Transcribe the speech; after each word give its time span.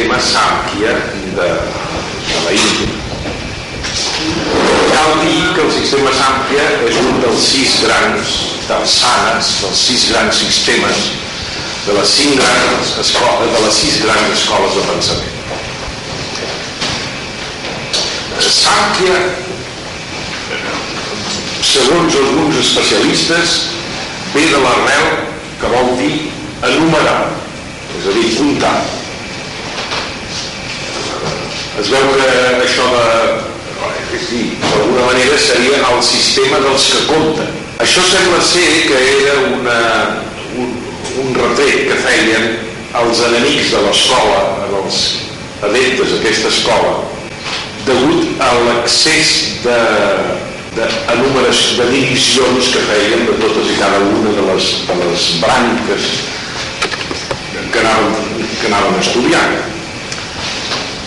tema 0.00 0.16
Sàmquia 0.16 0.92
de, 1.36 1.48
de 2.26 2.38
la 2.44 2.52
Índia. 2.56 2.88
Cal 4.94 5.10
dir 5.20 5.40
que 5.54 5.64
el 5.66 5.72
sistema 5.74 6.12
Sàmquia 6.16 6.68
és 6.88 7.00
un 7.02 7.18
dels 7.20 7.48
sis 7.50 7.74
grans, 7.84 8.30
dels 8.68 8.94
dels 9.60 9.82
sis 9.88 10.06
grans 10.12 10.38
sistemes 10.40 11.02
de 11.84 11.96
les, 11.98 12.14
cinc 12.16 12.40
grans 12.40 12.94
escoles, 13.02 13.52
de 13.52 13.60
les 13.66 13.80
sis 13.82 13.98
grans 14.06 14.32
escoles 14.38 14.78
de 14.78 14.86
pensament. 14.88 15.36
Sàmquia, 18.40 19.18
segons 21.72 22.16
alguns 22.22 22.62
especialistes, 22.62 23.58
ve 24.32 24.46
de 24.48 24.64
l'arrel 24.64 25.12
que 25.60 25.74
vol 25.76 25.92
dir 26.00 26.14
enumerar, 26.70 27.20
és 27.98 28.08
a 28.08 28.16
dir, 28.16 28.32
comptar. 28.38 28.74
Es 31.80 31.88
veu 31.88 32.10
que 32.12 32.32
això 32.60 32.86
de... 32.92 33.04
És 34.12 34.26
d'alguna 34.60 35.06
manera 35.06 35.36
seria 35.40 35.78
el 35.88 36.02
sistema 36.04 36.58
dels 36.60 36.88
que 36.92 36.98
compten. 37.08 37.54
Això 37.80 38.02
sembla 38.04 38.40
ser 38.44 38.66
que 38.90 38.98
era 39.12 39.36
una, 39.46 39.78
un, 40.60 40.74
un 41.22 41.32
retret 41.38 41.86
que 41.88 41.96
feien 42.04 42.44
els 43.00 43.22
enemics 43.30 43.72
de 43.72 43.80
l'escola, 43.86 44.42
els 44.82 45.00
adeptes 45.70 46.12
d'aquesta 46.16 46.52
escola, 46.52 46.92
degut 47.88 48.44
a 48.44 48.52
l'accés 48.66 49.32
de, 49.64 49.80
de, 50.76 50.84
de 50.84 51.90
divisions 51.94 52.72
que 52.74 52.86
feien 52.92 53.24
de 53.30 53.40
totes 53.40 53.72
i 53.72 53.80
cada 53.80 54.04
una 54.04 54.36
de 54.36 54.48
les, 54.52 54.70
de 54.90 55.00
les 55.06 55.28
branques 55.40 56.12
que 57.72 57.84
anaven, 57.86 58.48
que 58.60 58.68
anaven 58.68 59.00
estudiant. 59.00 59.79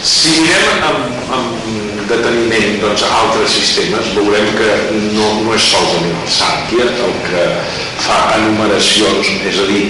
Si 0.03 0.33
mirem 0.43 0.81
amb, 0.83 1.19
amb 1.31 1.67
deteniment 2.09 2.81
doncs, 2.81 3.05
altres 3.07 3.53
sistemes, 3.55 4.09
veurem 4.17 4.49
que 4.57 4.71
no, 5.13 5.29
no 5.45 5.53
és 5.55 5.67
solament 5.71 6.17
el 6.19 6.27
Sànquia 6.27 6.87
el 7.05 7.13
que 7.23 7.45
fa 8.03 8.17
enumeracions, 8.35 9.31
és 9.47 9.61
a 9.63 9.67
dir, 9.69 9.85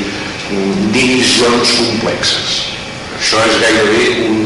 divisions 0.93 1.73
complexes. 1.79 2.59
Això 3.17 3.41
és 3.47 3.57
gairebé 3.63 4.03
un, 4.27 4.37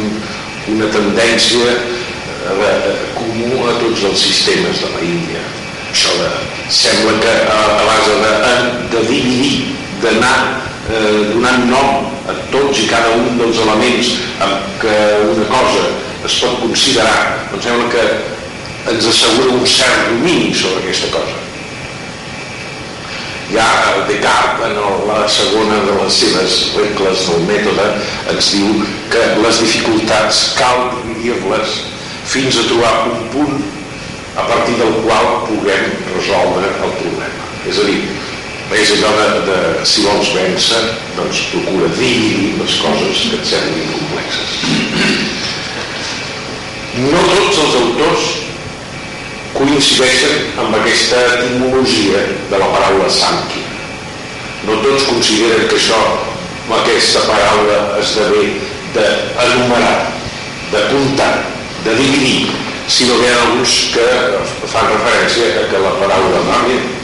una 0.78 0.88
tendència 0.94 1.76
de, 2.62 2.72
comú 3.18 3.66
a 3.68 3.76
tots 3.82 4.06
els 4.08 4.24
sistemes 4.24 4.86
de 4.86 4.94
la 4.94 5.04
Índia. 5.04 5.44
Això 5.92 6.16
de, 6.22 6.32
sembla 6.72 7.18
que 7.26 7.36
a, 7.44 7.60
a 7.76 7.84
base 7.92 8.16
de, 8.24 8.56
de 8.96 9.04
dividir, 9.12 9.76
d'anar 10.00 10.67
eh, 10.92 11.34
donant 11.34 11.68
nom 11.72 12.08
a 12.28 12.36
tots 12.52 12.84
i 12.84 12.88
cada 12.92 13.16
un 13.18 13.38
dels 13.40 13.60
elements 13.66 14.14
amb 14.44 14.80
que 14.82 14.98
una 15.34 15.48
cosa 15.52 15.88
es 16.28 16.40
pot 16.44 16.60
considerar, 16.64 17.48
doncs 17.52 17.68
sembla 17.68 17.92
que 17.94 18.08
ens 18.94 19.10
assegura 19.12 19.58
un 19.58 19.68
cert 19.68 20.10
domini 20.12 20.54
sobre 20.56 20.84
aquesta 20.84 21.12
cosa. 21.16 21.44
Ja 23.48 23.68
Descartes, 24.08 24.66
en 24.68 25.08
la 25.08 25.28
segona 25.32 25.78
de 25.88 25.94
les 26.02 26.16
seves 26.20 26.56
regles 26.76 27.24
del 27.30 27.46
mètode, 27.48 27.86
ens 28.34 28.52
diu 28.52 28.82
que 29.12 29.24
les 29.40 29.62
dificultats 29.64 30.42
cal 30.60 30.90
dividir-les 30.98 31.78
fins 32.28 32.60
a 32.60 32.66
trobar 32.68 32.94
un 33.12 33.28
punt 33.32 33.62
a 34.38 34.46
partir 34.52 34.76
del 34.80 35.00
qual 35.06 35.30
puguem 35.48 35.88
resoldre 36.14 36.68
el 36.70 36.94
problema. 37.00 37.48
És 37.68 37.80
a 37.80 37.88
dir, 37.88 38.02
és 38.76 38.92
allò 38.98 39.12
de, 39.16 39.28
de 39.48 39.86
si 39.88 40.04
vols 40.04 40.34
vèncer, 40.36 40.82
doncs 41.16 41.46
procura 41.54 41.88
dividir 41.96 42.58
les 42.60 42.74
coses 42.84 43.22
que 43.30 43.40
et 43.40 43.48
semblin 43.48 43.94
complexes. 43.94 44.50
No 46.98 47.22
tots 47.30 47.62
els 47.64 47.78
autors 47.80 48.28
coincideixen 49.56 50.60
amb 50.60 50.76
aquesta 50.82 51.24
etimologia 51.38 52.26
de 52.52 52.60
la 52.60 52.68
paraula 52.74 53.08
Sanki. 53.08 53.64
No 54.68 54.76
tots 54.84 55.08
consideren 55.08 55.70
que 55.72 55.80
això, 55.80 56.02
aquesta 56.82 57.24
paraula 57.30 57.80
esdevé 58.02 58.50
d'enumerar, 58.98 60.12
de 60.74 60.84
comptar, 60.92 61.34
de 61.86 61.96
dividir, 61.96 62.52
sinó 62.92 63.16
que 63.16 63.30
hi 63.30 63.32
ha 63.32 63.42
alguns 63.46 63.80
que 63.96 64.08
fan 64.68 64.92
referència 64.92 65.56
a 65.62 65.68
que 65.72 65.84
la 65.88 65.96
paraula 66.04 66.44
màgia 66.52 66.97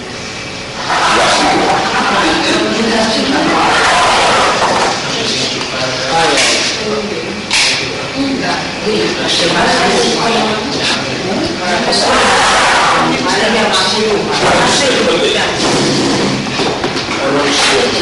ja 15.34 15.44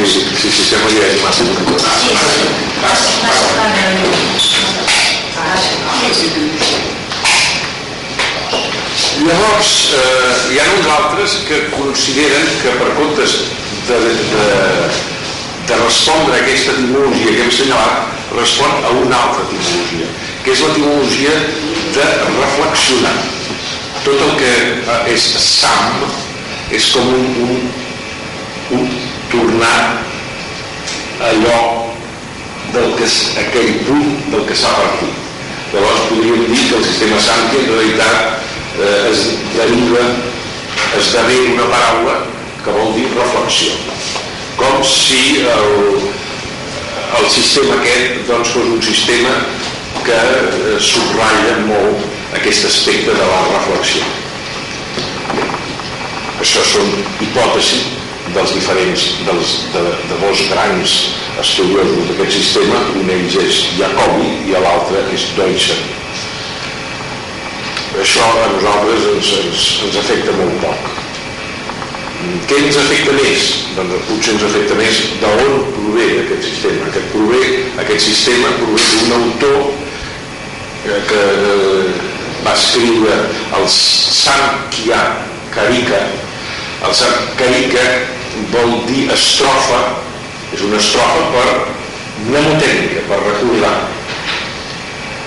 Sí, 0.02 0.06
sí, 0.06 0.22
sí, 0.36 0.50
sí, 0.52 0.64
siamo 0.64 0.88
gli 0.90 1.22
massa 1.22 1.44
Llavors, 9.22 9.94
eh, 9.94 10.54
hi 10.54 10.60
ha 10.60 10.64
uns 10.74 10.88
altres 10.90 11.34
que 11.46 11.58
consideren 11.76 12.48
que 12.64 12.72
per 12.80 12.88
comptes 12.98 13.36
de, 13.86 14.00
de, 14.32 14.46
de 15.70 15.78
respondre 15.84 16.34
a 16.34 16.40
aquesta 16.42 16.74
etimologia 16.74 17.36
que 17.36 17.44
hem 17.44 17.52
assenyalat, 17.52 18.16
respon 18.34 18.74
a 18.82 18.96
una 19.04 19.20
altra 19.28 19.46
etimologia, 19.46 20.10
que 20.42 20.56
és 20.56 20.64
l'etimologia 20.66 21.36
de 22.00 22.08
reflexionar. 22.40 23.14
Tot 24.08 24.26
el 24.26 24.34
que 24.42 24.52
eh, 24.58 25.14
és 25.14 25.30
sam 25.46 26.02
és 26.74 26.90
com 26.96 27.14
un, 27.14 27.32
un, 27.46 27.64
un 28.80 28.92
tornar 29.30 29.80
allò 31.30 31.64
del 32.74 32.94
que 32.98 33.14
aquell 33.46 33.74
punt 33.86 34.14
del 34.34 34.50
que 34.50 34.58
s'ha 34.58 34.74
partit. 34.82 35.18
Llavors 35.76 36.08
podríem 36.10 36.48
dir 36.50 36.64
que 36.72 36.80
el 36.82 36.88
sistema 36.90 37.22
Santi 37.22 37.62
en 37.62 37.76
realitat 37.76 38.41
eh, 38.80 39.10
es 39.12 39.24
deriva, 39.56 40.04
esdevé 40.98 41.40
una 41.54 41.68
paraula 41.72 42.16
que 42.64 42.72
vol 42.72 42.94
dir 42.96 43.08
reflexió. 43.16 43.74
Com 44.60 44.84
si 44.86 45.42
el, 45.50 46.10
el 47.20 47.30
sistema 47.34 47.78
aquest 47.80 48.28
doncs, 48.30 48.54
fos 48.56 48.74
un 48.76 48.82
sistema 48.86 49.36
que 50.06 50.18
eh, 50.18 50.76
subratlla 50.80 51.58
molt 51.68 52.36
aquest 52.38 52.68
aspecte 52.70 53.16
de 53.16 53.32
la 53.32 53.42
reflexió. 53.50 54.06
Això 56.42 56.62
són 56.66 56.94
hipòtesis 57.22 57.90
dels 58.36 58.54
diferents, 58.56 59.08
dels, 59.28 59.56
de, 59.74 59.82
de 60.10 60.20
dos 60.22 60.46
grans 60.54 61.00
estudiosos 61.42 62.12
d'aquest 62.12 62.38
sistema, 62.38 62.80
un 62.96 63.10
d'ells 63.10 63.40
és 63.44 63.64
Jacobi 63.80 64.38
i 64.48 64.56
l'altre 64.56 65.04
és 65.14 65.28
Deutscher 65.38 65.82
això 68.00 68.24
a 68.24 68.48
nosaltres 68.54 69.08
ens, 69.16 69.32
ens, 69.42 69.64
ens 69.88 69.98
afecta 70.00 70.36
molt 70.38 70.62
poc. 70.64 70.90
Què 72.48 72.60
ens 72.62 72.78
afecta 72.78 73.16
més? 73.18 73.48
Doncs 73.76 74.06
potser 74.08 74.36
ens 74.38 74.46
afecta 74.48 74.78
més 74.78 75.02
d'on 75.24 75.66
prové 75.76 76.08
aquest 76.22 76.48
sistema. 76.48 76.88
Aquest, 76.92 77.08
prové, 77.16 77.42
aquest 77.84 78.06
sistema 78.06 78.54
prové 78.62 78.88
d'un 79.02 79.16
autor 79.18 79.60
que, 80.86 81.00
que 81.10 81.24
va 82.46 82.54
escriure 82.54 83.18
el 83.58 83.68
Sankhya 83.76 85.02
Karika. 85.56 86.04
El 86.88 86.96
Sankhya 86.98 87.88
vol 88.54 88.78
dir 88.88 89.10
estrofa, 89.14 89.82
és 90.56 90.64
una 90.66 90.80
estrofa 90.80 91.28
per 91.34 91.48
mnemotècnica, 92.28 93.04
per 93.10 93.20
recordar 93.26 93.76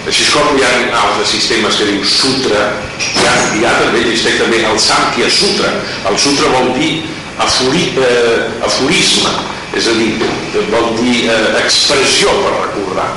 així 0.04 0.24
com 0.34 0.58
hi 0.58 0.64
ha 0.64 0.72
altres 1.00 1.30
sistemes 1.32 1.78
que 1.80 1.88
diu 1.88 2.02
sutra, 2.04 2.64
hi 3.00 3.24
ha, 3.24 3.34
hi 3.56 3.62
ha 3.64 3.72
també, 3.80 4.02
existeix 4.04 4.36
també 4.42 4.60
el 4.68 4.80
Samkhya 4.86 5.30
Sutra. 5.32 5.70
El 6.10 6.18
sutra 6.20 6.50
vol 6.52 6.74
dir 6.76 6.90
afori, 7.40 7.86
eh, 8.04 8.64
aforisme, 8.68 9.32
és 9.74 9.88
a 9.88 9.94
dir, 9.96 10.10
vol 10.74 10.90
dir 10.98 11.22
eh, 11.32 11.38
expressió 11.62 12.34
per 12.42 12.52
recordar. 12.58 13.08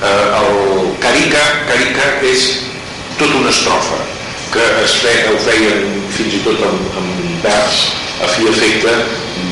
Eh, 0.00 0.26
el 0.42 0.92
Karika, 1.00 1.40
Karika 1.70 2.10
és 2.28 2.50
tota 3.16 3.40
una 3.40 3.52
estrofa 3.52 4.02
que 4.52 4.68
es 4.82 4.98
fe, 5.00 5.16
el 5.30 5.40
feien 5.44 5.88
fins 6.12 6.36
i 6.36 6.44
tot 6.44 6.60
amb, 6.66 7.00
amb 7.00 7.42
vers 7.44 7.82
a 8.20 8.28
fi 8.28 8.48
efecte 8.50 8.92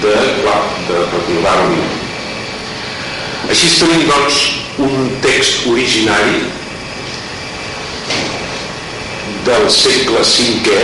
de, 0.03 0.15
clar, 0.43 0.61
de 0.89 1.01
recordar-ho. 1.15 1.83
Així 3.49 3.73
tenim, 3.81 4.09
doncs, 4.11 4.41
un 4.85 5.13
text 5.25 5.67
originari 5.71 6.43
del 9.49 9.71
segle 9.71 10.21
V, 10.21 10.79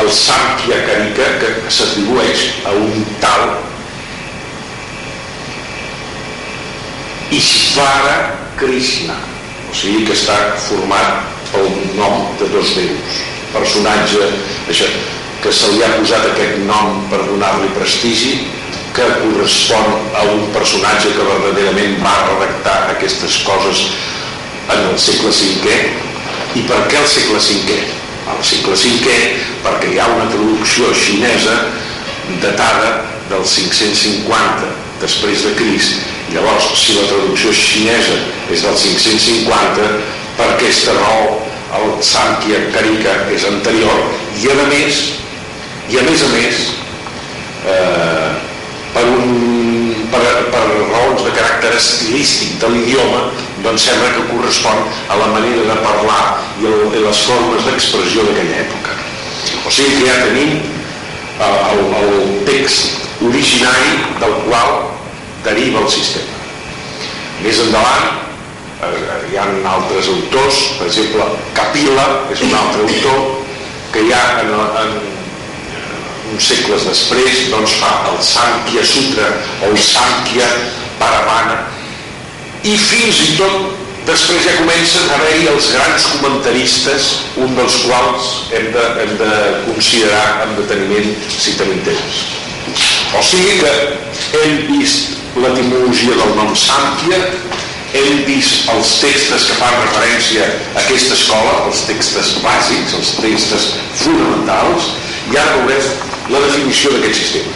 el 0.00 0.10
Sàmquia 0.10 0.80
Carica, 0.86 1.26
que 1.40 1.70
s'atribueix 1.70 2.48
a 2.66 2.74
un 2.78 3.04
tal 3.22 3.44
Ishvara 7.34 8.16
Krishna, 8.58 9.16
o 9.70 9.74
sigui 9.74 10.04
que 10.06 10.14
està 10.14 10.36
format 10.68 11.24
pel 11.50 11.70
nom 11.98 12.28
de 12.38 12.50
dos 12.54 12.74
déus. 12.78 13.22
Personatge 13.54 14.30
això, 14.70 14.86
que 15.42 15.52
se 15.52 15.70
li 15.74 15.82
ha 15.84 15.92
posat 15.98 16.30
aquest 16.30 16.62
nom 16.68 17.02
per 17.10 17.22
donar-li 17.26 17.70
prestigi 17.74 18.36
que 18.94 19.06
correspon 19.18 19.96
a 20.14 20.22
un 20.30 20.46
personatge 20.54 21.10
que 21.16 21.26
verdaderament 21.26 21.98
va 22.02 22.14
redactar 22.28 22.76
aquestes 22.94 23.40
coses 23.46 23.88
en 24.70 24.90
el 24.92 24.98
segle 25.02 25.32
V 25.34 26.13
i 26.54 26.62
per 26.68 26.80
què 26.90 27.00
el 27.00 27.08
segle 27.10 27.40
V? 27.42 27.78
Al 28.30 28.42
segle 28.46 28.76
V 28.78 29.16
perquè 29.64 29.92
hi 29.92 30.00
ha 30.00 30.08
una 30.14 30.28
traducció 30.30 30.92
xinesa 30.94 31.56
datada 32.42 33.04
del 33.30 33.44
550 33.44 34.70
després 35.02 35.44
de 35.44 35.54
Crist 35.58 36.12
llavors 36.32 36.70
si 36.80 36.96
la 36.96 37.08
traducció 37.10 37.52
xinesa 37.52 38.16
és 38.52 38.64
del 38.64 38.78
550 38.80 39.90
per 40.38 40.48
aquesta 40.54 40.94
raó 41.00 41.42
el 41.74 41.90
Samkhya 42.06 42.60
Karika 42.74 43.14
és 43.34 43.44
anterior 43.50 44.00
i 44.40 44.50
a 44.52 44.56
més 44.70 45.02
i 45.90 46.00
a 46.00 46.04
més 46.06 46.22
a 46.24 46.30
més 46.32 46.60
eh, 47.68 48.30
per, 48.94 49.04
un, 49.10 50.06
per, 50.12 50.22
per 50.54 50.62
raons 50.70 51.24
de 51.26 51.34
caràcter 51.34 51.74
estilístic 51.76 52.56
de 52.62 52.70
l'idioma 52.72 53.26
doncs 53.64 53.86
sembla 53.88 54.12
que 54.14 54.26
correspon 54.30 54.82
a 55.08 55.16
la 55.16 55.28
manera 55.32 55.64
de 55.72 55.76
parlar 55.84 56.24
i, 56.60 56.68
i 56.68 57.04
les 57.04 57.22
formes 57.28 57.64
d'expressió 57.66 58.26
d'aquella 58.26 58.60
època. 58.66 58.98
O 59.64 59.72
sigui 59.72 60.02
que 60.02 60.10
ja 60.10 60.18
tenim 60.26 60.58
eh, 61.40 61.72
el, 61.72 61.82
el 62.02 62.44
text 62.48 63.24
originari 63.24 63.96
del 64.20 64.36
qual 64.44 64.74
deriva 65.46 65.80
el 65.84 65.90
sistema. 65.92 66.42
Més 67.44 67.60
endavant 67.64 68.12
eh, 68.84 69.16
hi 69.32 69.40
ha 69.40 69.48
altres 69.72 70.12
autors 70.12 70.60
per 70.78 70.88
exemple 70.90 71.28
Capila 71.56 72.06
és 72.34 72.44
un 72.44 72.54
altre 72.60 72.84
autor 72.84 73.20
que 73.94 74.04
ja 74.10 74.22
en, 74.42 74.52
en, 74.82 74.96
uns 76.34 76.48
segles 76.50 76.86
després 76.88 77.44
doncs 77.52 77.76
fa 77.80 77.92
el 78.10 78.18
Sankhya 78.26 78.84
Sutra 78.88 79.28
o 79.62 79.70
el 79.70 79.78
Sankhya 79.78 80.48
Paravana 80.98 81.62
i 82.64 82.76
fins 82.80 83.18
i 83.20 83.32
tot 83.36 83.80
després 84.08 84.44
ja 84.44 84.54
comencen 84.58 85.08
a 85.08 85.18
haver-hi 85.18 85.48
els 85.52 85.66
grans 85.74 86.06
comentaristes 86.12 87.10
un 87.40 87.52
dels 87.56 87.76
quals 87.84 88.30
hem 88.56 88.70
de, 88.72 88.84
hem 89.02 89.12
de 89.20 89.32
considerar 89.66 90.44
amb 90.44 90.56
deteniment 90.60 91.12
si 91.28 91.56
tenim 91.60 91.82
temps 91.88 92.22
o 93.16 93.22
sigui 93.24 93.58
que 93.60 93.74
hem 94.40 94.64
vist 94.70 95.20
l'etimologia 95.36 96.16
del 96.20 96.32
nom 96.38 96.54
Sankhya 96.56 97.20
hem 97.94 98.24
vist 98.26 98.70
els 98.72 98.94
textos 99.02 99.44
que 99.48 99.56
fan 99.60 99.74
referència 99.78 100.46
a 100.74 100.80
aquesta 100.82 101.14
escola, 101.14 101.52
els 101.68 101.84
textos 101.86 102.32
bàsics, 102.42 102.96
els 102.98 103.12
textos 103.20 103.68
fonamentals, 104.00 104.88
i 105.30 105.38
ara 105.38 105.60
veurem 105.60 106.32
la 106.34 106.40
definició 106.42 106.90
d'aquest 106.96 107.20
sistema. 107.20 107.54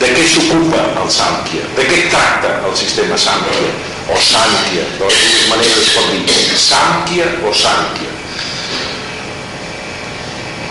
De 0.00 0.10
què 0.12 0.26
s'ocupa 0.28 0.82
el 1.00 1.08
Sànquia? 1.12 1.64
De 1.78 1.88
què 1.88 2.02
tracta 2.12 2.52
el 2.68 2.76
sistema 2.76 3.16
Sànquia? 3.20 3.72
O 4.10 4.18
Sànquia, 4.18 4.84
de 4.98 5.08
les 5.08 5.18
dues 5.24 5.48
maneres 5.50 5.76
es 5.82 5.90
pot 5.94 6.08
dir. 6.12 6.38
Sànquia 6.58 7.28
o 7.46 7.52
Sànquia. 7.54 8.10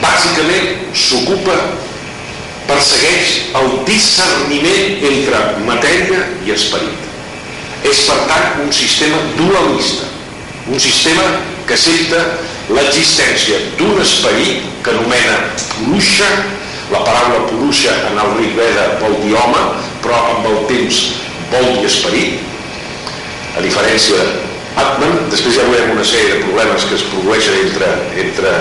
Bàsicament 0.04 0.94
s'ocupa, 0.96 1.56
persegueix 2.70 3.34
el 3.60 3.72
discerniment 3.88 5.04
entre 5.12 5.42
matèria 5.68 6.22
i 6.46 6.54
esperit. 6.56 7.08
És, 7.88 8.04
per 8.06 8.20
tant, 8.30 8.62
un 8.66 8.72
sistema 8.76 9.20
dualista, 9.40 10.08
un 10.68 10.80
sistema 10.84 11.26
que 11.66 11.78
accepta 11.78 12.24
l'existència 12.76 13.60
d'un 13.80 14.02
esperit 14.04 14.68
que 14.84 14.92
anomena 14.94 15.40
Purusha 15.72 16.28
la 16.92 17.04
paraula 17.06 17.46
Purusha 17.48 17.94
en 18.10 18.18
el 18.18 18.38
Rig 18.38 18.56
Veda 18.58 18.86
vol 19.02 19.14
dir 19.22 19.36
home, 19.38 19.62
però 20.02 20.22
amb 20.32 20.48
el 20.50 20.64
temps 20.72 21.02
vol 21.52 21.68
dir 21.76 21.86
esperit. 21.90 22.49
A 23.58 23.64
diferència 23.64 24.20
d'Atman, 24.76 25.26
després 25.32 25.58
ja 25.58 25.66
veurem 25.68 25.96
una 25.96 26.06
sèrie 26.06 26.36
de 26.36 26.44
problemes 26.46 26.86
que 26.88 26.98
es 27.00 27.06
produeixen 27.12 27.58
entre, 27.64 27.90
entre, 28.24 28.54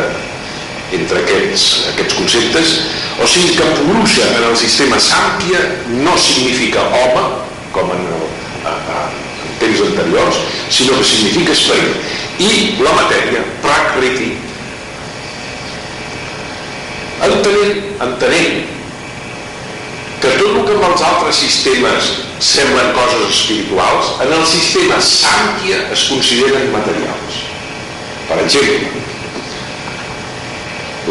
entre 0.98 1.22
aquests, 1.24 1.66
aquests 1.92 2.16
conceptes. 2.18 2.74
O 3.22 3.28
sigui 3.28 3.56
que 3.58 3.68
Purusha 3.82 4.26
en 4.38 4.48
el 4.48 4.56
sistema 4.56 5.00
Samkhya 5.02 5.60
no 6.04 6.16
significa 6.22 6.86
home, 6.88 7.26
com 7.74 7.92
en, 7.94 8.06
el, 8.16 8.26
a, 8.64 8.74
a, 8.96 9.04
en 9.44 9.60
temps 9.62 9.84
anteriors, 9.90 10.40
sinó 10.70 10.96
que 10.98 11.06
significa 11.12 11.54
esperit. 11.56 12.10
I 12.38 12.50
la 12.80 12.94
matèria, 12.94 13.42
Prakriti, 13.64 14.32
entenent, 17.26 17.80
entenent 18.06 18.77
que 20.20 20.30
tot 20.34 20.48
el 20.50 20.64
que 20.66 20.74
en 20.74 20.84
els 20.88 21.02
altres 21.06 21.38
sistemes 21.38 22.12
semblen 22.42 22.90
coses 22.96 23.26
espirituals, 23.30 24.14
en 24.24 24.32
el 24.34 24.46
sistema 24.46 24.98
Sànquia 25.02 25.84
es 25.94 26.06
consideren 26.10 26.72
materials. 26.74 27.42
Per 28.28 28.38
exemple, 28.42 29.04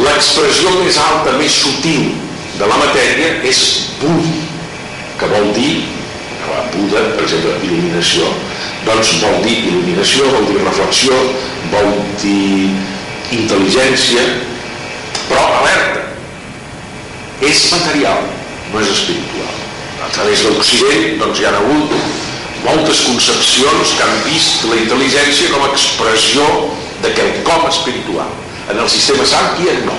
l'expressió 0.04 0.74
més 0.82 1.00
alta, 1.02 1.38
més 1.40 1.56
sutil 1.64 2.12
de 2.58 2.68
la 2.68 2.80
matèria 2.84 3.38
és 3.48 3.62
Budi, 4.02 4.42
que 5.18 5.32
vol 5.32 5.54
dir, 5.56 5.76
Buda, 6.74 7.02
per 7.16 7.24
exemple, 7.26 7.56
il·luminació, 7.66 8.28
doncs 8.86 9.18
vol 9.24 9.42
dir 9.44 9.56
il·luminació, 9.70 10.28
vol 10.32 10.48
dir 10.50 10.62
reflexió, 10.62 11.18
vol 11.74 11.90
dir 12.22 12.72
intel·ligència, 13.36 14.24
però 15.28 15.44
alerta 15.60 16.06
és 17.48 17.68
material 17.74 18.37
no 18.74 18.82
és 18.82 18.92
espiritual. 18.94 19.54
A 20.06 20.10
través 20.16 20.44
de 20.46 20.54
l'Occident 20.54 21.22
doncs 21.22 21.42
hi 21.42 21.48
ha 21.48 21.54
hagut 21.58 21.94
moltes 22.66 23.04
concepcions 23.08 23.94
que 23.98 24.06
han 24.06 24.20
vist 24.28 24.66
la 24.70 24.80
intel·ligència 24.82 25.52
com 25.54 25.66
a 25.66 25.72
expressió 25.72 26.46
de 27.04 27.14
quelcom 27.18 27.68
espiritual. 27.70 28.32
En 28.72 28.82
el 28.84 28.90
sistema 28.92 29.26
Sànquia 29.28 29.78
no. 29.86 29.96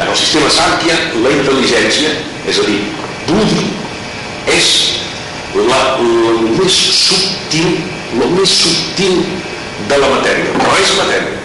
En 0.00 0.08
el 0.08 0.16
sistema 0.18 0.50
Sànquia 0.52 0.98
la 1.24 1.32
intel·ligència 1.38 2.12
és 2.48 2.58
a 2.58 2.66
dir, 2.66 2.80
Budi 3.28 3.68
és 4.50 4.68
la, 5.54 5.80
la, 6.00 6.36
més 6.58 6.78
subtil 6.98 7.76
el 8.12 8.34
més 8.36 8.52
subtil 8.60 9.22
de 9.88 9.98
la 9.98 10.08
matèria. 10.12 10.52
Però 10.58 10.74
és 10.80 10.92
matèria. 10.98 11.38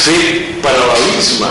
Fer 0.00 0.22
paral·lelisme 0.64 1.50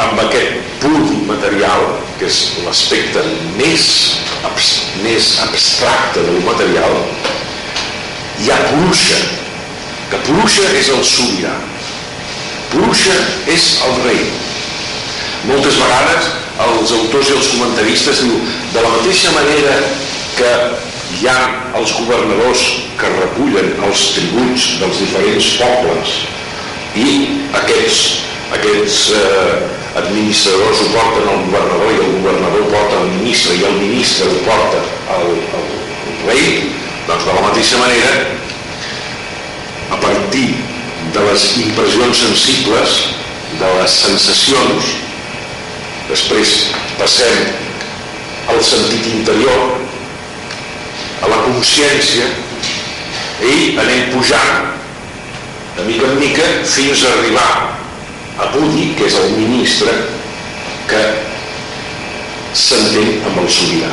amb 0.00 0.20
aquest 0.24 0.80
pur 0.82 1.02
material, 1.28 1.84
que 2.18 2.26
és 2.26 2.40
l'aspecte 2.64 3.22
més, 3.58 3.84
més 5.04 5.28
abstracte 5.44 6.24
del 6.26 6.40
material, 6.46 6.96
hi 8.42 8.50
ha 8.50 8.58
Purusha, 8.70 9.20
que 10.10 10.22
Purusha 10.26 10.70
és 10.80 10.90
el 10.94 11.04
sobirà. 11.06 11.54
Purusha 12.72 13.18
és 13.54 13.68
el 13.86 14.00
rei. 14.08 14.24
Moltes 15.46 15.78
vegades 15.78 16.32
els 16.64 16.94
autors 16.96 17.30
i 17.30 17.36
els 17.36 17.52
comentaristes 17.52 18.24
diu 18.24 18.34
de 18.74 18.82
la 18.82 18.90
mateixa 18.96 19.30
manera 19.34 19.78
que 20.38 20.52
hi 21.20 21.28
ha 21.30 21.38
els 21.78 21.94
governadors 22.00 22.62
que 22.98 23.10
recullen 23.14 23.74
els 23.86 24.04
tributs 24.16 24.68
dels 24.80 25.00
diferents 25.02 25.50
pobles 25.60 26.14
i 26.98 27.08
aquests 27.58 28.24
aquests 28.54 28.98
eh, 29.18 29.83
administradors 29.94 30.80
ho 30.82 30.86
porten 30.90 31.28
al 31.30 31.42
governador 31.46 31.92
i 31.92 31.98
el 32.02 32.14
governador 32.18 32.64
porta 32.72 33.00
al 33.00 33.10
ministre 33.14 33.54
i 33.54 33.66
el 33.68 33.76
ministre 33.78 34.26
ho 34.26 34.40
porta 34.46 34.80
al, 35.16 35.28
al, 35.58 35.68
al 36.06 36.16
rei 36.26 36.48
doncs 37.06 37.26
de 37.28 37.36
la 37.36 37.44
mateixa 37.44 37.78
manera 37.78 38.14
a 39.94 39.98
partir 40.02 40.48
de 41.14 41.26
les 41.28 41.44
impressions 41.62 42.22
sensibles 42.26 42.96
de 43.60 43.70
les 43.78 43.98
sensacions 44.08 44.90
després 46.08 46.56
passem 46.98 47.44
al 48.50 48.58
sentit 48.66 49.06
interior 49.12 49.78
a 51.22 51.30
la 51.30 51.38
consciència 51.46 52.26
i 53.46 53.54
anem 53.78 54.10
pujant 54.16 54.74
de 55.78 55.86
mica 55.86 56.10
en 56.10 56.18
mica 56.18 56.50
fins 56.74 57.06
a 57.06 57.14
arribar 57.14 57.73
a 58.38 58.48
que 58.98 59.06
és 59.06 59.14
el 59.14 59.36
ministre 59.38 59.92
que 60.90 61.02
s'entén 62.54 63.22
amb 63.28 63.38
el 63.42 63.48
sobirà. 63.50 63.92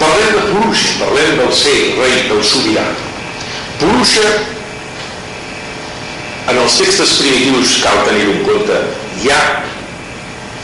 Parlem 0.00 0.32
de 0.38 0.46
Purusha, 0.48 0.94
parlem 1.02 1.36
del 1.40 1.52
ser 1.56 1.76
rei 1.98 2.16
del 2.30 2.40
sobirà. 2.44 2.86
Purusha, 3.82 4.32
en 6.48 6.58
els 6.58 6.78
textos 6.80 7.18
primitius 7.20 7.76
cal 7.84 8.02
tenir 8.08 8.24
en 8.32 8.42
compte, 8.48 8.80
ha 9.28 9.44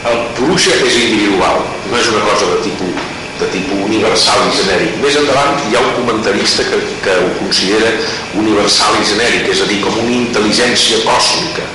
el 0.08 0.26
Purusha 0.38 0.74
és 0.80 0.98
individual, 1.04 1.62
no 1.90 2.00
és 2.00 2.10
una 2.14 2.24
cosa 2.24 2.50
de 2.54 2.64
tipus 2.66 3.17
de 3.38 3.48
tipus 3.52 3.82
universal 3.86 4.46
i 4.48 4.54
genèric. 4.56 4.96
Més 5.02 5.18
endavant 5.20 5.60
hi 5.68 5.76
ha 5.76 5.82
un 5.84 5.92
comentarista 6.00 6.66
que, 6.66 6.80
que 7.04 7.16
ho 7.22 7.28
considera 7.38 7.92
universal 8.40 8.98
i 8.98 9.06
genèric, 9.12 9.48
és 9.54 9.62
a 9.62 9.68
dir, 9.70 9.78
com 9.84 9.98
una 10.02 10.16
intel·ligència 10.16 11.00
còsmica, 11.06 11.66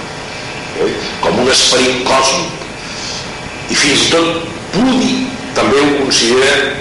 eh? 0.83 0.91
com 1.23 1.39
un 1.43 1.51
esperit 1.53 2.03
còsmic. 2.07 2.67
I 3.71 3.79
fins 3.79 4.07
i 4.07 4.11
tot 4.13 4.49
Budi 4.73 5.13
també 5.55 5.79
ho 5.79 5.91
considera 6.01 6.73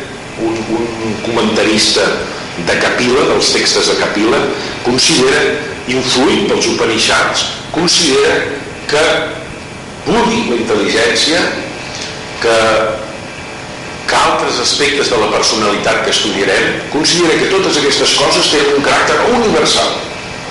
un, 0.43 0.57
un 0.79 1.19
comentarista 1.27 2.07
de 2.67 2.79
Capila, 2.83 3.29
dels 3.31 3.53
textos 3.55 3.91
de 3.93 3.99
Capila, 4.01 4.41
considera, 4.87 5.45
influït 5.93 6.49
pels 6.51 6.69
Upanishads, 6.75 7.47
considera 7.75 8.35
que 8.91 9.05
Budi, 10.07 10.43
la 10.51 10.59
intel·ligència, 10.59 11.41
que 12.43 12.59
que 14.09 14.19
altres 14.19 14.61
aspectes 14.63 15.11
de 15.11 15.19
la 15.21 15.31
personalitat 15.33 16.03
que 16.05 16.13
estudiarem 16.15 16.81
considera 16.93 17.39
que 17.41 17.51
totes 17.53 17.79
aquestes 17.81 18.15
coses 18.19 18.51
tenen 18.53 18.79
un 18.79 18.87
caràcter 18.87 19.19
universal 19.33 19.93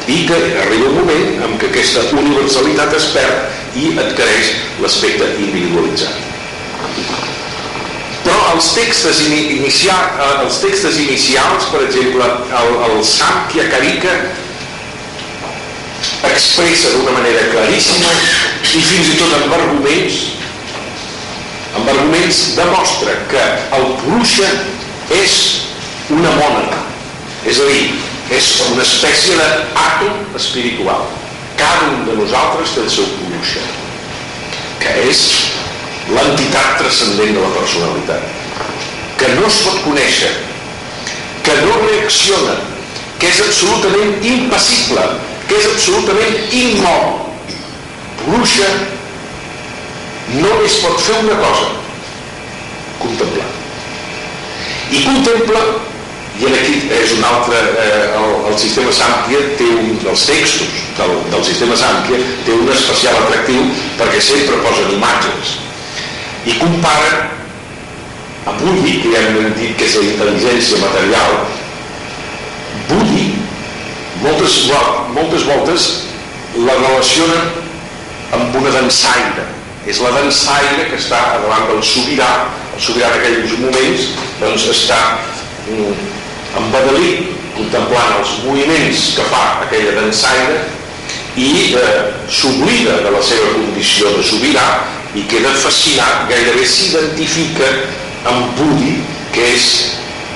i 0.07 0.23
que 0.27 0.37
arriba 0.63 0.89
un 0.89 0.97
moment 0.97 1.43
en 1.45 1.57
què 1.61 1.69
aquesta 1.69 2.03
universalitat 2.17 2.95
es 2.97 3.07
perd 3.15 3.77
i 3.77 3.91
adquireix 4.01 4.53
l'aspecte 4.83 5.27
individualitzat. 5.37 6.29
Però 8.21 8.37
els 8.53 8.67
textos, 8.75 9.21
inicia, 9.25 9.95
eh, 9.95 10.43
els 10.45 10.59
textos 10.61 10.97
inicials, 11.01 11.69
per 11.73 11.83
exemple, 11.87 12.27
el, 12.61 12.73
el 12.89 13.03
Samkhya 13.05 13.67
Karika 13.71 14.13
expressa 16.29 16.91
d'una 16.93 17.15
manera 17.17 17.47
claríssima 17.53 18.11
i 18.61 18.83
fins 18.85 19.09
i 19.13 19.17
tot 19.19 19.33
amb 19.37 19.55
arguments 19.57 20.19
amb 21.75 21.89
arguments 21.89 22.55
demostra 22.57 23.15
que 23.31 23.43
el 23.77 23.85
Purusha 24.01 24.49
és 25.15 25.35
una 26.11 26.31
mònada, 26.35 26.81
és 27.47 27.61
a 27.63 27.67
dir, 27.69 27.85
és 28.35 28.49
una 28.71 28.83
espècie 28.83 29.37
d'àtom 29.39 30.35
espiritual. 30.39 31.07
Cada 31.59 31.89
un 31.93 32.05
de 32.07 32.17
nosaltres 32.19 32.75
té 32.75 32.83
el 32.83 32.91
seu 32.91 33.07
Purusha, 33.19 33.63
que 34.81 34.93
és 35.07 35.23
l'entitat 36.11 36.77
transcendent 36.81 37.35
de 37.37 37.41
la 37.43 37.51
personalitat, 37.55 38.29
que 39.19 39.33
no 39.37 39.47
es 39.47 39.59
pot 39.65 39.81
conèixer, 39.85 40.31
que 41.45 41.57
no 41.63 41.81
reacciona, 41.85 42.55
que 43.19 43.29
és 43.29 43.41
absolutament 43.45 44.15
impassible, 44.25 45.03
que 45.47 45.59
és 45.59 45.67
absolutament 45.75 46.55
immòbil. 46.57 47.29
Purusha 48.21 48.67
només 50.29 50.81
pot 50.83 50.99
fer 51.01 51.21
una 51.23 51.37
cosa. 51.41 51.71
Contemplar. 53.01 53.47
I 54.91 55.01
contempla 55.07 55.63
i 56.41 56.47
aquí 56.47 56.77
és 56.95 57.11
un 57.17 57.25
altre 57.27 57.57
eh, 57.59 58.15
el, 58.17 58.31
el 58.49 58.55
sistema 58.57 58.91
Samkhya 58.95 59.41
té 59.59 59.67
un 59.77 59.91
dels 60.01 60.23
textos 60.25 60.69
del, 60.97 61.11
del 61.29 61.43
sistema 61.45 61.75
Samkhya 61.77 62.17
té 62.47 62.55
un 62.55 62.71
especial 62.73 63.19
atractiu 63.19 63.67
perquè 63.99 64.21
sempre 64.25 64.61
posen 64.65 64.95
imatges. 64.95 65.57
I 66.49 66.57
compara 66.57 67.27
amb 68.49 68.63
Budi 68.63 68.97
que 69.03 69.13
ja 69.13 69.21
hem 69.27 69.51
dit 69.59 69.75
que 69.77 69.85
és 69.85 69.99
la 69.99 70.07
intel·ligència 70.07 70.81
material. 70.81 71.37
Budi 72.89 73.27
moltes, 74.23 74.57
moltes 75.13 75.45
voltes 75.49 75.89
la 76.57 76.79
relaciona 76.79 77.41
amb 78.37 78.55
una 78.57 78.73
dansaire 78.79 79.45
és 79.89 80.01
la 80.03 80.11
dansaire 80.13 80.87
que 80.89 80.99
està 80.99 81.19
davant 81.41 81.67
del 81.71 81.81
sobirà 81.85 82.31
el 82.75 82.81
sobirà 82.83 83.09
en 83.11 83.19
aquells 83.19 83.55
moments 83.63 84.09
doncs 84.41 84.67
està 84.73 84.99
mm, 85.67 86.03
embadalit 86.61 87.31
contemplant 87.55 88.19
els 88.19 88.35
moviments 88.45 89.07
que 89.17 89.25
fa 89.31 89.43
aquella 89.65 89.95
dansaire 89.97 90.61
i 91.39 91.49
eh, 91.79 92.11
s'oblida 92.29 92.99
de 93.05 93.11
la 93.13 93.21
seva 93.23 93.53
condició 93.55 94.11
de 94.17 94.23
sobirà 94.27 94.67
i 95.15 95.23
queda 95.27 95.51
fascinat, 95.59 96.27
gairebé 96.29 96.65
s'identifica 96.67 97.67
amb 98.31 98.53
Budi 98.59 98.99
que 99.35 99.47
és 99.55 99.67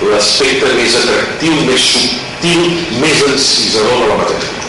l'aspecte 0.03 0.71
més 0.75 0.95
atractiu, 0.99 1.55
més 1.67 1.87
subtil, 1.93 2.65
més 2.99 3.23
encisador 3.27 4.01
de 4.01 4.09
la 4.11 4.17
matèria. 4.23 4.63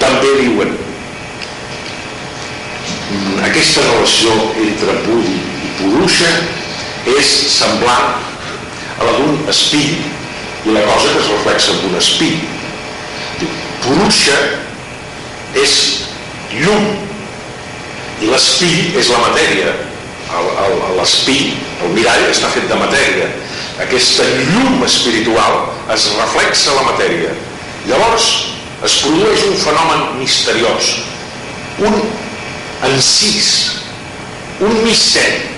També 0.00 0.32
diuen 0.40 0.72
aquesta 3.48 3.82
relació 3.88 4.32
entre 4.62 4.98
Budi 5.06 5.34
i 5.34 5.70
Purusha 5.80 6.30
és 7.18 7.30
semblant 7.50 8.20
a 8.98 9.06
la 9.06 9.14
d'un 9.18 9.40
espill 9.50 9.96
i 10.68 10.74
la 10.74 10.84
cosa 10.86 11.10
que 11.10 11.22
es 11.22 11.30
reflexa 11.32 11.72
en 11.74 11.86
un 11.90 11.96
espill. 11.98 12.38
Purusha 13.82 14.36
és 15.58 15.72
llum 16.54 16.86
i 18.22 18.30
l'espill 18.30 18.98
és 19.00 19.10
la 19.10 19.22
matèria. 19.26 19.74
L'espill, 20.96 21.56
el 21.82 21.96
mirall, 21.96 22.28
està 22.30 22.52
fet 22.54 22.68
de 22.70 22.78
matèria. 22.78 23.28
Aquesta 23.82 24.24
llum 24.52 24.84
espiritual 24.86 25.64
es 25.92 26.06
reflexa 26.20 26.70
a 26.72 26.78
la 26.78 26.88
matèria. 26.92 27.34
Llavors 27.88 28.28
es 28.86 28.98
produeix 29.02 29.42
un 29.50 29.58
fenomen 29.58 30.04
misteriós, 30.20 30.92
un 31.82 31.98
sis, 33.02 33.48
un 34.60 34.82
misteri 34.84 35.52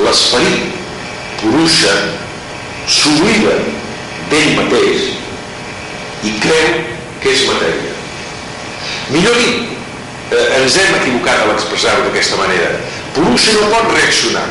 l'esperit 0.00 0.74
Purusha 1.40 1.94
s'oblida 2.88 3.56
d'ell 4.30 4.52
mateix 4.56 5.08
i 6.26 6.32
creu 6.42 6.76
que 7.22 7.32
és 7.32 7.44
matèria. 7.48 7.94
Millor 9.12 9.36
dit 9.40 10.32
eh, 10.34 10.46
ens 10.60 10.78
hem 10.80 10.94
equivocat 11.00 11.42
a 11.42 11.50
l'expressar-ho 11.50 12.06
d'aquesta 12.06 12.38
manera. 12.40 12.70
Purusha 13.16 13.56
no 13.56 13.68
pot 13.72 13.92
reaccionar. 13.94 14.46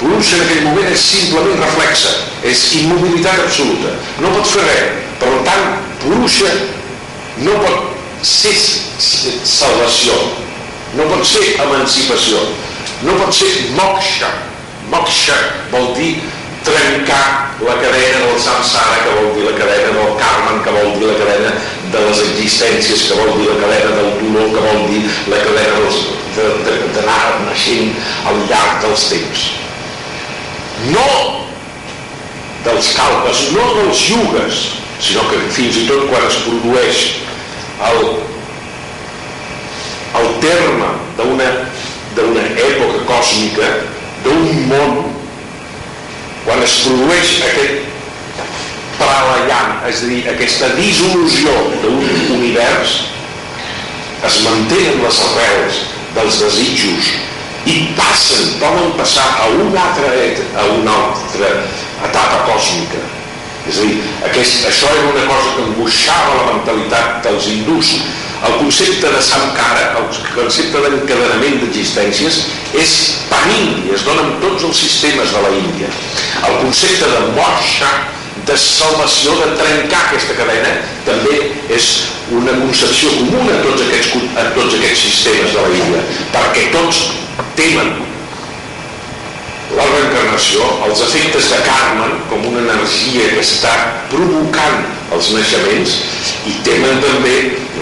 Purusha 0.00 0.36
en 0.38 0.44
aquell 0.46 0.66
moment 0.68 0.90
és 0.92 1.06
simplement 1.12 1.60
reflexa 1.60 2.12
és 2.46 2.66
immobilitat 2.80 3.42
absoluta. 3.44 3.96
No 4.20 4.32
pot 4.36 4.52
fer 4.52 4.66
res. 4.68 5.00
Per 5.20 5.32
tant 5.48 5.80
Purusha 6.04 6.52
no 7.44 7.56
pot 7.64 7.89
ser 8.26 8.54
salvació, 9.46 10.16
no 10.96 11.06
pot 11.10 11.24
ser 11.26 11.54
emancipació, 11.64 12.42
no 13.06 13.16
pot 13.20 13.34
ser 13.34 13.50
moksha. 13.78 14.30
Moksha 14.90 15.36
vol 15.70 15.92
dir 15.94 16.16
trencar 16.66 17.56
la 17.62 17.76
cadena 17.80 18.24
del 18.26 18.40
samsara, 18.40 18.98
que 19.04 19.12
vol 19.20 19.30
dir 19.36 19.44
la 19.46 19.56
cadena 19.58 19.92
del 19.96 20.16
karma, 20.18 20.56
que 20.64 20.74
vol 20.74 20.98
dir 20.98 21.12
la 21.12 21.18
cadena 21.20 21.52
de 21.92 22.02
les 22.06 22.22
existències, 22.26 23.06
que 23.08 23.18
vol 23.20 23.38
dir 23.38 23.48
la 23.52 23.60
cadena 23.62 23.94
del 23.96 24.10
dolor, 24.18 24.50
que 24.56 24.64
vol 24.66 24.82
dir 24.90 25.04
la 25.32 25.40
cadena 25.46 25.78
d'anar 26.96 27.22
naixent 27.46 27.94
al 28.28 28.42
llarg 28.50 28.84
dels 28.84 29.06
temps. 29.12 29.46
No 30.90 31.08
dels 32.64 32.92
calpes, 32.96 33.48
no 33.56 33.64
dels 33.78 34.04
yugues, 34.10 34.60
sinó 35.00 35.24
que 35.30 35.40
fins 35.54 35.80
i 35.80 35.86
tot 35.88 36.08
quan 36.10 36.26
es 36.28 36.38
produeix 36.44 37.04
el, 37.88 38.08
el 40.20 40.28
terme 40.42 40.90
d'una 41.16 42.44
època 42.66 43.04
còsmica, 43.08 43.70
d'un 44.24 44.66
món, 44.68 44.98
quan 46.44 46.64
es 46.64 46.76
produeix 46.84 47.36
aquest 47.50 47.88
pralayam, 48.98 49.78
és 49.88 50.02
a 50.04 50.10
dir, 50.10 50.20
aquesta 50.34 50.72
dissolució 50.76 51.54
d'un 51.84 52.02
univers, 52.36 52.98
es 54.28 54.40
mantenen 54.44 55.00
les 55.04 55.22
arrels 55.28 55.84
dels 56.16 56.42
desitjos 56.42 57.14
i 57.70 57.78
passen, 57.96 58.58
poden 58.60 58.92
passar 58.98 59.24
a 59.44 59.48
una 59.54 59.86
altra, 59.86 60.12
a 60.60 60.66
una 60.80 60.98
altra 61.06 61.54
etapa 62.08 62.44
còsmica 62.48 63.19
és 63.70 63.78
a 63.78 63.86
dir, 63.86 63.98
aquest, 64.26 64.64
això 64.70 64.90
era 64.90 65.10
una 65.12 65.26
cosa 65.28 65.54
que 65.54 65.66
angoixava 65.68 66.38
la 66.40 66.46
mentalitat 66.50 67.22
dels 67.26 67.46
hindús. 67.52 67.94
El 68.40 68.54
concepte 68.56 69.08
de 69.12 69.20
Samkara, 69.22 69.90
el 70.00 70.06
concepte 70.34 70.80
d'encadenament 70.80 71.58
d'existències, 71.60 72.40
és 72.74 72.94
panindi, 73.28 73.92
es 73.94 74.06
dona 74.06 74.24
en 74.26 74.38
tots 74.42 74.64
els 74.68 74.80
sistemes 74.80 75.34
de 75.34 75.42
la 75.44 75.50
Índia. 75.58 75.90
El 76.48 76.56
concepte 76.64 77.10
de 77.10 77.20
moksha, 77.36 77.90
de 78.48 78.56
salvació, 78.58 79.36
de 79.42 79.50
trencar 79.60 80.00
aquesta 80.06 80.38
cadena, 80.38 80.72
també 81.06 81.36
és 81.68 81.90
una 82.34 82.54
concepció 82.62 83.12
comuna 83.18 83.58
a 83.58 83.64
tots 83.66 83.84
aquests, 83.84 84.16
a 84.40 84.46
tots 84.56 84.78
aquests 84.78 85.04
sistemes 85.04 85.52
de 85.52 85.66
la 85.66 85.74
Índia, 85.82 86.06
perquè 86.32 86.70
tots 86.72 87.04
temen 87.60 87.92
la 89.76 89.84
reencarnació, 89.86 90.64
els 90.86 91.02
efectes 91.04 91.50
de 91.52 91.58
Carmen 91.66 92.16
com 92.30 92.46
una 92.48 92.62
energia 92.64 93.28
que 93.34 93.42
està 93.44 93.74
provocant 94.10 94.80
els 95.14 95.30
naixements 95.34 95.96
i 96.50 96.54
tenen 96.66 96.98
també 97.04 97.36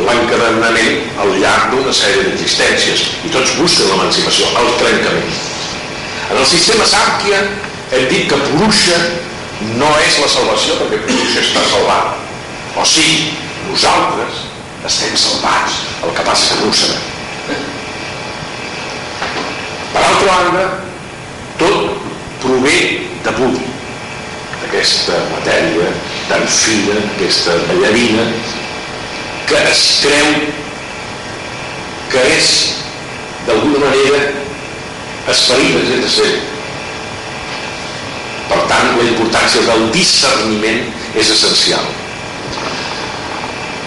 l'encadenament 0.05 1.21
al 1.23 1.33
llarg 1.41 1.73
d'una 1.73 1.95
sèrie 1.97 2.27
d'existències 2.27 3.07
i 3.25 3.33
tots 3.33 3.55
busquen 3.61 3.89
l'emancipació, 3.93 4.51
el 4.61 4.69
trencament. 4.83 5.33
En 6.29 6.37
el 6.37 6.47
sistema 6.49 6.85
Sàmquia 6.89 7.41
hem 7.97 8.09
dit 8.11 8.29
que 8.29 8.41
Purusha 8.51 8.99
no 9.81 9.89
és 10.05 10.19
la 10.21 10.29
salvació 10.31 10.77
perquè 10.83 11.01
Purusha 11.07 11.45
està 11.45 11.65
salvat. 11.71 12.19
O 12.79 12.85
sigui, 12.87 13.33
nosaltres 13.71 14.45
estem 14.87 15.17
salvats, 15.19 15.81
el 16.05 16.13
que 16.15 16.27
passa 16.29 16.53
que 16.53 16.61
no 16.61 16.69
ho 16.69 16.77
sabem. 16.77 17.07
Per 19.95 20.05
altra 20.05 20.29
banda, 20.29 20.67
tot 21.59 21.91
prové 22.43 22.79
de 23.25 23.35
Budi, 23.39 23.67
d'aquesta 24.63 25.19
matèria 25.33 25.91
tan 26.29 26.47
fina, 26.47 26.97
aquesta 27.15 27.57
ballarina, 27.69 28.27
que 29.49 29.63
es 29.71 29.83
creu 30.05 30.29
que 32.13 32.25
és 32.37 32.51
d'alguna 33.47 33.81
manera 33.87 34.21
esperit 35.33 35.89
de 36.03 36.11
ser. 36.13 36.35
Per 38.49 38.61
tant, 38.71 38.95
la 38.97 39.07
importància 39.09 39.65
del 39.67 39.89
discerniment 39.93 40.85
és 41.19 41.33
essencial. 41.35 41.85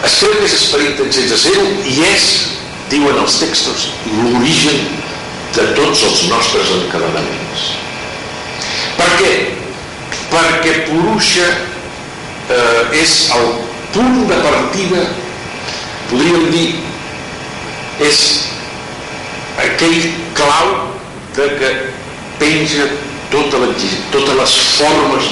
Es 0.06 0.18
creu 0.22 0.36
que 0.38 0.50
és 0.50 0.58
esperit 0.58 1.02
sense 1.14 1.40
ser 1.46 1.56
i 1.90 1.96
és, 2.10 2.28
diuen 2.92 3.18
els 3.22 3.40
textos, 3.42 3.90
l'origen 4.18 4.86
de 5.56 5.66
tots 5.78 6.04
els 6.08 6.24
nostres 6.32 6.72
encadenaments. 6.78 7.66
Per 9.00 9.10
què? 9.20 9.34
Perquè 10.32 10.76
Purusha 10.88 11.48
eh, 11.52 13.02
és 13.02 13.16
el 13.36 13.52
punt 13.96 14.22
de 14.30 14.40
partida, 14.46 15.04
podríem 16.12 16.48
dir, 16.54 16.68
és 18.08 18.22
aquell 19.62 20.12
clau 20.38 20.72
de 21.36 21.48
que 21.60 21.72
penja 22.40 22.88
tota 23.32 23.60
totes 24.12 24.36
les 24.40 24.56
formes 24.78 25.30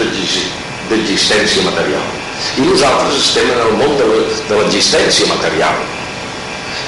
d'existència 0.90 1.64
material. 1.66 2.06
I 2.60 2.68
nosaltres 2.68 3.18
estem 3.20 3.50
en 3.52 3.60
el 3.66 3.74
món 3.80 3.96
de 4.00 4.60
l'existència 4.60 5.28
material. 5.32 5.80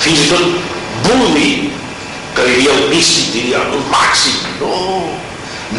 Fins 0.03 0.23
i 0.23 0.29
tot 0.31 0.45
Budi, 1.07 1.51
que 2.35 2.47
diria 2.47 2.77
el 2.77 2.87
místic, 2.91 3.33
diria 3.35 3.65
el 3.65 3.83
màxim. 3.91 4.39
No, 4.61 5.11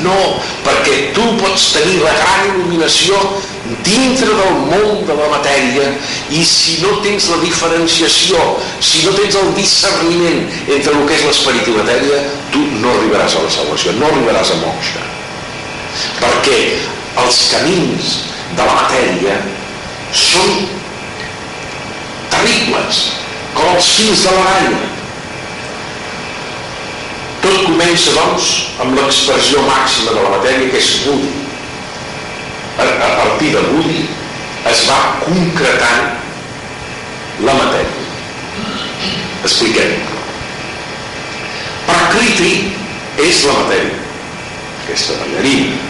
no, 0.01 0.19
perquè 0.65 1.13
tu 1.17 1.25
pots 1.41 1.73
tenir 1.75 1.99
la 2.01 2.13
gran 2.17 2.47
il·luminació 2.53 3.19
dintre 3.85 4.33
del 4.33 4.55
món 4.71 5.03
de 5.07 5.17
la 5.17 5.29
matèria 5.33 5.91
i 6.33 6.43
si 6.49 6.79
no 6.83 6.97
tens 7.05 7.29
la 7.31 7.39
diferenciació, 7.43 8.41
si 8.81 9.05
no 9.07 9.13
tens 9.19 9.37
el 9.39 9.53
discerniment 9.57 10.47
entre 10.67 10.95
el 10.97 11.05
que 11.09 11.19
és 11.19 11.27
l'esperit 11.29 11.69
i 11.69 11.77
matèria, 11.77 12.23
tu 12.55 12.65
no 12.81 12.95
arribaràs 12.97 13.37
a 13.37 13.45
la 13.45 13.53
salvació, 13.53 13.95
no 14.01 14.09
arribaràs 14.09 14.55
a 14.55 14.61
moksha. 14.63 15.05
Perquè 16.23 16.61
els 17.23 17.43
camins 17.53 18.15
de 18.57 18.65
la 18.65 18.79
matèria 18.81 19.37
són 20.17 20.57
terribles, 22.33 23.05
com 23.53 23.77
els 23.77 23.93
fils 23.99 24.25
de 24.25 24.35
l'aranya. 24.39 24.92
Tot 27.43 27.65
comença, 27.67 28.13
doncs, 28.15 28.51
amb 28.83 28.99
l'expressió 28.99 29.63
màxima 29.67 30.15
de 30.15 30.21
la 30.23 30.37
matèria, 30.37 30.71
que 30.71 30.79
és 30.79 30.93
Budi 31.07 31.43
a, 32.79 32.83
a 32.83 33.17
partir 33.17 33.53
de 33.53 33.61
Budi 33.61 34.09
es 34.71 34.85
va 34.89 34.99
concretant 35.25 36.13
la 37.43 37.55
matèria. 37.59 38.05
Expliquem. 39.43 39.97
Prakriti 41.89 42.53
és 43.21 43.43
la 43.49 43.57
matèria, 43.59 43.99
aquesta 44.85 45.19
ballarina. 45.21 45.81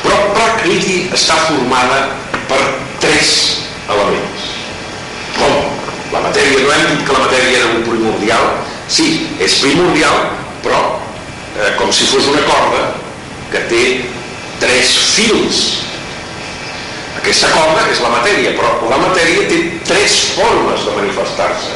Però 0.00 0.18
Prakriti 0.34 1.02
està 1.14 1.36
formada 1.50 2.00
per 2.48 2.62
tres 3.04 3.34
elements. 3.86 4.48
Com? 5.36 5.76
La 6.10 6.24
matèria, 6.24 6.64
no 6.64 6.72
hem 6.74 6.86
dit 6.94 7.04
que 7.06 7.14
la 7.14 7.26
matèria 7.26 7.58
era 7.60 7.74
un 7.76 7.84
primordial? 7.86 8.48
Sí, 8.90 9.10
és 9.38 9.60
primordial, 9.62 10.24
però 10.64 10.80
eh, 11.58 11.74
com 11.78 11.92
si 11.92 12.08
fos 12.10 12.30
una 12.32 12.46
corda 12.48 12.88
que 13.50 13.62
té 13.70 13.84
tres 14.60 14.96
fils 15.16 15.80
aquesta 17.20 17.50
corda 17.52 17.82
és 17.92 18.00
la 18.00 18.10
matèria, 18.14 18.52
però 18.56 18.88
la 18.88 18.98
matèria 19.02 19.48
té 19.50 19.58
tres 19.84 20.16
formes 20.36 20.86
de 20.86 20.94
manifestar-se. 20.96 21.74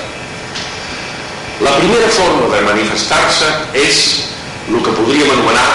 La 1.64 1.74
primera 1.80 2.08
forma 2.16 2.48
de 2.54 2.62
manifestar-se 2.64 3.50
és 3.78 3.98
el 4.70 4.80
que 4.80 4.94
podríem 4.96 5.32
anomenar 5.34 5.66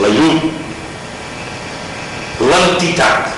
la 0.00 0.10
llum, 0.14 0.38
l'entitat, 2.40 3.34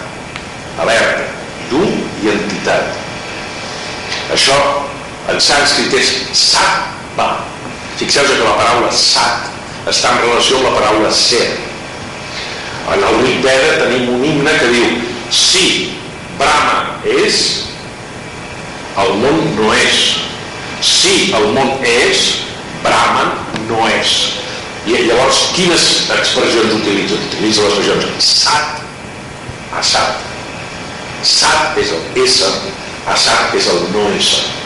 alerta, 0.85 1.27
llum 1.73 1.99
i 2.23 2.31
entitat. 2.37 2.95
Això 4.37 4.61
en 5.33 5.43
sànscrit 5.43 5.99
és 5.99 6.15
sattva. 6.39 7.33
Fixeu-vos 7.99 8.35
que 8.35 8.43
la 8.43 8.57
paraula 8.59 8.91
sat 8.91 9.51
està 9.91 10.15
en 10.15 10.25
relació 10.25 10.59
amb 10.59 10.67
la 10.69 10.75
paraula 10.79 11.11
ser. 11.15 11.47
En 12.91 13.03
el 13.07 13.21
Rig 13.23 13.43
Veda 13.45 13.77
tenim 13.85 14.09
un 14.17 14.25
himne 14.27 14.55
que 14.59 14.71
diu 14.73 14.97
si 15.31 15.67
Brahma 16.41 16.99
és, 17.07 17.39
el 19.01 19.15
món 19.23 19.39
no 19.59 19.71
és. 19.77 20.01
Si 20.85 21.31
el 21.37 21.47
món 21.55 21.71
és, 21.87 22.25
Brahman 22.83 23.31
no 23.71 23.87
és. 23.89 24.17
I 24.85 24.99
llavors, 25.07 25.47
quines 25.57 25.87
expressions 26.13 26.75
utilitza? 26.77 27.17
Utilitza 27.31 27.65
les 27.65 27.79
expressions 27.79 28.33
sat, 28.43 28.83
asat. 29.81 30.27
Sat 31.25 31.79
és 31.81 31.95
el 31.95 32.21
ésser, 32.27 32.53
asat 33.15 33.55
és 33.57 33.71
el 33.73 33.87
no 33.95 34.11
ésser. 34.19 34.64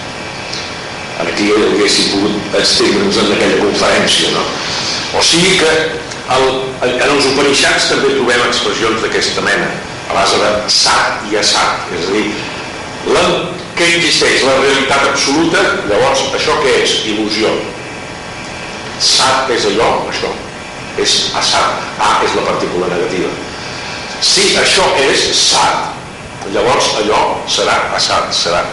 Aquí 1.24 1.48
haguéssim 1.50 2.12
pogut 2.14 2.58
estendre'ns 2.60 3.18
en 3.18 3.32
aquella 3.34 3.62
conferència, 3.64 4.30
no? 4.36 4.44
O 5.18 5.22
sigui 5.24 5.56
que 5.58 5.72
el, 6.36 6.44
en 6.86 7.08
els 7.08 7.26
Upanishads 7.32 7.88
també 7.90 8.12
trobem 8.14 8.44
expressions 8.46 9.02
d'aquesta 9.02 9.42
mena 9.46 9.70
a 10.08 10.14
base 10.16 10.38
de 10.40 10.52
sat 10.72 11.26
i 11.30 11.36
assat, 11.40 11.90
és 11.96 12.06
a 12.06 12.12
dir, 12.14 12.28
la, 13.12 13.24
què 13.78 13.88
existeix? 13.96 14.44
La 14.46 14.56
realitat 14.58 15.04
absoluta, 15.10 15.60
llavors 15.90 16.24
això 16.34 16.56
què 16.62 16.78
és? 16.82 16.94
Il·lusió. 17.12 17.52
Sat 19.04 19.50
és 19.54 19.68
allò, 19.72 19.90
això, 20.10 20.32
és 20.98 21.18
assat. 21.38 21.84
A 22.02 22.08
és 22.26 22.34
la 22.34 22.46
partícula 22.48 22.88
negativa. 22.90 23.30
Si 24.24 24.48
això 24.58 24.86
és 25.06 25.28
sat, 25.38 25.94
llavors 26.54 26.90
allò 27.02 27.22
serà 27.50 27.76
assat, 27.94 28.32
serà. 28.34 28.64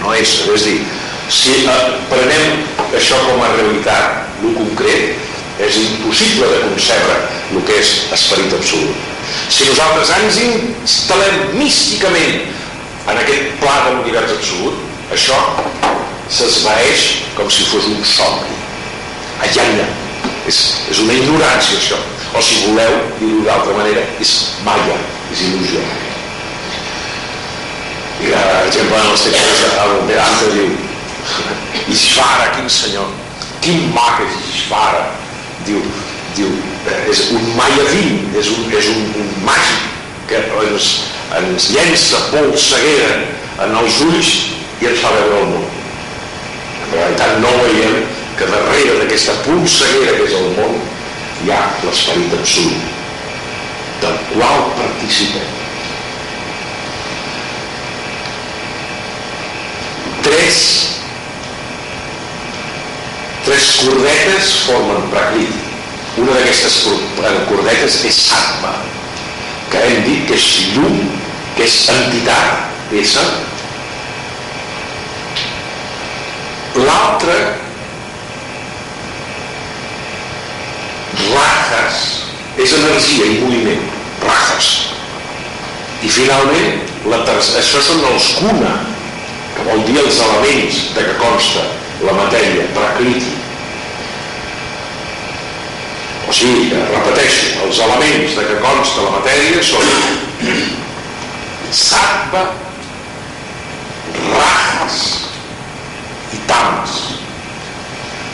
No 0.00 0.14
és, 0.16 0.38
és 0.46 0.62
a 0.62 0.64
dir, 0.64 0.80
si 1.32 1.64
eh, 1.66 1.76
prenem 2.10 2.62
això 2.94 3.18
com 3.26 3.42
a 3.42 3.50
realitat, 3.56 4.24
el 4.44 4.54
concret, 4.56 5.26
és 5.62 5.78
impossible 5.80 6.48
de 6.52 6.62
concebre 6.66 7.16
el 7.54 7.62
que 7.66 7.78
és 7.80 7.92
esperit 8.12 8.52
absolut. 8.54 9.04
Si 9.50 9.66
nosaltres 9.68 10.12
ens 10.18 10.40
instal·lem 10.44 11.56
místicament 11.56 12.44
en 13.06 13.20
aquest 13.22 13.54
pla 13.62 13.76
de 13.86 13.94
l'univers 13.94 14.34
absolut, 14.36 14.82
això 15.14 15.38
s'esvaeix 16.32 17.06
com 17.36 17.50
si 17.50 17.66
fos 17.70 17.86
un 17.90 18.02
somni. 18.04 18.58
Allà, 19.46 19.64
allà. 19.64 19.86
És, 20.46 20.58
és 20.90 21.00
una 21.02 21.14
ignorància, 21.14 21.78
això. 21.78 21.98
O 22.36 22.42
si 22.42 22.66
voleu 22.66 22.98
dir-ho 23.20 23.44
d'altra 23.46 23.76
manera, 23.78 24.02
és 24.22 24.34
malla, 24.66 24.98
és 25.32 25.46
il·lusió. 25.46 25.82
I, 28.16 28.30
per 28.32 28.66
exemple, 28.66 28.98
en 28.98 29.10
els 29.12 29.24
textos 29.26 29.80
el 29.84 29.96
Vedanta 30.08 30.52
diu 30.54 30.76
Ishvara, 31.92 32.50
quin 32.56 32.68
senyor, 32.70 33.10
quin 33.64 33.90
mac 33.94 34.20
és 34.24 34.38
Ishvara, 34.54 35.04
diu, 35.66 35.82
diu, 36.36 36.50
eh, 36.90 37.10
és 37.10 37.22
un 37.36 37.46
mayavim, 37.56 38.26
és 38.38 38.50
un, 38.54 38.66
és 38.74 38.90
un, 38.92 39.06
un 39.22 39.30
màgic 39.46 39.86
que 40.30 40.42
ens, 40.62 40.90
ens 41.38 41.70
llença 41.74 42.20
polseguera 42.32 43.22
en 43.64 43.74
els 43.80 44.00
ulls 44.06 44.32
i 44.82 44.90
ens 44.90 45.02
fa 45.02 45.12
veure 45.14 45.40
el 45.42 45.48
món. 45.54 45.66
En 46.86 46.92
realitat 46.96 47.38
no 47.42 47.54
veiem 47.62 48.02
que 48.36 48.50
darrere 48.50 48.98
d'aquesta 49.00 49.38
polseguera 49.46 50.18
que 50.18 50.26
és 50.28 50.36
el 50.36 50.52
món 50.58 50.76
hi 51.44 51.52
ha 51.54 51.62
l'esperit 51.84 52.34
absolut 52.36 52.92
del 54.02 54.18
qual 54.32 54.66
participem. 54.76 55.54
Tres 60.26 60.60
tres 63.46 63.70
cordetes 63.84 64.52
formen 64.66 65.08
prakriti 65.14 65.66
una 66.16 66.32
d'aquestes 66.32 66.76
cordetes 67.50 67.98
és 68.08 68.18
Satma, 68.30 68.72
que 69.68 69.82
hem 69.84 69.98
dit 70.06 70.22
que 70.28 70.38
és 70.38 70.46
llum, 70.72 70.96
que 71.58 71.66
és 71.66 71.74
entitat, 71.92 72.70
essa. 73.02 73.24
L'altre, 76.80 77.36
rajas, 81.26 82.02
és 82.64 82.76
energia 82.80 83.28
i 83.28 83.38
moviment, 83.44 83.88
rajas. 84.24 84.72
I 86.00 86.12
finalment, 86.16 86.84
la 87.12 87.20
això 87.28 87.84
són 87.84 88.04
els 88.14 88.32
kuna, 88.40 88.76
que 89.56 89.68
vol 89.68 89.84
dir 89.84 90.00
els 90.00 90.24
elements 90.30 90.86
de 90.96 91.04
què 91.10 91.18
consta 91.20 91.72
la 92.08 92.16
matèria, 92.24 92.70
prakriti. 92.76 93.35
O 96.36 96.38
sigui, 96.38 96.68
repeteixo, 96.68 97.62
els 97.64 97.78
elements 97.80 98.34
de 98.36 98.42
què 98.44 98.56
consta 98.60 99.04
la 99.06 99.12
matèria 99.14 99.60
són 99.64 99.86
sattva, 101.72 102.42
rajas 104.34 104.98
i 106.36 106.40
tamas. 106.50 106.98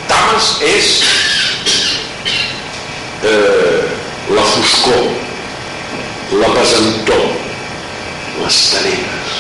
Tamas 0.09 0.49
és 0.67 0.89
eh, 3.31 3.85
la 4.35 4.47
foscor, 4.51 5.07
la 6.41 6.51
pesantor, 6.57 7.23
les 8.41 8.59
tenenes. 8.73 9.37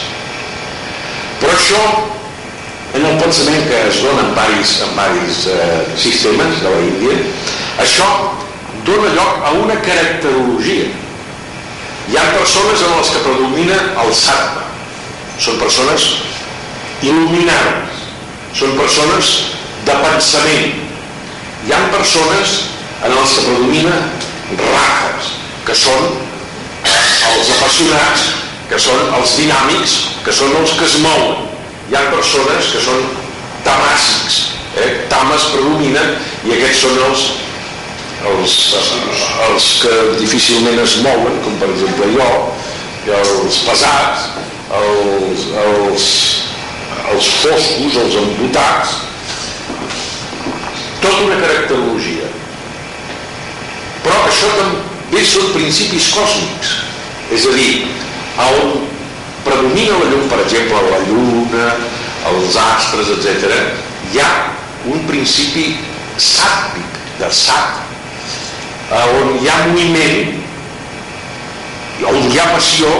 Però 1.41 1.57
això, 1.57 1.83
en 2.95 3.11
el 3.11 3.19
pensament 3.25 3.67
que 3.67 3.83
es 3.89 3.99
dona 4.07 4.29
en 4.29 4.39
varis, 4.39 4.77
en 4.87 4.95
varis 5.03 5.43
eh, 5.51 5.83
sistemes 6.07 6.63
de 6.63 6.77
la 6.77 6.87
Índia, 6.93 7.19
això 7.89 8.13
dona 8.87 9.15
lloc 9.15 9.47
a 9.47 9.53
una 9.63 9.79
caracterologia. 9.81 10.91
Hi 12.11 12.19
ha 12.19 12.25
persones 12.35 12.83
en 12.83 12.97
les 12.97 13.11
que 13.15 13.23
predomina 13.25 13.79
el 14.03 14.15
sattva. 14.15 14.67
Són 15.39 15.59
persones 15.63 16.09
il·luminades. 17.03 18.03
Són 18.59 18.75
persones 18.79 19.31
de 19.87 19.97
pensament. 20.03 20.83
Hi 21.67 21.75
ha 21.75 21.81
persones 21.95 22.59
en 23.07 23.15
els 23.15 23.37
que 23.37 23.47
predomina 23.47 23.97
rajas, 24.59 25.33
que 25.67 25.75
són 25.79 26.11
els 26.83 27.53
apassionats, 27.57 28.27
que 28.71 28.79
són 28.83 29.15
els 29.19 29.37
dinàmics, 29.39 29.97
que 30.27 30.35
són 30.35 30.55
els 30.59 30.75
que 30.79 30.87
es 30.89 30.99
mouen. 31.05 31.49
Hi 31.91 31.99
ha 31.99 32.09
persones 32.11 32.71
que 32.75 32.83
són 32.83 33.07
tamàssics, 33.67 34.39
eh? 34.81 34.91
tames 35.11 35.49
predominen 35.55 36.15
i 36.49 36.55
aquests 36.57 36.85
són 36.87 37.01
els, 37.09 37.25
els, 38.31 38.57
els 39.49 39.69
que 39.83 39.95
difícilment 40.21 40.79
es 40.83 40.99
mouen, 41.05 41.39
com 41.45 41.57
per 41.61 41.71
exemple 41.73 42.11
jo, 42.15 42.29
els 43.19 43.59
pesats, 43.67 44.29
els, 44.79 45.47
els, 45.65 46.07
els 47.13 47.31
foscos, 47.43 47.99
els 48.05 48.19
embotats, 48.23 48.95
tota 51.03 51.27
una 51.27 51.41
caracterologia. 51.43 52.31
Però 54.03 54.23
això 54.29 54.51
també 54.59 55.25
són 55.27 55.53
principis 55.57 56.11
còsmics, 56.15 56.73
és 57.35 57.47
a 57.49 57.57
dir, 57.59 57.75
on 58.43 58.89
predomina 59.43 59.99
la 59.99 60.11
llum, 60.11 60.27
per 60.31 60.41
exemple, 60.45 60.81
la 60.91 61.03
lluna, 61.09 61.69
els 62.33 62.59
astres, 62.59 63.11
etc., 63.19 63.51
hi 64.13 64.23
ha 64.23 64.33
un 64.93 65.03
principi 65.09 65.73
sàtvic, 66.21 67.01
de 67.19 67.31
sat, 68.93 69.13
on 69.19 69.37
hi 69.41 69.49
ha 69.49 69.59
moviment, 69.69 70.41
on 72.13 72.19
hi 72.29 72.39
ha 72.39 72.49
passió, 72.53 72.91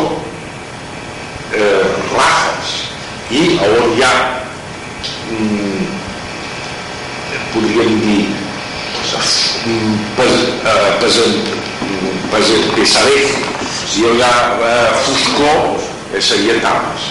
eh, 1.53 1.85
rajas, 2.15 2.77
i 3.33 3.43
on 3.67 3.93
hi 3.97 4.03
ha 4.07 4.15
mm, 5.33 5.85
podríem 7.53 8.01
dir 8.05 8.23
pesadez 12.77 13.37
si 13.93 14.05
hi 14.05 14.23
ha 14.25 14.35
foscor 15.05 15.81
seria 16.21 16.59
tames 16.65 17.09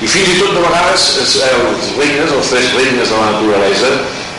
i 0.00 0.06
fins 0.06 0.28
i 0.34 0.38
tot 0.38 0.54
de 0.54 0.62
vegades 0.62 1.06
els 1.18 1.90
regnes, 1.98 2.32
els 2.32 2.52
tres 2.52 2.72
regnes 2.76 3.10
de 3.10 3.16
la 3.16 3.30
naturalesa 3.32 3.92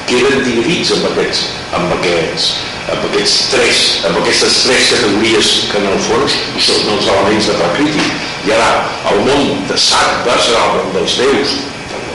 queden 0.09 0.43
dividits 0.45 0.93
amb 0.97 1.09
aquests 1.11 1.45
amb 1.77 1.95
aquests 1.99 2.68
amb 2.93 3.07
aquests 3.09 3.37
tres, 3.53 3.81
amb 4.09 4.19
aquestes 4.21 4.61
tres 4.65 4.91
categories 4.93 5.53
que 5.71 5.81
en 5.81 5.89
el 5.93 5.99
fons 6.07 6.37
són 6.67 6.93
els 6.95 7.09
elements 7.15 7.49
de 7.51 7.57
Prakriti 7.61 8.11
i 8.49 8.55
ara 8.57 8.69
el 9.13 9.23
món 9.27 9.65
de 9.69 9.79
Sattva 9.79 10.37
serà 10.45 10.67
el 10.69 10.77
món 10.77 10.93
dels 10.97 11.17
déus 11.21 11.57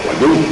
la 0.04 0.16
llum 0.20 0.46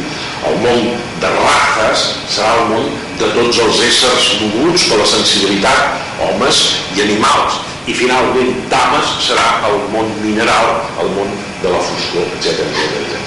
el 0.48 0.56
món 0.58 0.86
de 1.22 1.28
rajas 1.30 2.06
serà 2.26 2.52
el 2.58 2.70
món 2.72 2.86
de 3.20 3.28
tots 3.36 3.60
els 3.62 3.82
éssers 3.86 4.30
moguts 4.40 4.86
per 4.90 4.98
la 4.98 5.06
sensibilitat, 5.06 6.00
homes 6.26 6.62
i 6.96 7.04
animals. 7.04 7.60
I 7.86 7.94
finalment, 7.98 8.50
dames 8.70 9.12
serà 9.22 9.46
el 9.68 9.78
món 9.94 10.10
mineral, 10.22 10.82
el 11.02 11.10
món 11.16 11.30
de 11.62 11.70
la 11.70 11.82
foscor, 11.82 12.26
etc. 12.38 12.66
etc. 12.66 13.20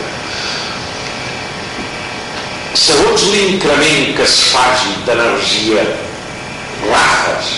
Segons 2.86 3.30
l'increment 3.32 4.12
que 4.18 4.28
es 4.28 4.36
faci 4.52 4.92
d'energia, 5.08 5.86
rajas, 6.84 7.52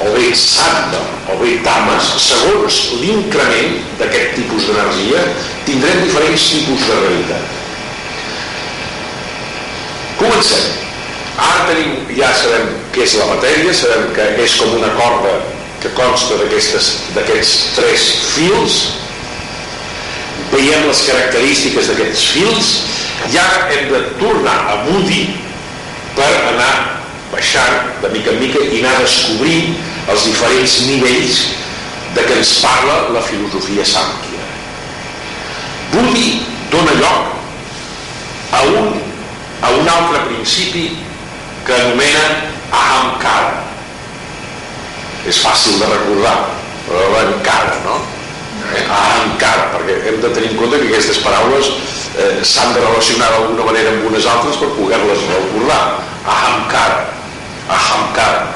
o 0.00 0.10
bé 0.14 0.34
santa, 0.34 1.00
o 1.32 1.36
bé 1.42 1.58
dames, 1.64 2.12
segons 2.24 2.80
l'increment 3.00 3.80
d'aquest 4.00 4.36
tipus 4.38 4.68
d'energia, 4.68 5.24
tindrem 5.66 6.04
diferents 6.04 6.46
tipus 6.54 6.86
de 6.88 7.00
realitat. 7.04 7.56
Comencem. 10.20 10.78
Ara 11.40 11.66
tenim, 11.70 11.92
ja 12.16 12.28
sabem 12.36 12.72
què 12.92 13.04
és 13.06 13.16
la 13.16 13.28
matèria, 13.30 13.74
sabem 13.76 14.10
que 14.16 14.26
és 14.44 14.56
com 14.60 14.74
una 14.76 14.90
corda 14.98 15.38
que 15.80 15.92
consta 15.96 16.36
d'aquests 16.36 17.54
tres 17.76 18.08
fils, 18.34 18.80
veiem 20.50 20.88
les 20.88 21.02
característiques 21.06 21.88
d'aquests 21.88 22.24
fils, 22.34 22.72
ara 23.40 23.68
hem 23.72 23.88
de 23.92 24.00
tornar 24.20 24.56
a 24.72 24.76
Moody 24.88 25.22
per 26.16 26.28
anar 26.50 26.99
baixant 27.30 27.90
de 28.02 28.10
mica 28.14 28.34
en 28.34 28.40
mica 28.42 28.62
i 28.64 28.80
anar 28.80 28.98
descobrint 29.02 29.76
els 30.10 30.26
diferents 30.26 30.78
nivells 30.88 31.42
de 32.16 32.24
què 32.26 32.38
ens 32.40 32.56
parla 32.62 32.96
la 33.14 33.22
filosofia 33.22 33.86
sànquia. 33.86 34.48
Budi 35.92 36.40
dona 36.72 36.96
lloc 36.98 37.36
a 38.58 38.64
un 38.80 38.98
a 39.60 39.70
un 39.76 39.88
altre 39.88 40.22
principi 40.26 40.96
que 41.66 41.74
anomena 41.74 42.22
ahamkara. 42.72 43.60
És 45.28 45.40
fàcil 45.44 45.76
de 45.82 45.90
recordar, 45.90 46.36
però 46.86 47.04
l'encara, 47.12 47.76
no? 47.84 47.98
Eh? 48.70 48.84
Ahamkara, 48.88 49.68
perquè 49.74 49.98
hem 50.08 50.20
de 50.22 50.32
tenir 50.32 50.52
en 50.54 50.56
compte 50.56 50.80
que 50.80 50.88
aquestes 50.88 51.20
paraules 51.24 51.68
eh, 52.16 52.40
s'han 52.40 52.72
de 52.72 52.80
relacionar 52.80 53.30
d'alguna 53.34 53.68
manera 53.68 53.92
amb 53.92 54.08
unes 54.10 54.28
altres 54.32 54.56
per 54.62 54.72
poder-les 54.78 55.26
recordar. 55.28 55.82
Ahamkara. 56.24 57.19
Ahamkara. 57.76 58.46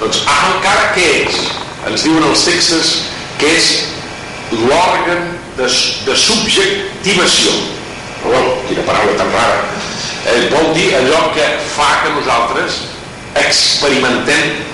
Doncs 0.00 0.22
ahamkara 0.28 0.92
què 0.96 1.06
és? 1.24 1.40
Ens 1.88 2.04
diuen 2.04 2.26
els 2.26 2.44
textos 2.48 2.92
que 3.40 3.52
és 3.56 3.70
l'òrgan 4.52 5.32
de, 5.56 5.70
de 6.06 6.16
subjectivació. 6.26 7.54
Però, 8.22 8.42
quina 8.66 8.84
paraula 8.88 9.14
tan 9.18 9.30
rara 9.34 9.62
eh, 10.26 10.48
vol 10.50 10.72
dir 10.74 10.90
allò 10.98 11.30
que 11.34 11.46
fa 11.76 11.88
que 12.02 12.12
nosaltres 12.16 12.80
experimentem 13.36 14.64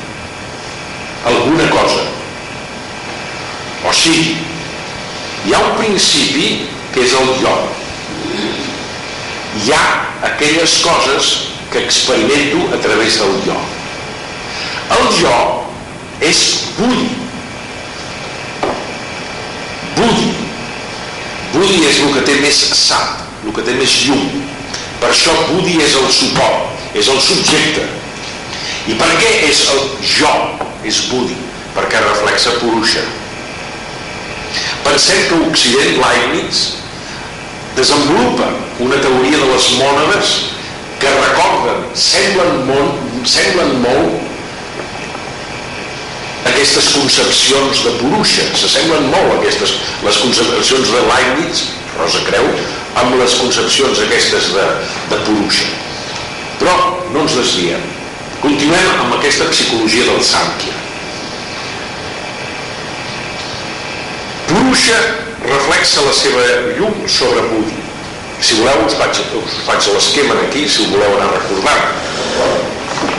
alguna 1.28 1.68
cosa 1.70 2.06
o 3.88 3.92
sigui 3.92 4.38
hi 5.46 5.54
ha 5.54 5.60
un 5.66 5.76
principi 5.78 6.48
que 6.94 7.04
és 7.04 7.14
el 7.18 7.32
jo 7.42 7.54
hi 9.62 9.72
ha 9.76 9.84
aquelles 10.32 10.78
coses 10.86 11.32
que 11.72 11.82
experimento 11.84 12.68
a 12.74 12.80
través 12.86 13.18
del 13.20 13.38
jo 13.46 13.58
el 14.98 15.10
jo 15.18 15.36
és 16.22 16.40
Budi 16.78 17.10
Budi 19.96 20.30
Budi 21.52 21.84
és 21.90 22.00
el 22.02 22.16
que 22.16 22.26
té 22.30 22.40
més 22.42 22.64
sap 22.78 23.20
el 23.44 23.54
que 23.54 23.66
té 23.66 23.74
més 23.78 24.00
llum 24.06 24.42
per 25.02 25.10
això 25.10 25.32
Budi 25.48 25.80
és 25.82 25.96
el 25.98 26.04
suport, 26.14 26.82
és 26.94 27.08
el 27.10 27.18
subjecte. 27.18 27.88
I 28.86 28.94
per 29.00 29.08
què 29.18 29.32
és 29.48 29.64
el 29.72 29.80
jo, 30.06 30.30
és 30.86 31.00
Budi? 31.10 31.34
Perquè 31.74 32.04
reflexa 32.04 32.54
Purusha. 32.60 33.02
Pensem 34.86 35.24
que 35.26 35.40
Occident, 35.48 35.98
Leibniz, 35.98 36.62
desenvolupa 37.74 38.52
una 38.84 39.00
teoria 39.02 39.40
de 39.42 39.48
les 39.50 39.68
mònades 39.80 40.32
que 41.02 41.10
recorden, 41.18 41.82
semblen 41.98 42.62
molt, 42.70 43.02
semblen 43.26 43.74
molt 43.82 44.31
aquestes 46.50 46.90
concepcions 46.96 47.84
de 47.86 47.94
Purusha, 48.00 48.44
s'assemblen 48.58 49.08
molt 49.12 49.36
a 49.36 49.38
aquestes, 49.38 49.78
les 50.02 50.20
concepcions 50.24 50.92
de 50.96 51.06
Leibniz, 51.08 51.64
Rosa 51.96 52.22
Creu, 52.26 52.50
amb 53.00 53.16
les 53.20 53.38
concepcions 53.40 54.04
aquestes 54.08 54.52
de, 54.56 54.68
de 55.12 55.24
Purusha. 55.28 55.70
Però 56.62 56.76
no 57.14 57.24
ens 57.24 57.34
desviem 57.38 57.90
Continuem 58.42 58.88
amb 58.98 59.12
aquesta 59.14 59.44
psicologia 59.52 60.02
del 60.02 60.22
Sankhya. 60.26 60.72
Purusha 64.48 64.98
reflexa 65.44 66.02
la 66.02 66.14
seva 66.18 66.42
llum 66.74 67.04
sobre 67.06 67.44
Budi. 67.52 67.76
Si 68.42 68.58
voleu 68.58 68.82
us 68.88 68.96
faig, 68.98 69.20
us 69.38 69.60
faig 69.68 69.86
l'esquema 69.94 70.40
aquí, 70.48 70.64
si 70.66 70.82
ho 70.82 70.90
voleu 70.90 71.14
anar 71.20 71.30
recordant. 71.36 72.02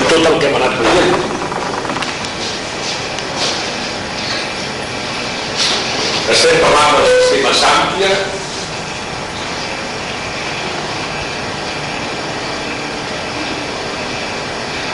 Tot 0.09 0.19
el 0.19 0.35
que 0.41 0.49
hem 0.49 0.59
anat 0.59 0.75
veient 0.83 1.32
Estem 6.31 6.55
parlant 6.63 6.93
del 6.95 7.07
sistema 7.19 7.49
Sàmpia, 7.51 8.11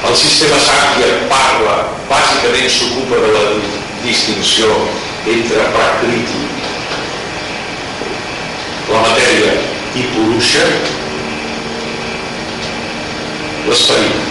el 0.09 0.15
sistema 0.17 0.57
Sàmpia 0.65 1.11
parla, 1.29 1.75
bàsicament 2.09 2.73
s'ocupa 2.73 3.21
de 3.21 3.29
la 3.35 3.43
distinció 4.07 4.71
entre 5.35 5.69
Prakriti, 5.77 6.41
la 8.89 9.05
matèria 9.05 9.53
i 10.01 10.09
Purusha, 10.15 10.65
l'esperit. 13.69 14.27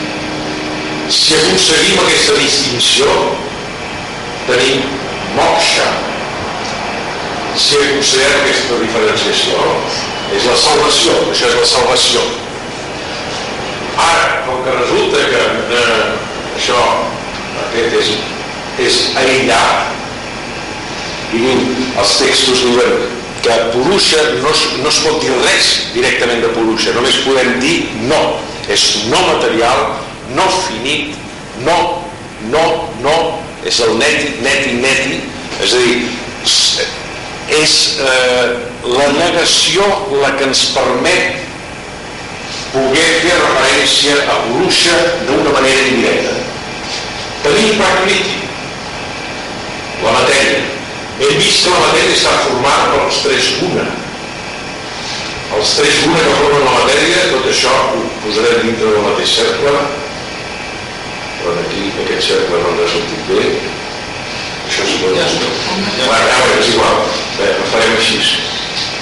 Si 1.14 1.38
aconseguim 1.38 2.02
aquesta 2.02 2.42
distinció, 2.42 3.18
tenim 4.50 4.82
moksha. 5.38 5.92
Si 7.58 7.74
aconseguim 7.74 8.36
aquesta 8.38 8.76
diferenciació, 8.78 9.62
és 10.36 10.44
la 10.46 10.56
salvació, 10.62 11.14
això 11.32 11.48
és 11.48 11.56
la 11.58 11.66
salvació. 11.66 12.20
Ara, 13.98 14.28
com 14.46 14.60
que 14.62 14.74
resulta 14.76 15.24
que 15.32 15.40
eh, 15.74 16.04
això, 16.54 16.82
aquest 17.64 17.96
és, 17.98 18.12
és 18.84 18.98
aïllat, 19.18 19.96
i 21.34 21.42
els 21.98 22.12
textos 22.20 22.62
diuen 22.62 22.94
que 23.42 23.56
Purusha 23.72 24.22
no, 24.38 24.54
no 24.84 24.92
es 24.92 25.00
pot 25.02 25.18
dir 25.24 25.34
res 25.42 25.72
directament 25.96 26.44
de 26.46 26.52
Purusha, 26.54 26.94
només 26.94 27.18
podem 27.26 27.58
dir 27.64 27.76
no, 28.06 28.22
és 28.70 28.86
no 29.10 29.24
material, 29.32 29.82
no 30.38 30.46
finit, 30.68 31.18
no, 31.66 31.76
no, 32.54 32.64
no, 33.02 33.18
és 33.66 33.82
el 33.82 33.98
neti, 33.98 34.38
neti, 34.46 34.78
neti, 34.78 35.20
és 35.66 35.74
a 35.74 35.84
dir, 35.84 36.00
és 37.56 37.74
eh, 38.04 38.48
la 38.84 39.06
negació 39.16 39.84
la 40.20 40.34
que 40.36 40.48
ens 40.48 40.64
permet 40.74 41.46
poder 42.72 43.06
fer 43.22 43.36
referència 43.38 44.16
a 44.28 44.40
Purusha 44.46 44.96
d'una 45.28 45.54
manera 45.54 45.86
indirecta. 45.88 46.34
Tenim 47.46 47.78
Prakriti, 47.78 48.36
la 50.02 50.12
matèria, 50.18 50.60
hem 51.22 51.40
vist 51.40 51.64
que 51.64 51.72
la 51.72 51.80
matèria 51.86 52.18
està 52.18 52.34
formada 52.44 52.90
per 52.92 53.00
els 53.06 53.22
tres 53.24 53.48
guna. 53.62 53.86
Els 55.56 55.74
tres 55.78 56.02
guna 56.04 56.20
que 56.26 56.36
formen 56.42 56.66
la 56.66 56.76
matèria, 56.82 57.24
tot 57.32 57.48
això 57.48 57.72
ho 57.94 58.04
posarem 58.26 58.66
dintre 58.66 58.92
del 58.92 59.06
mateix 59.08 59.34
cercle, 59.40 59.74
però 61.40 61.56
aquí 61.64 61.88
aquest 62.04 62.32
cercle 62.34 62.62
no 62.62 62.74
ens 62.74 62.84
ha 62.84 62.94
sortit 62.98 63.28
bé. 63.32 63.77
Això 64.68 64.84
és 64.84 64.98
molt... 65.02 65.16
Ja, 65.16 65.26
ja. 65.32 65.50
Bueno, 66.04 66.28
ja, 66.28 66.38
és 66.60 66.70
igual. 66.74 67.02
Bé, 67.38 67.50
ho 67.56 67.68
farem 67.72 67.96
així. 67.96 68.20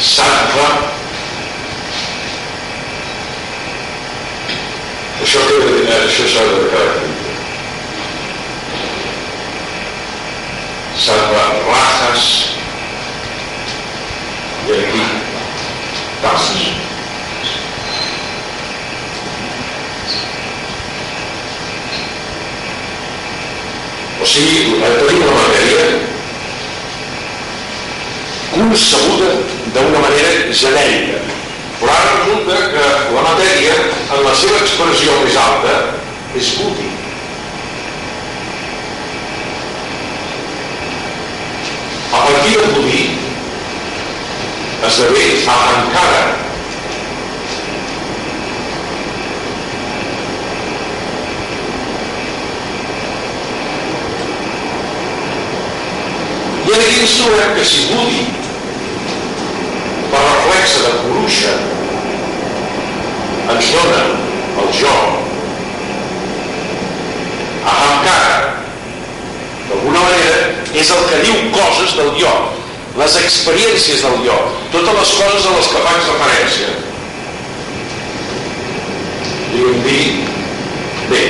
Sattva 0.07 0.71
això, 5.27 5.43
que, 5.51 6.01
això 6.01 6.33
s'ha 6.33 6.49
de 6.55 6.67
caracteritzar. 6.71 7.27
salva 11.07 11.53
rajas 11.69 12.47
y 14.67 14.73
aquí 14.73 15.03
passos. 16.23 16.77
O 24.23 24.27
sigui, 24.27 24.77
tenim 24.81 25.25
una 25.27 25.37
matèria 25.37 25.87
concebuda 28.55 29.33
d'una 29.75 30.05
manera 30.05 30.53
genèrica. 30.65 31.25
Però 31.81 31.93
ara 31.93 32.21
resulta 32.23 32.61
que 32.73 32.85
la 33.13 33.25
matèria, 33.31 33.75
en 34.17 34.23
la 34.25 34.37
seva 34.43 34.63
expressió 34.65 35.19
més 35.25 35.37
alta, 35.47 35.81
és 36.37 36.55
útil. 36.65 36.97
a 42.17 42.25
partir 42.25 42.57
de 42.57 42.67
Budí 42.73 43.19
esdevé 44.87 45.25
encara 45.45 46.46
i 56.67 56.75
aquí 56.75 57.01
ens 57.01 57.15
trobem 57.21 57.55
que 57.57 57.65
si 57.65 57.87
Budi 57.93 58.27
per 60.11 60.23
reflexe 60.25 60.83
de 60.83 60.93
Purusha 61.05 61.55
ens 63.55 63.73
dona 63.77 64.03
el 64.65 64.71
jo 64.81 64.97
Ahamkara 67.67 68.53
d'alguna 69.69 70.05
manera 70.09 70.45
és 70.83 70.93
el 70.97 71.09
que 71.11 71.25
diu 71.25 71.43
coses 71.55 71.97
del 71.99 72.15
jo 72.21 72.37
les 72.97 73.17
experiències 73.21 74.03
del 74.07 74.23
jo 74.27 74.37
totes 74.73 74.95
les 75.01 75.13
coses 75.21 75.47
a 75.47 75.57
les 75.57 75.69
que 75.73 75.83
faig 75.89 76.07
referència. 76.13 76.71
I 79.57 79.67
un 79.71 79.85
dir 79.85 80.07
bé 81.11 81.23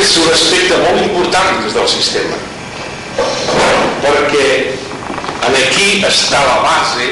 és 0.00 0.16
un 0.16 0.30
aspecte 0.32 0.76
molt 0.82 1.00
important 1.02 1.58
des 1.62 1.74
del 1.76 1.88
sistema 1.88 2.38
perquè 4.00 4.46
en 5.46 5.56
aquí 5.60 5.88
està 6.08 6.40
la 6.46 6.56
base 6.64 7.08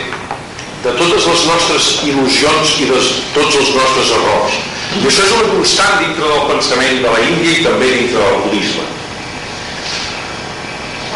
de 0.84 0.94
totes 1.18 1.26
les 1.26 1.46
nostres 1.50 1.86
il·lusions 2.06 2.74
i 2.82 2.86
de 2.86 2.98
tots 3.34 3.56
els 3.58 3.70
nostres 3.74 4.10
errors. 4.14 4.56
I 4.98 5.06
això 5.08 5.24
és 5.24 5.32
una 5.34 5.50
constant 5.50 5.98
dintre 6.02 6.28
del 6.30 6.44
pensament 6.50 7.00
de 7.02 7.10
la 7.10 7.22
Índia 7.26 7.54
i 7.56 7.64
també 7.64 7.88
dintre 7.90 8.22
del 8.22 8.42
budisme. 8.44 8.84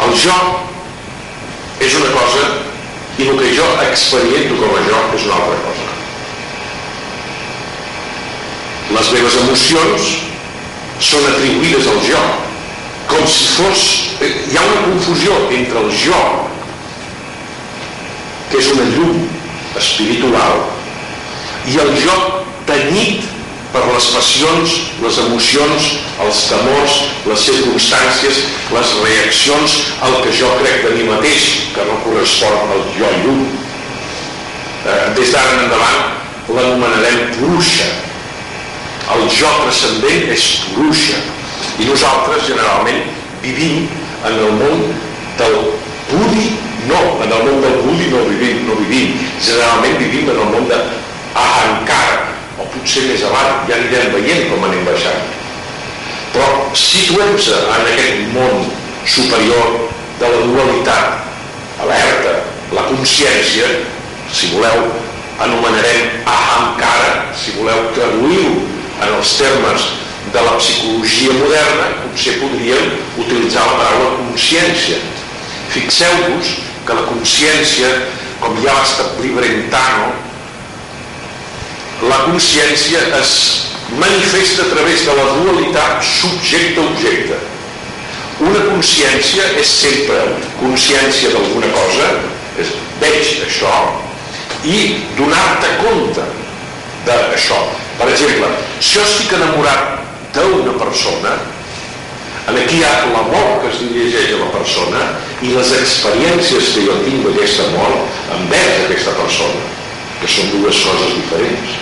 El 0.03 0.15
jo 0.19 0.38
és 1.87 1.95
una 2.01 2.11
cosa 2.17 2.43
i 3.19 3.29
el 3.29 3.38
que 3.38 3.53
jo 3.55 3.69
experimento 3.87 4.59
com 4.59 4.75
a 4.75 4.83
jo 4.88 5.03
és 5.19 5.27
una 5.29 5.38
altra 5.38 5.59
cosa. 5.67 5.91
Les 8.93 9.12
meves 9.17 9.37
emocions 9.43 10.09
són 11.12 11.29
atribuïdes 11.31 11.87
al 11.93 12.01
jo 12.09 12.25
com 13.12 13.23
si 13.29 13.47
fos 13.55 13.87
eh, 14.25 14.33
hi 14.51 14.59
ha 14.59 14.67
una 14.67 14.83
confusió 14.88 15.38
entre 15.51 15.85
el 15.85 15.95
jo 16.03 16.25
que 18.51 18.61
és 18.61 18.69
una 18.73 18.88
llum 18.97 19.32
espiritual. 19.83 20.64
I 21.68 21.79
el 21.83 21.92
jo 22.03 22.16
tenyit 22.66 23.29
per 23.73 23.83
les 23.88 24.07
passions, 24.12 24.75
les 25.01 25.18
emocions, 25.23 25.88
els 26.23 26.40
temors, 26.51 26.97
les 27.25 27.45
circumstàncies, 27.49 28.42
les 28.75 28.95
reaccions 29.01 29.77
al 30.05 30.18
que 30.25 30.35
jo 30.37 30.51
crec 30.61 30.85
de 30.85 30.95
mi 30.99 31.07
mateix, 31.09 31.49
que 31.73 31.87
no 31.88 32.01
correspon 32.05 32.75
al 32.77 32.85
jo 32.99 33.12
llum. 33.25 33.45
Eh, 34.83 34.99
des 35.16 35.33
d'ara 35.33 35.57
en 35.57 35.64
endavant 35.64 36.53
l'anomenarem 36.53 37.31
bruixa, 37.38 37.87
el 39.14 39.25
jo 39.33 39.51
transcendent 39.62 40.29
és 40.37 40.49
bruixa. 40.75 41.23
I 41.81 41.88
nosaltres 41.88 42.45
generalment 42.51 43.07
vivim 43.42 43.87
en 44.29 44.37
el 44.37 44.53
món 44.59 44.85
del 45.38 45.57
Budi 46.11 46.51
no, 46.90 47.01
en 47.25 47.31
el 47.31 47.45
món 47.47 47.62
Budi 47.93 48.09
no 48.09 48.25
vivim, 48.25 48.65
no 48.65 48.79
vivim 48.81 49.15
generalment 49.37 49.99
vivim 50.01 50.31
en 50.33 50.41
el 50.41 50.51
món 50.57 50.69
de 50.71 50.81
o 52.61 52.67
potser 52.73 53.07
més 53.09 53.23
avant 53.29 53.69
ja 53.69 53.77
anirem 53.77 54.13
veient 54.17 54.49
com 54.49 54.65
anem 54.65 54.85
baixant 54.89 55.25
però 56.33 56.73
situem-se 56.73 57.59
en 57.77 57.89
aquest 57.93 58.23
món 58.33 58.69
superior 59.05 59.75
de 60.21 60.29
la 60.33 60.45
dualitat 60.49 61.83
alerta, 61.85 62.39
la 62.73 62.87
consciència 62.89 63.69
si 64.33 64.47
voleu, 64.55 64.87
anomenarem 65.45 66.25
ahamkara, 66.25 67.29
si 67.37 67.53
voleu 67.59 67.91
traduir-ho 67.93 68.55
en 69.03 69.17
els 69.19 69.37
termes 69.37 69.89
de 70.33 70.41
la 70.41 70.57
psicologia 70.57 71.35
moderna, 71.37 71.89
potser 72.07 72.39
podríem 72.41 72.95
utilitzar 73.21 73.67
la 73.67 73.79
paraula 73.81 74.13
consciència. 74.23 75.01
Fixeu-vos 75.75 76.55
que 76.87 76.97
la 76.99 77.07
consciència, 77.09 77.90
com 78.42 78.59
ja 78.64 78.75
va 78.75 78.85
establir 78.87 79.35
Brentano, 79.37 80.12
la 82.09 82.18
consciència 82.27 83.03
es 83.21 83.33
manifesta 83.99 84.64
a 84.64 84.71
través 84.75 85.05
de 85.07 85.14
la 85.14 85.27
dualitat 85.38 86.03
subjecte-objecte. 86.03 87.38
Una 88.42 88.62
consciència 88.66 89.47
és 89.61 89.75
sempre 89.85 90.18
consciència 90.59 91.31
d'alguna 91.31 91.68
cosa, 91.77 92.09
és, 92.59 92.73
veig 92.99 93.45
això, 93.47 93.77
i 94.66 94.79
donar-te 95.18 95.71
compte 95.83 96.27
d'això. 97.07 97.61
Per 98.01 98.09
exemple, 98.11 98.49
si 98.81 98.97
jo 98.97 99.05
estic 99.07 99.35
enamorat 99.38 100.01
d'una 100.35 100.75
persona, 100.81 101.37
aquí 102.49 102.81
hi 102.81 102.85
ha 102.87 102.95
l'amor 103.12 103.61
que 103.62 103.71
es 103.71 103.83
dirigeix 103.85 104.35
a 104.35 104.40
la 104.42 104.51
persona 104.57 105.05
i 105.43 105.51
les 105.51 105.73
experiències 105.75 106.69
que 106.75 106.85
jo 106.87 106.99
tinc 107.03 107.25
d'aquest 107.27 107.63
amor 107.65 107.97
envers 108.37 108.85
aquesta 108.85 109.15
persona, 109.19 109.63
que 110.21 110.29
són 110.31 110.53
dues 110.55 110.83
coses 110.87 111.17
diferents. 111.19 111.73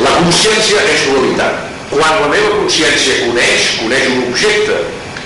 La 0.00 0.14
consciència 0.22 0.80
és 0.88 1.04
dualitat. 1.10 1.68
Quan 1.92 2.22
la 2.22 2.30
meva 2.32 2.54
consciència 2.56 3.26
coneix, 3.26 3.66
coneix 3.82 4.06
un 4.14 4.22
objecte, 4.30 4.78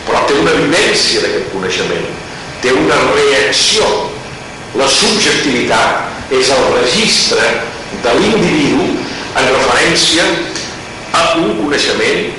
però 0.08 0.24
té 0.26 0.34
una 0.40 0.54
vivència 0.56 1.22
d'aquest 1.22 1.52
coneixement, 1.52 2.08
té 2.64 2.74
una 2.74 2.98
reacció. 3.12 3.86
La 4.76 4.88
subjectivitat 4.90 6.34
és 6.34 6.50
el 6.50 6.64
registre 6.74 7.46
de 8.02 8.16
l'individu 8.18 8.88
en 9.38 9.46
referència 9.54 10.26
a 11.14 11.22
un 11.38 11.54
coneixement, 11.60 12.34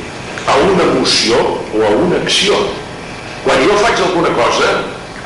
a 0.47 0.55
una 0.63 0.83
emoció 0.83 1.39
o 1.75 1.81
a 1.83 1.89
una 2.03 2.21
acció. 2.23 2.57
Quan 3.43 3.63
jo 3.63 3.79
faig 3.83 3.99
alguna 4.03 4.31
cosa, 4.35 4.69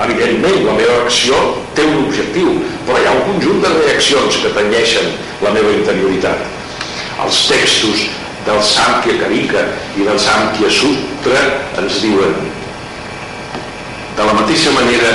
evidentment 0.06 0.64
la 0.66 0.78
meva 0.78 0.98
acció 1.06 1.38
té 1.78 1.86
un 1.86 2.08
objectiu, 2.08 2.56
però 2.88 3.00
hi 3.00 3.08
ha 3.08 3.14
un 3.20 3.28
conjunt 3.30 3.62
de 3.64 3.74
reaccions 3.78 4.42
que 4.42 4.54
tanyeixen 4.58 5.14
la 5.46 5.54
meva 5.56 5.74
interioritat. 5.78 6.42
Els 7.22 7.44
textos 7.50 8.08
del 8.48 8.64
Samkhya 8.66 9.20
Karika 9.22 9.68
i 10.00 10.08
del 10.08 10.20
Samkhya 10.20 10.72
Sutra 10.74 11.44
ens 11.82 12.02
diuen 12.02 12.34
de 14.18 14.26
la 14.28 14.34
mateixa 14.34 14.74
manera 14.76 15.14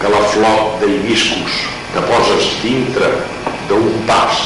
que 0.00 0.10
la 0.12 0.22
flor 0.34 0.76
d'hibiscus 0.82 1.62
que 1.94 2.02
poses 2.10 2.50
dintre 2.62 3.08
d'un 3.70 3.86
pas 4.10 4.42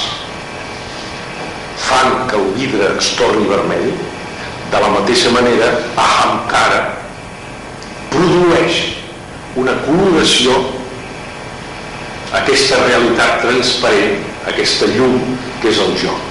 fan 1.88 2.12
que 2.30 2.38
el 2.38 2.52
vidre 2.54 2.92
es 3.00 3.10
torni 3.18 3.48
vermell 3.50 3.90
de 4.70 4.80
la 4.80 4.90
mateixa 4.94 5.32
manera 5.34 5.70
Ahamkara 5.98 6.80
produeix 8.10 8.80
una 9.60 9.74
coloració 9.86 10.56
aquesta 12.40 12.78
realitat 12.86 13.40
transparent 13.44 14.20
aquesta 14.50 14.88
llum 14.94 15.18
que 15.62 15.72
és 15.72 15.80
el 15.82 15.96
joc 16.02 16.30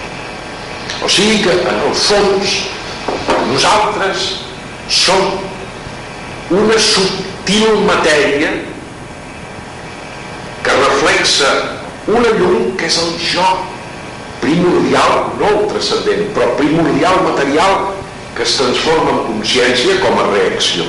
o 1.03 1.07
sigui 1.07 1.39
que, 1.43 1.53
en 1.53 1.77
el 1.87 1.93
fons, 1.95 2.55
nosaltres 3.51 4.25
som 4.91 5.39
una 6.51 6.79
subtil 6.81 7.85
matèria 7.87 8.51
que 10.65 10.75
reflexa 10.79 11.51
una 12.09 12.31
llum 12.39 12.73
que 12.79 12.89
és 12.89 12.97
el 13.03 13.13
jo 13.21 13.47
primordial, 14.41 15.15
no 15.39 15.47
el 15.51 15.63
transcendent, 15.71 16.29
però 16.35 16.49
primordial 16.57 17.21
material 17.27 17.88
que 18.39 18.43
es 18.43 18.55
transforma 18.55 19.11
en 19.11 19.17
consciència 19.27 19.97
com 19.99 20.15
a 20.15 20.29
reacció. 20.31 20.85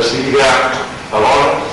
es 0.00 0.12
dividirà 0.14 0.52
alhora 1.18 1.70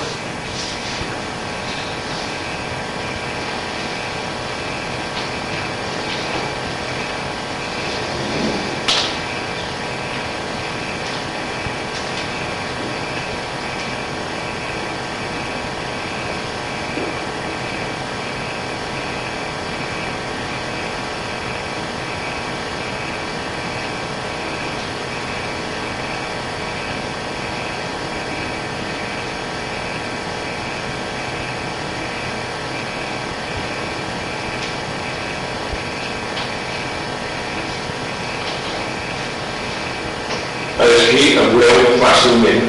fàcilment 42.18 42.64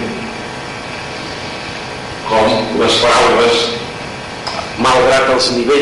com 2.30 2.80
les 2.82 2.98
paraules 3.04 3.64
malgrat 4.84 5.32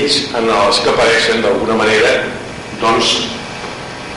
nivells 0.07 0.33
en 0.35 0.47
els 0.49 0.79
que 0.79 0.91
apareixen 0.91 1.41
d'alguna 1.43 1.75
manera 1.75 2.23
doncs 2.81 3.27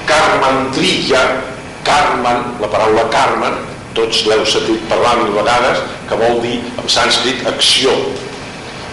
Carmen 0.06 0.70
Trilla 0.74 1.42
Carmen, 1.84 2.56
la 2.60 2.68
paraula 2.70 3.08
Carmen 3.10 3.56
tots 3.94 4.24
l'heu 4.26 4.44
sentit 4.46 4.82
parlar 4.88 5.16
mil 5.18 5.32
vegades 5.34 5.80
que 6.08 6.18
vol 6.18 6.40
dir 6.44 6.60
en 6.78 6.86
sànscrit 6.86 7.46
acció. 7.48 7.90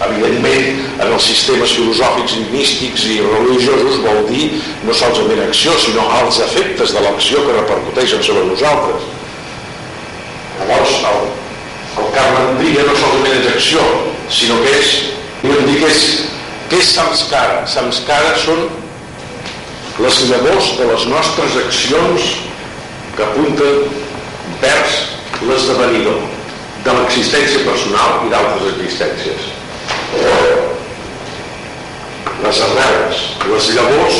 Evidentment 0.01 0.79
en 1.01 1.11
els 1.13 1.25
sistemes 1.25 1.73
filosòfics 1.73 2.35
i 2.37 2.45
místics 2.51 3.05
i 3.05 3.19
religiosos 3.21 3.99
vol 4.05 4.23
dir 4.29 4.47
no 4.85 4.93
solament 4.93 5.43
acció 5.45 5.73
sinó 5.81 6.05
els 6.21 6.39
efectes 6.45 6.93
de 6.93 7.03
l'acció 7.05 7.43
que 7.45 7.57
repercuteixen 7.59 8.23
sobre 8.23 8.45
nosaltres. 8.49 9.05
Llavors, 10.57 10.95
el, 11.11 11.29
el 12.01 12.09
Carmendria 12.17 12.87
no 12.87 12.97
solament 12.97 13.37
és 13.41 13.51
acció, 13.53 13.85
sinó 14.29 14.57
que 14.63 14.73
és, 14.79 14.95
dir 15.43 15.77
que 15.81 15.91
és, 15.91 16.03
què 16.67 16.81
és 16.81 16.89
samskara? 16.95 17.61
Samskara 17.69 18.33
són 18.43 18.65
les 20.03 20.17
llavors 20.29 20.73
de 20.77 20.87
les 20.89 21.05
nostres 21.09 21.55
accions 21.63 22.25
que 23.15 23.23
apunten 23.25 23.85
vers 24.61 24.97
l'esdevenidor 25.47 26.19
de 26.85 26.97
l'existència 26.97 27.63
personal 27.65 28.27
i 28.27 28.33
d'altres 28.33 28.67
existències. 28.75 29.47
Les 32.43 32.61
arrels, 32.67 33.23
les 33.47 33.71
llavors 33.77 34.19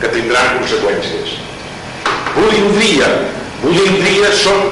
que 0.00 0.14
tindran 0.14 0.56
conseqüències. 0.62 1.36
Bolindria. 2.38 3.10
Bolindria 3.62 4.30
són 4.38 4.64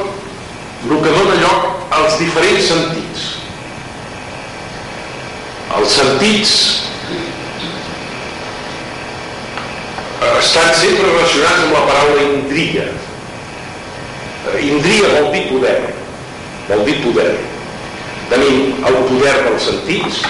el 0.87 0.99
que 1.03 1.12
dona 1.12 1.39
lloc 1.43 1.95
als 1.99 2.19
diferents 2.23 2.71
sentits. 2.71 3.25
Els 5.77 5.97
sentits 5.99 6.53
estan 10.23 10.73
sempre 10.81 11.11
relacionats 11.11 11.67
amb 11.67 11.75
la 11.77 11.85
paraula 11.89 12.25
indria. 12.31 12.87
Indria 14.62 15.12
vol 15.19 15.31
dir 15.35 15.45
poder. 15.51 15.77
Vol 16.71 16.85
dir 16.89 16.97
poder. 17.05 17.31
Tenim 18.31 18.85
el 18.87 18.99
poder 19.07 19.35
dels 19.47 19.69
sentits, 19.69 20.23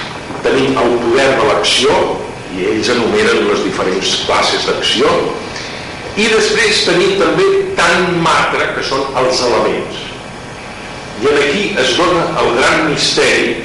tenim 0.45 0.77
el 0.77 0.97
poder 1.05 1.29
de 1.39 1.49
l'acció, 1.49 1.95
i 2.57 2.67
ells 2.73 2.91
anomenen 2.93 3.47
les 3.51 3.63
diferents 3.65 4.17
classes 4.27 4.67
d'acció, 4.69 5.11
i 6.17 6.27
després 6.33 6.85
tenim 6.89 7.17
també 7.21 7.47
tan 7.77 8.19
matra, 8.25 8.73
que 8.77 8.85
són 8.85 9.05
els 9.21 9.41
elements. 9.49 10.03
I 11.25 11.33
aquí 11.33 11.65
es 11.81 11.95
dona 11.97 12.27
el 12.43 12.55
gran 12.59 12.91
misteri 12.91 13.57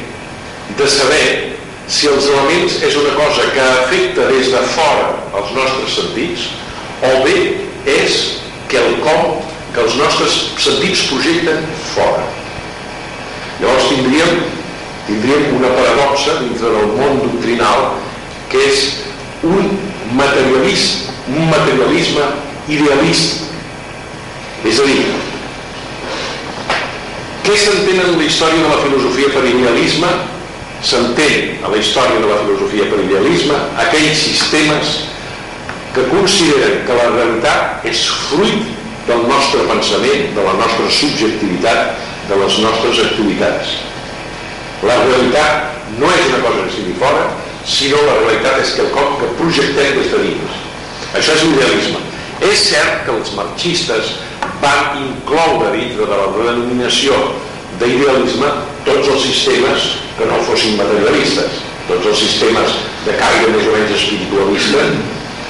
de 0.79 0.87
saber 0.87 1.50
si 1.91 2.07
els 2.07 2.27
elements 2.31 2.77
és 2.87 2.95
una 2.95 3.11
cosa 3.17 3.49
que 3.51 3.63
afecta 3.83 4.29
des 4.31 4.51
de 4.53 4.61
fora 4.75 5.09
els 5.41 5.51
nostres 5.57 5.97
sentits 5.99 6.47
o 7.03 7.11
bé 7.25 7.37
és 7.91 8.19
que 8.71 8.79
el 8.79 8.95
com 9.03 9.41
que 9.75 9.83
els 9.83 9.97
nostres 9.99 10.37
sentits 10.59 11.03
projecten 11.09 11.63
fora. 11.93 12.23
Llavors 13.59 13.89
tindríem, 13.91 14.41
tindríem 15.07 15.55
una 15.59 15.71
paradoxa 15.75 16.39
dintre 16.41 16.71
del 16.75 16.91
món 16.95 17.21
doctrinal 17.25 17.87
que 18.51 18.63
és 18.67 18.87
un 19.47 19.71
materialisme, 20.15 21.15
un 21.35 21.47
materialisme 21.51 22.27
idealista. 22.71 23.47
És 24.67 24.79
a 24.79 24.87
dir, 24.87 25.05
què 27.45 27.55
s'entén 27.57 28.03
en 28.03 28.19
la 28.19 28.27
història 28.27 28.61
de 28.61 28.69
la 28.69 28.83
filosofia 28.83 29.31
per 29.33 29.47
idealisme? 29.49 30.11
S'entén 30.81 31.61
a 31.61 31.69
la 31.69 31.77
història 31.77 32.19
de 32.19 32.29
la 32.29 32.39
filosofia 32.41 32.87
per 32.89 33.03
idealisme 33.03 33.57
aquells 33.83 34.23
sistemes 34.25 34.95
que 35.93 36.07
consideren 36.09 36.81
que 36.87 36.95
la 36.97 37.09
realitat 37.13 37.85
és 37.85 38.05
fruit 38.29 38.65
del 39.07 39.27
nostre 39.27 39.65
pensament, 39.69 40.31
de 40.35 40.45
la 40.45 40.55
nostra 40.57 40.87
subjectivitat, 40.97 41.99
de 42.29 42.39
les 42.39 42.57
nostres 42.63 43.01
activitats. 43.05 43.75
La 44.87 44.97
realitat 45.03 45.97
no 45.99 46.09
és 46.09 46.27
una 46.31 46.41
cosa 46.45 46.63
que 46.63 46.71
estigui 46.71 46.97
fora, 47.01 47.27
sinó 47.67 48.01
la 48.07 48.17
realitat 48.23 48.61
és 48.63 48.73
quelcom 48.79 49.17
que 49.19 49.31
projectem 49.37 49.99
des 49.99 50.09
de 50.13 50.23
dins. 50.25 50.59
Això 51.19 51.35
és 51.35 51.45
l'idealisme. 51.45 52.01
És 52.47 52.65
cert 52.71 53.03
que 53.05 53.13
els 53.13 53.33
marxistes 53.37 54.15
van 54.63 54.97
incloure 55.03 55.73
dintre 55.75 56.07
de 56.09 56.17
la 56.17 56.29
denominació 56.47 57.17
d'idealisme 57.81 58.49
tots 58.85 59.09
els 59.13 59.25
sistemes 59.25 59.89
que 60.17 60.27
no 60.29 60.39
fossin 60.47 60.77
materialistes, 60.79 61.61
tots 61.89 62.07
els 62.11 62.23
sistemes 62.23 62.77
de 63.05 63.17
caire 63.19 63.49
més 63.53 63.67
o 63.67 63.75
menys 63.75 63.95
espiritualista. 63.97 64.85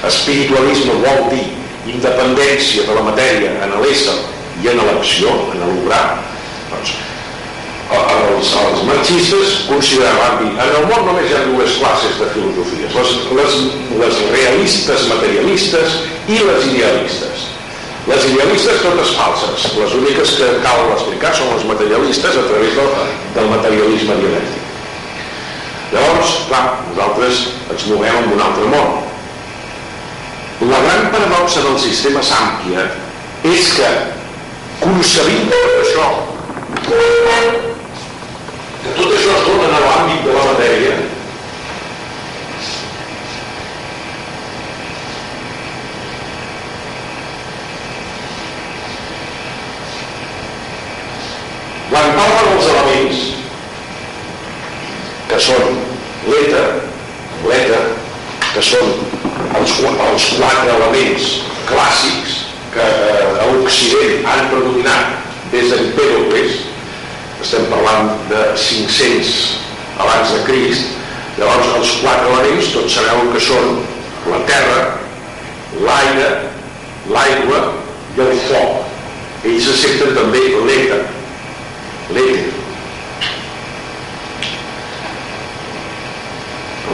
Espiritualisme 0.07 0.97
vol 1.03 1.29
dir 1.33 1.45
independència 1.91 2.87
de 2.87 2.97
la 2.97 3.05
matèria 3.09 3.53
en 3.65 3.77
l'ésser 3.83 4.17
i 4.63 4.71
en 4.71 4.81
l'acció, 4.87 5.33
en 5.53 5.63
l'obrar. 5.65 6.05
Doncs, 6.71 6.95
els, 7.91 8.51
els 8.63 8.83
marxistes 8.87 9.55
consideraven 9.67 10.53
en 10.55 10.75
el 10.79 10.85
món 10.87 11.09
només 11.09 11.27
hi 11.27 11.35
ha 11.35 11.45
dues 11.49 11.75
classes 11.81 12.19
de 12.21 12.29
filosofies 12.35 12.95
les, 12.95 13.15
les, 13.39 13.57
les 13.99 14.21
realistes 14.31 15.09
materialistes 15.11 15.97
i 16.31 16.39
les 16.39 16.69
idealistes 16.71 17.49
les 18.07 18.25
idealistes 18.31 18.81
totes 18.81 19.13
falses. 19.17 19.67
Les 19.77 19.93
úniques 19.99 20.33
que 20.39 20.49
cal 20.65 20.89
explicar 20.95 21.35
són 21.37 21.53
les 21.53 21.67
materialistes 21.69 22.39
a 22.41 22.47
través 22.49 22.73
del, 22.79 22.91
del 23.37 23.53
materialisme 23.53 24.17
dialèctic. 24.23 24.67
Llavors, 25.91 26.33
clar, 26.47 26.65
nosaltres 26.89 27.45
ens 27.73 27.87
movem 27.91 28.17
en 28.23 28.33
un 28.37 28.43
altre 28.47 28.71
món. 28.71 28.89
La 30.71 30.79
gran 30.85 31.07
paradoxa 31.13 31.63
del 31.65 31.77
sistema 31.81 32.21
Sàmpia 32.23 32.85
és 33.49 33.71
que 33.75 33.89
concebint 34.81 35.49
tot 35.51 35.73
això 35.81 36.05
que 36.85 37.01
tot 38.97 39.09
això 39.13 39.33
es 39.37 39.43
dona 39.47 39.65
en 39.67 39.73
l'àmbit 39.85 40.23
de 40.25 40.31
la 40.35 40.45
matèria 40.47 40.95
quan 51.91 52.07
parla 52.17 52.41
dels 52.47 52.67
elements 52.73 53.21
que 55.31 55.39
són 55.39 55.79
l'èter 56.27 56.65
l'èter 57.47 57.81
que 58.51 58.63
són 58.65 58.91
els, 59.57 59.73
els 59.79 60.27
quatre 60.37 60.75
elements 60.75 61.27
clàssics 61.69 62.37
que 62.73 62.83
eh, 62.83 63.39
a 63.43 63.47
l'Occident 63.51 64.27
han 64.27 64.49
predominat 64.51 65.17
des 65.51 65.71
d'Empèdocles, 65.71 66.59
estem 67.43 67.65
parlant 67.71 68.13
de 68.29 68.43
500 68.55 69.31
abans 69.99 70.31
de 70.35 70.43
Crist, 70.47 70.93
llavors 71.39 71.73
els 71.79 71.95
quatre 72.03 72.29
elements 72.31 72.71
tots 72.75 72.95
sabeu 72.95 73.31
que 73.33 73.41
són 73.43 73.81
la 74.31 74.39
terra, 74.47 74.81
l'aire, 75.83 76.29
l'aigua 77.11 77.61
i 78.15 78.23
el 78.23 78.33
foc. 78.47 78.87
Ells 79.41 79.67
accepten 79.73 80.13
també 80.15 80.41
l'èter, 80.67 81.01
l'èter, 82.15 82.50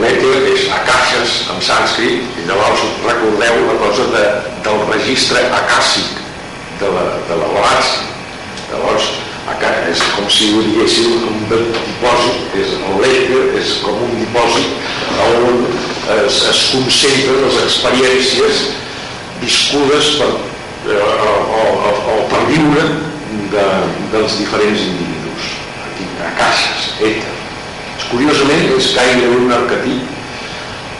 l'èter 0.02 0.34
és 0.52 0.66
caixes 0.86 1.38
en 1.52 1.62
sànscrit 1.64 2.38
i 2.40 2.46
llavors 2.48 2.84
recordeu 3.04 3.64
la 3.68 3.78
cosa 3.82 4.06
de, 4.14 4.24
del 4.66 4.84
registre 4.90 5.42
acàssic 5.60 6.20
de 6.80 6.90
la, 6.94 7.06
de 7.30 7.38
la 7.40 7.48
galàxia 7.56 8.06
llavors 8.72 9.08
és 9.88 10.02
com 10.12 10.26
si 10.28 10.50
ho 10.52 10.60
diguéssim 10.60 11.22
un 11.30 11.38
dipòsit 11.48 12.56
és, 12.60 12.74
l'èter 13.00 13.44
és 13.56 13.70
com 13.84 13.96
un 14.04 14.12
dipòsit 14.20 14.74
on 15.24 15.64
es, 16.18 16.42
es 16.50 16.60
concentren 16.74 17.40
les 17.46 17.56
experiències 17.64 18.60
viscudes 19.40 20.12
per, 20.20 20.28
eh, 20.92 21.00
o, 21.00 21.64
o, 21.88 21.94
o 22.12 22.20
per 22.30 22.44
viure 22.52 22.84
de, 23.54 23.66
dels 24.12 24.38
diferents 24.42 24.84
individus 24.90 25.50
aquí, 25.88 26.08
a 26.28 26.32
caixes, 26.42 26.92
èter 27.00 27.36
curiosament 28.08 28.67
és 28.78 28.92
gairebé 28.94 29.42
un 29.42 29.52
arquetip 29.52 30.14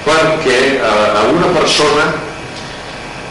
perquè 0.04 0.58
eh, 0.78 1.20
a 1.20 1.22
una 1.30 1.52
persona 1.54 2.08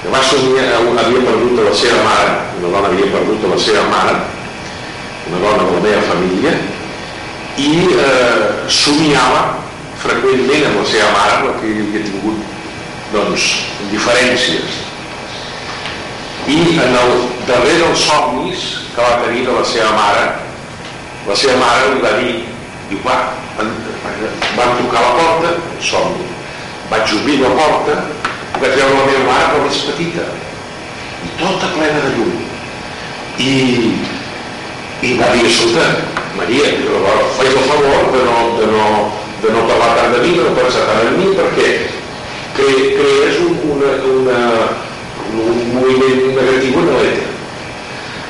que 0.01 0.09
va 0.13 0.21
somiar, 0.23 0.67
havia 0.77 1.21
perdut 1.25 1.61
la 1.65 1.73
seva 1.75 2.01
mare, 2.05 2.33
una 2.59 2.71
dona 2.73 2.91
havia 2.91 3.07
perdut 3.11 3.47
la 3.49 3.57
seva 3.59 3.85
mare, 3.91 4.17
una 5.27 5.39
dona 5.43 5.63
de 5.63 5.71
la 5.73 5.81
meva 5.85 6.03
família, 6.11 6.53
i 7.57 7.71
eh, 7.97 8.43
somiava 8.69 9.41
freqüentment 10.03 10.67
amb 10.69 10.79
la 10.83 10.85
seva 10.91 11.09
mare, 11.15 11.39
la 11.47 11.55
que 11.57 11.73
havia 11.73 12.03
tingut 12.05 12.45
doncs, 13.15 13.47
diferències. 13.91 14.83
I 16.47 16.59
en 16.79 16.95
el 17.01 17.15
darrer 17.49 17.75
dels 17.81 18.05
somnis 18.07 18.67
que 18.93 19.03
va 19.03 19.23
tenir 19.25 19.43
de 19.49 19.57
la 19.57 19.65
seva 19.67 19.91
mare, 19.97 20.29
la 21.27 21.35
seva 21.35 21.57
mare 21.59 21.91
li 21.95 22.05
va 22.05 22.15
dir, 22.21 22.35
diu, 22.91 23.03
va, 23.03 23.17
van 24.57 24.77
trucar 24.79 25.03
a 25.03 25.07
la 25.07 25.15
porta, 25.19 25.55
somni. 25.81 26.29
Vaig 26.91 27.17
obrir 27.19 27.41
la 27.43 27.55
porta 27.57 27.97
vaig 28.61 28.75
veure 28.75 28.93
la 28.97 29.05
meva 29.05 29.25
mare 29.27 29.49
com 29.53 29.67
és 29.69 29.81
petita 29.89 30.25
i 31.27 31.31
tota 31.39 31.69
plena 31.75 32.03
de 32.05 32.13
llum. 32.15 32.37
I, 33.37 33.51
i 35.05 35.13
va 35.19 35.29
dir, 35.33 35.45
escolta, 35.49 35.85
Maria, 36.37 36.71
faig 37.37 37.53
el 37.53 37.67
favor 37.69 38.09
de 38.15 38.23
no, 38.25 38.37
de 38.57 38.69
no, 38.71 38.87
de 39.43 39.53
no 39.53 39.65
parlar 39.69 39.93
tant 39.99 40.15
de 40.15 40.23
mi, 40.23 40.33
de 40.37 40.47
no 40.47 40.55
pensar 40.57 40.87
tant 40.89 41.11
en 41.11 41.19
mi, 41.21 41.29
perquè 41.37 41.69
cre, 42.57 42.75
crees 42.97 43.41
un, 43.45 43.59
una, 43.75 43.93
una, 44.13 44.39
un 45.37 45.63
moviment 45.75 46.23
negatiu 46.39 46.81
en 46.81 46.93
l'èter 46.95 47.25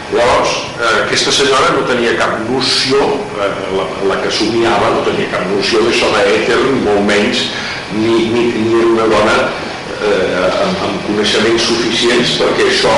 Llavors, 0.08 0.54
aquesta 0.78 1.32
senyora 1.34 1.72
no 1.74 1.86
tenia 1.90 2.14
cap 2.20 2.36
noció, 2.46 3.00
eh, 3.42 3.48
la, 3.74 3.86
la 4.12 4.18
que 4.22 4.30
somiava 4.30 4.92
no 4.94 5.06
tenia 5.08 5.32
cap 5.32 5.48
noció 5.50 5.82
d'això 5.82 6.12
d'èter, 6.14 6.60
molt 6.84 7.02
menys, 7.08 7.48
ni, 7.96 8.28
ni, 8.30 8.44
ni 8.60 8.76
era 8.78 8.92
una 8.92 9.08
dona 9.10 9.38
eh, 9.42 10.38
amb, 10.68 10.84
amb 10.86 11.08
coneixements 11.08 11.66
suficients 11.66 12.36
perquè 12.42 12.68
això 12.70 12.94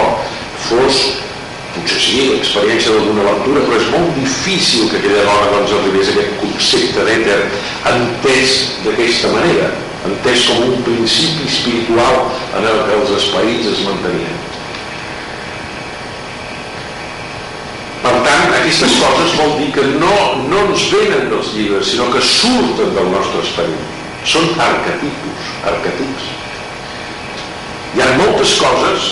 fos, 0.65 0.99
potser 1.77 2.01
sí, 2.03 2.17
l'experiència 2.33 2.97
d'alguna 2.97 3.29
lectura, 3.29 3.63
però 3.69 3.79
és 3.79 3.91
molt 3.93 4.19
difícil 4.19 4.89
que 4.91 4.99
aquella 4.99 5.23
dona 5.29 5.53
doncs, 5.55 5.77
arribés 5.79 6.11
a 6.11 6.17
aquest 6.17 6.35
concepte 6.43 7.07
d'èter 7.07 7.39
entès 7.93 8.57
d'aquesta 8.83 9.31
manera, 9.37 9.71
entès 10.09 10.49
com 10.51 10.67
un 10.67 10.83
principi 10.83 11.47
espiritual 11.47 12.25
en 12.59 12.67
el 12.73 12.85
que 12.89 12.99
els 12.99 13.17
esperits 13.21 13.71
es 13.71 13.83
mantenien. 13.87 14.38
Per 18.09 18.21
tant, 18.25 18.53
aquestes 18.57 18.93
coses 18.97 19.33
vol 19.37 19.51
dir 19.59 19.67
que 19.75 19.83
no, 20.01 20.13
no 20.49 20.61
ens 20.65 20.87
venen 20.89 21.27
dels 21.29 21.51
llibres, 21.53 21.91
sinó 21.91 22.07
que 22.09 22.21
surten 22.25 22.95
del 22.95 23.11
nostre 23.13 23.43
esperit. 23.45 23.99
Són 24.31 24.47
arquetipos, 24.65 25.51
arquetips. 25.69 26.31
Hi 27.93 28.01
ha 28.01 28.07
moltes 28.17 28.55
coses, 28.63 29.05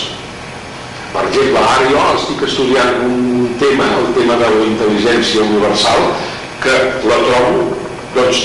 per 1.14 1.22
exemple, 1.28 1.62
ara 1.62 1.86
jo 1.92 2.02
estic 2.16 2.44
estudiant 2.48 2.98
un 3.06 3.54
tema, 3.62 3.86
el 4.00 4.10
tema 4.18 4.40
de 4.42 4.50
la 4.56 4.66
intel·ligència 4.66 5.46
universal, 5.46 6.10
que 6.66 6.76
la 7.06 7.22
trobo, 7.28 7.70
doncs, 8.18 8.44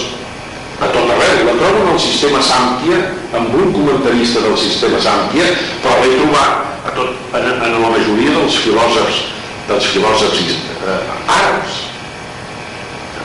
a 0.78 0.94
tot 0.94 1.18
arreu. 1.18 1.46
La 1.50 1.60
trobo 1.64 1.86
en 1.88 1.94
el 1.98 2.02
sistema 2.06 2.46
Sàmpia, 2.46 3.02
amb 3.42 3.58
un 3.58 3.74
comentarista 3.74 4.46
del 4.46 4.60
sistema 4.62 5.02
Sàmpia, 5.02 5.50
però 5.82 5.98
l'he 6.04 6.18
trobat 6.22 6.90
a 6.92 6.98
tot, 7.02 7.30
en, 7.42 7.54
en 7.58 7.80
la 7.82 7.96
majoria 7.98 8.38
dels 8.38 8.66
filòsofs 8.68 9.33
dels 9.70 9.90
filòsofs 9.94 10.42
eh, 10.44 11.00
àrabs 11.40 11.82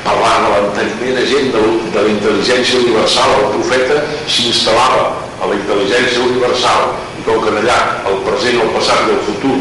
parlant 0.05 0.47
de 0.47 0.51
l'enteniment 0.55 1.26
gent 1.32 1.51
de, 1.55 1.64
de 1.95 2.05
la 2.05 2.12
intel·ligència 2.14 2.82
universal 2.84 3.34
el 3.39 3.51
profeta 3.57 4.03
s'instal·lava 4.30 5.09
a 5.39 5.51
la 5.51 5.59
intel·ligència 5.59 6.24
universal 6.26 6.95
i 7.18 7.26
com 7.26 7.43
que 7.45 7.55
allà 7.61 7.78
el 8.11 8.22
present, 8.26 8.62
el 8.62 8.72
passat 8.76 9.07
i 9.09 9.16
el 9.16 9.22
futur 9.26 9.59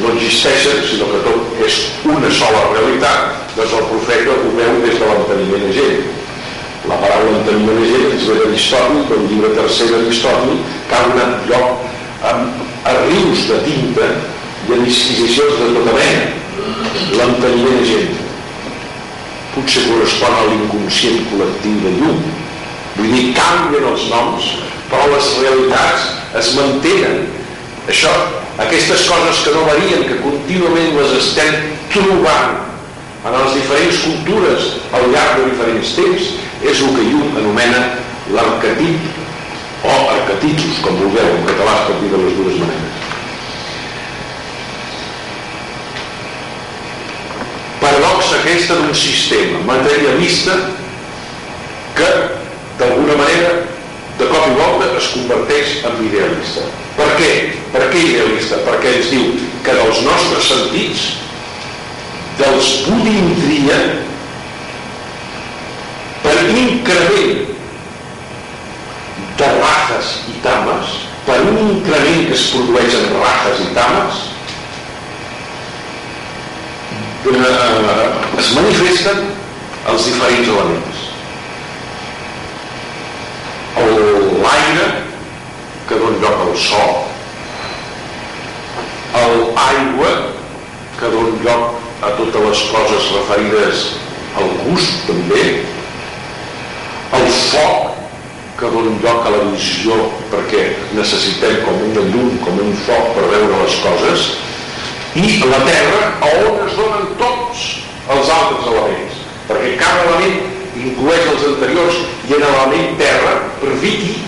no 0.00 0.12
existeixen 0.14 0.82
sinó 0.86 1.08
que 1.10 1.22
tot 1.26 1.62
és 1.66 1.78
una 2.06 2.30
sola 2.34 2.66
realitat 2.74 3.40
doncs 3.56 3.72
el 3.74 3.86
profeta 3.90 4.34
ho 4.34 4.50
veu 4.56 4.82
des 4.84 4.98
de 4.98 5.06
l'enteniment 5.08 5.72
gent. 5.74 6.02
La 6.88 6.96
paraula 7.02 7.38
enteniment 7.40 7.80
gent 7.84 8.06
ens 8.14 8.26
ve 8.28 8.36
d'Aristòtil, 8.38 9.00
del 9.10 9.24
llibre 9.30 9.50
tercer 9.56 9.88
d'Aristòtil, 9.90 10.60
que 10.88 10.96
ha 10.96 11.08
donat 11.10 11.48
lloc 11.50 11.82
a, 12.30 12.36
a 12.90 12.94
rius 13.02 13.48
de 13.50 13.58
tinta 13.66 14.12
i 14.68 14.74
a 14.74 14.80
disquisicions 14.84 15.60
de 15.60 15.70
tota 15.76 15.94
mena. 15.96 16.26
L'enteniment 17.18 17.84
gent 17.88 18.18
potser 19.54 19.82
correspon 19.88 20.36
a 20.36 20.46
l'inconscient 20.50 21.24
col·lectiu 21.30 21.78
de 21.84 21.94
llum. 21.98 22.20
Vull 22.96 23.14
dir, 23.14 23.24
canvien 23.36 23.86
els 23.90 24.06
noms, 24.12 24.50
però 24.90 25.06
les 25.10 25.30
realitats 25.42 26.08
es 26.40 26.52
mantenen. 26.58 27.24
Això, 27.90 28.12
aquestes 28.62 29.06
coses 29.08 29.42
que 29.44 29.54
no 29.56 29.64
varien, 29.66 30.04
que 30.06 30.20
contínuament 30.24 30.98
les 30.98 31.16
estem 31.18 31.56
trobant 31.94 32.60
en 33.24 33.36
les 33.36 33.56
diferents 33.58 34.04
cultures 34.04 34.70
al 34.96 35.10
llarg 35.12 35.40
de 35.40 35.50
diferents 35.50 35.96
temps, 35.98 36.30
és 36.60 36.84
el 36.84 36.94
que 36.96 37.08
Llum 37.08 37.36
anomena 37.40 37.82
l'arquetip 38.36 39.20
o 39.84 39.96
arquetipus, 40.14 40.80
com 40.84 40.96
vulgueu, 41.00 41.34
en 41.38 41.44
català 41.48 41.76
es 41.80 41.86
pot 41.88 42.02
dir 42.04 42.14
de 42.14 42.24
les 42.24 42.38
dues 42.38 42.62
maneres. 42.62 42.89
Paradoxa 48.30 48.48
aquesta 48.48 48.74
d'un 48.78 48.94
sistema 48.94 49.58
materialista 49.66 50.54
que, 51.96 52.10
d'alguna 52.78 53.16
manera, 53.18 53.64
de 54.18 54.28
cop 54.30 54.46
i 54.46 54.54
volta 54.54 54.90
es 54.98 55.08
converteix 55.14 55.80
en 55.88 55.98
idealista. 56.06 56.62
Per 56.94 57.08
què? 57.18 57.30
Per 57.72 57.82
què 57.90 58.04
idealista? 58.04 58.60
Perquè 58.68 58.92
ens 59.00 59.10
diu 59.10 59.32
que 59.66 59.74
dels 59.74 60.02
nostres 60.06 60.46
sentits, 60.46 61.06
dels 62.38 62.70
budintria, 62.86 63.80
per 66.22 66.36
increment 66.54 67.46
de 69.40 69.52
rajes 69.58 70.14
i 70.30 70.38
tames, 70.46 70.98
per 71.26 71.40
un 71.50 71.58
increment 71.66 72.28
que 72.28 72.38
es 72.38 72.50
produeix 72.54 73.00
en 73.00 73.10
rajes 73.18 73.66
i 73.66 73.72
tames, 73.74 74.26
eh, 77.28 78.38
es 78.38 78.50
manifesten 78.56 79.28
els 79.90 80.06
diferents 80.08 80.48
elements. 80.48 81.06
L'aire 84.40 84.86
que 85.88 85.98
dona 86.00 86.18
lloc 86.22 86.42
al 86.46 86.56
so, 86.56 86.84
l'aigua 89.12 90.10
que 91.00 91.10
dona 91.12 91.36
lloc 91.44 91.62
a 92.00 92.12
totes 92.16 92.46
les 92.48 92.64
coses 92.72 93.08
referides 93.18 93.86
al 94.40 94.52
gust 94.64 95.06
també, 95.08 95.46
el 97.18 97.26
foc 97.50 97.96
que 98.60 98.70
dona 98.72 98.96
lloc 99.04 99.26
a 99.26 99.34
la 99.34 99.42
visió 99.50 99.96
perquè 100.32 100.68
necessitem 100.96 101.60
com 101.66 101.82
una 101.90 102.06
llum, 102.12 102.38
com 102.44 102.60
un 102.64 102.72
foc 102.86 103.12
per 103.16 103.26
veure 103.32 103.64
les 103.64 103.76
coses 103.84 104.30
i 105.14 105.42
la 105.42 105.58
terra 105.66 106.02
a 106.22 106.30
on 106.46 106.60
es 106.66 106.76
donen 106.78 107.08
tots 107.18 107.66
els 108.14 108.30
altres 108.30 108.66
elements. 108.70 109.20
Perquè 109.48 109.74
cada 109.80 110.04
element 110.06 110.36
inclueix 110.78 111.30
els 111.32 111.46
anteriors 111.50 112.02
i 112.28 112.36
en 112.36 112.44
l'element 112.44 112.98
terra 113.00 113.32
per 113.60 113.74
Vicky 113.82 114.20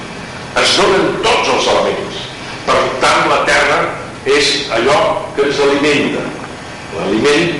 es 0.63 0.77
donen 0.81 1.19
tots 1.23 1.53
els 1.55 1.69
elements. 1.75 2.23
Per 2.67 2.79
tant 3.03 3.29
la 3.31 3.43
terra 3.49 3.79
és 4.27 4.51
allò 4.75 4.99
que 5.37 5.47
ens 5.47 5.61
alimenta. 5.63 6.25
L'aliment 6.97 7.55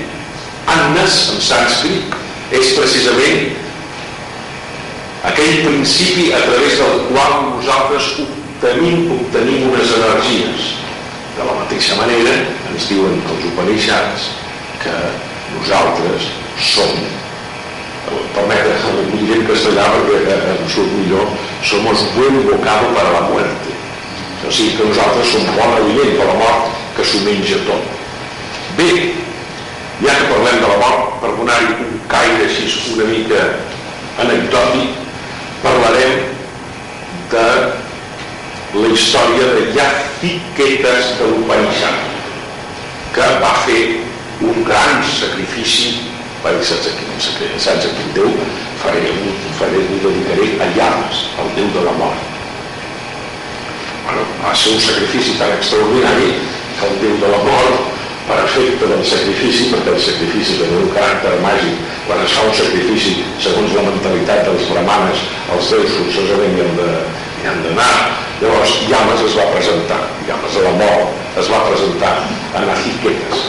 annes 0.73 1.17
en 1.33 1.41
sànscrit 1.43 2.13
és 2.53 2.75
precisament 2.77 3.53
aquell 5.23 5.63
principi 5.63 6.31
a 6.35 6.41
través 6.43 6.77
del 6.81 7.05
qual 7.09 7.37
nosaltres 7.53 8.11
obtenim, 8.27 9.07
obtenim 9.15 9.69
unes 9.71 9.95
energies. 9.95 10.73
De 11.33 11.47
la 11.47 11.55
mateixa 11.63 11.95
manera 11.97 12.35
ens 12.73 12.87
diuen 12.89 13.19
els 13.29 13.45
Upanishads 13.51 14.29
que 14.81 14.93
nosaltres 15.53 16.29
som 16.73 16.93
permete, 18.33 18.73
ho 18.89 19.03
diré 19.13 19.39
en 19.39 19.45
castellà 19.47 19.85
perquè 19.93 20.37
em 20.53 20.63
surt 20.73 20.95
millor 20.97 21.29
somos 21.63 22.01
buen 22.17 22.39
bocado 22.47 22.89
para 22.97 23.13
la 23.13 23.21
muerte. 23.29 23.75
O 24.43 24.51
sigui 24.51 24.75
que 24.77 24.89
nosaltres 24.89 25.29
som 25.31 25.45
bon 25.55 25.75
aliment 25.77 26.17
per 26.17 26.27
la 26.27 26.39
mort 26.41 26.73
que 26.97 27.05
s'ho 27.07 27.21
menja 27.23 27.61
tot. 27.67 27.85
Bé, 28.77 28.89
ja 30.01 30.17
que 30.17 30.31
parlem 30.31 30.59
de 30.59 30.71
la 30.73 30.79
mort 30.81 31.21
per 31.21 31.31
donar-hi 31.37 31.77
un 31.85 32.01
caire 32.11 32.49
així 32.49 32.67
una 32.97 33.07
mica 33.07 33.45
anecdòtic 34.25 34.99
parlarem 35.63 36.25
de 37.31 37.45
la 38.73 38.89
història 38.89 39.53
de 39.53 39.69
Yafiquetes 39.77 41.13
de 41.21 41.29
l'Upanishad 41.31 42.12
que 43.13 43.29
va 43.43 43.53
fer 43.67 43.83
un 44.41 44.63
gran 44.67 45.03
sacrifici 45.05 45.93
va 46.43 46.51
dir 46.51 46.65
saps 46.67 46.89
a 46.89 46.93
quin, 46.97 47.57
saps 47.61 47.87
Déu 48.13 48.29
faré, 48.81 49.01
faré, 49.59 49.79
ho 49.79 49.99
dedicaré 50.03 50.49
a 50.59 50.67
Llames, 50.75 51.25
el 51.39 51.51
Déu 51.57 51.69
de 51.77 51.85
la 51.87 51.93
mort 52.01 52.29
bueno, 54.03 54.25
va 54.43 54.51
ser 54.55 54.73
un 54.75 54.81
sacrifici 54.83 55.37
tan 55.39 55.53
extraordinari 55.55 56.33
que 56.79 56.89
el 56.89 56.99
Déu 57.03 57.15
de 57.21 57.31
la 57.31 57.41
mort 57.47 57.91
per 58.27 58.37
efecte 58.43 58.87
del 58.87 59.03
sacrifici, 59.03 59.69
perquè 59.71 59.93
el 59.93 59.99
sacrifici 59.99 60.55
té 60.59 60.67
un 60.71 60.91
caràcter 60.95 61.33
màgic, 61.43 61.81
quan 62.07 62.21
es 62.23 62.35
fa 62.35 62.45
un 62.47 62.55
sacrifici 62.55 63.17
segons 63.43 63.75
la 63.75 63.83
mentalitat 63.89 64.47
dels 64.47 64.69
brahmanes, 64.71 65.25
els 65.55 65.71
déus 65.73 65.97
forçosament 65.97 66.55
hi 66.55 66.63
han 66.63 66.77
de, 66.79 67.67
d'anar. 67.67 67.91
Llavors 68.39 68.79
Yamas 68.89 69.27
es 69.27 69.35
va 69.39 69.51
presentar, 69.51 69.99
Yamas 70.27 70.55
a 70.59 70.65
la 70.67 70.73
mort 70.79 71.22
es 71.41 71.49
va 71.49 71.63
presentar 71.67 72.13
a 72.53 72.65
Najiquetes. 72.67 73.45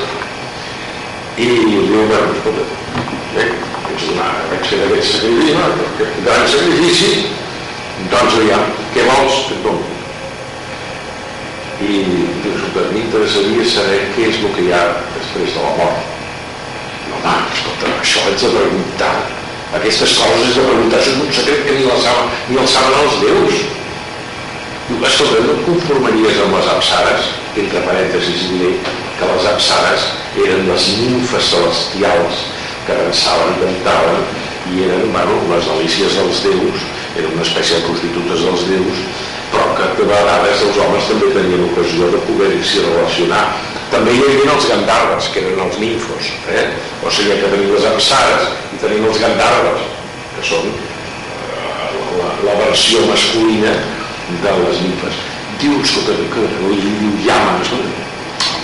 I 1.37 1.49
li 1.51 1.81
diu, 1.89 2.05
bueno, 2.09 2.31
escolta, 2.37 2.65
eh, 3.43 3.49
vaig 4.51 4.69
fer 4.71 4.85
aquest 4.87 5.17
sacrifici, 5.17 5.57
aquest 5.65 6.23
gran 6.25 6.47
sacrifici, 6.55 7.11
doncs 8.13 8.39
aviam, 8.39 8.71
què 8.95 9.05
vols 9.11 9.43
que 9.49 9.59
et 9.59 9.67
doni? 9.67 9.95
i 11.83 11.95
dius, 12.45 12.63
a 12.71 12.83
mi 12.89 13.01
m'interessaria 13.01 13.65
saber 13.69 14.01
què 14.15 14.29
és 14.31 14.41
el 14.41 14.53
que 14.55 14.63
hi 14.65 14.73
ha 14.73 14.83
després 15.17 15.57
de 15.57 15.63
la 15.65 15.73
mort. 15.79 16.13
No, 17.11 17.19
home, 17.19 17.35
escolta, 17.57 17.91
això 18.01 18.23
ets 18.31 18.45
de 18.47 18.53
preguntar. 18.55 19.15
Aquestes 19.75 20.15
coses 20.21 20.53
és 20.53 20.59
de 20.61 20.67
preguntar, 20.69 21.01
això 21.01 21.13
és 21.17 21.23
un 21.25 21.33
secret 21.35 21.65
que 21.67 21.75
ni, 21.77 21.87
la 21.91 21.97
saben, 22.05 22.37
ni 22.49 22.61
el 22.63 22.69
saben 22.71 23.01
els 23.03 23.17
déus. 23.25 23.65
Diu, 24.89 25.01
escolta, 25.11 25.43
no 25.49 25.57
et 25.57 25.65
conformaries 25.67 26.45
amb 26.47 26.57
les 26.61 26.71
apsares? 26.77 27.33
Entre 27.55 27.85
parèntesis 27.87 28.49
diré 28.51 28.73
que 29.19 29.29
les 29.31 29.45
apsares 29.47 30.09
eren 30.43 30.67
les 30.67 30.89
nimfes 31.03 31.53
celestials 31.53 32.41
que 32.87 32.97
dansaven 32.99 33.55
i 33.55 33.61
cantaven 33.63 34.25
i 34.75 34.89
eren, 34.89 35.07
bueno, 35.13 35.37
les 35.53 35.69
delícies 35.71 36.17
dels 36.19 36.43
déus, 36.49 36.89
eren 37.15 37.37
una 37.37 37.47
espècie 37.47 37.79
de 37.79 37.87
prostitutes 37.87 38.43
dels 38.49 38.67
déus 38.73 39.05
però 39.55 39.71
que 39.79 39.87
de 39.99 40.07
vegades 40.09 40.63
els 40.67 40.79
homes 40.83 41.07
també 41.11 41.31
tenien 41.35 41.67
ocasió 41.69 42.09
de 42.13 42.23
poder-s'hi 42.27 42.83
relacionar. 42.87 43.45
També 43.93 44.15
hi 44.15 44.23
havia 44.25 44.55
els 44.55 44.67
gandarves, 44.71 45.29
que 45.31 45.45
eren 45.45 45.61
els 45.67 45.79
ninfos, 45.83 46.33
eh? 46.51 46.65
o 47.05 47.13
sigui 47.15 47.37
que 47.39 47.53
tenim 47.53 47.71
les 47.75 47.87
apsares 47.93 48.49
i 48.75 48.81
tenim 48.83 49.07
els 49.11 49.21
gandarves, 49.23 49.85
que 50.35 50.49
són 50.51 50.73
eh, 50.73 51.93
la, 52.19 52.33
la 52.49 52.59
versió 52.65 53.05
masculina 53.11 53.77
de 54.43 54.59
les 54.65 54.83
ninfes. 54.89 55.23
Diu, 55.65 55.79
escolta, 55.81 56.13
que 56.29 56.43
li 56.69 56.75
diu 56.85 57.13
llama, 57.25 57.55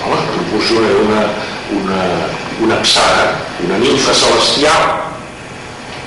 home, 0.05 0.17
proporciona 0.33 0.89
una, 1.01 1.21
una, 1.73 2.01
una 2.61 2.75
apsara, 2.77 3.39
una 3.65 3.79
ninfa 3.81 4.13
celestial, 4.13 4.83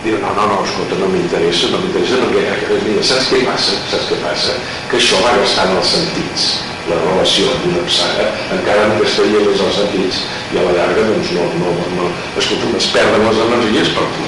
Diu, 0.04 0.20
no, 0.22 0.34
no, 0.38 0.46
no, 0.52 0.58
escolta, 0.68 1.00
no 1.00 1.08
m'interessa, 1.10 1.72
no 1.72 1.80
m'interessa 1.82 2.20
perquè, 2.22 2.76
mira, 2.84 3.02
saps 3.08 3.32
què 3.32 3.40
passa? 3.48 3.74
Saps 3.90 4.12
què 4.12 4.18
passa? 4.22 4.54
Que 4.92 5.00
això 5.00 5.22
va 5.24 5.32
gastant 5.40 5.74
els 5.80 5.94
sentits, 5.96 6.44
la 6.92 7.00
relació 7.00 7.56
d'una 7.64 7.82
saga, 7.96 8.28
encara 8.54 8.84
no 8.92 9.00
gastaria 9.00 9.42
més 9.48 9.64
els 9.66 9.80
sentits 9.80 10.20
i 10.52 10.60
a 10.60 10.66
la 10.68 10.76
llarga, 10.76 11.08
doncs, 11.08 11.32
no, 11.40 11.48
no, 11.64 11.72
no, 11.96 12.12
escolta, 12.38 12.70
es 12.82 12.90
perden 12.94 13.26
les 13.30 13.42
energies 13.48 13.90
per 13.96 14.06
tu. 14.20 14.28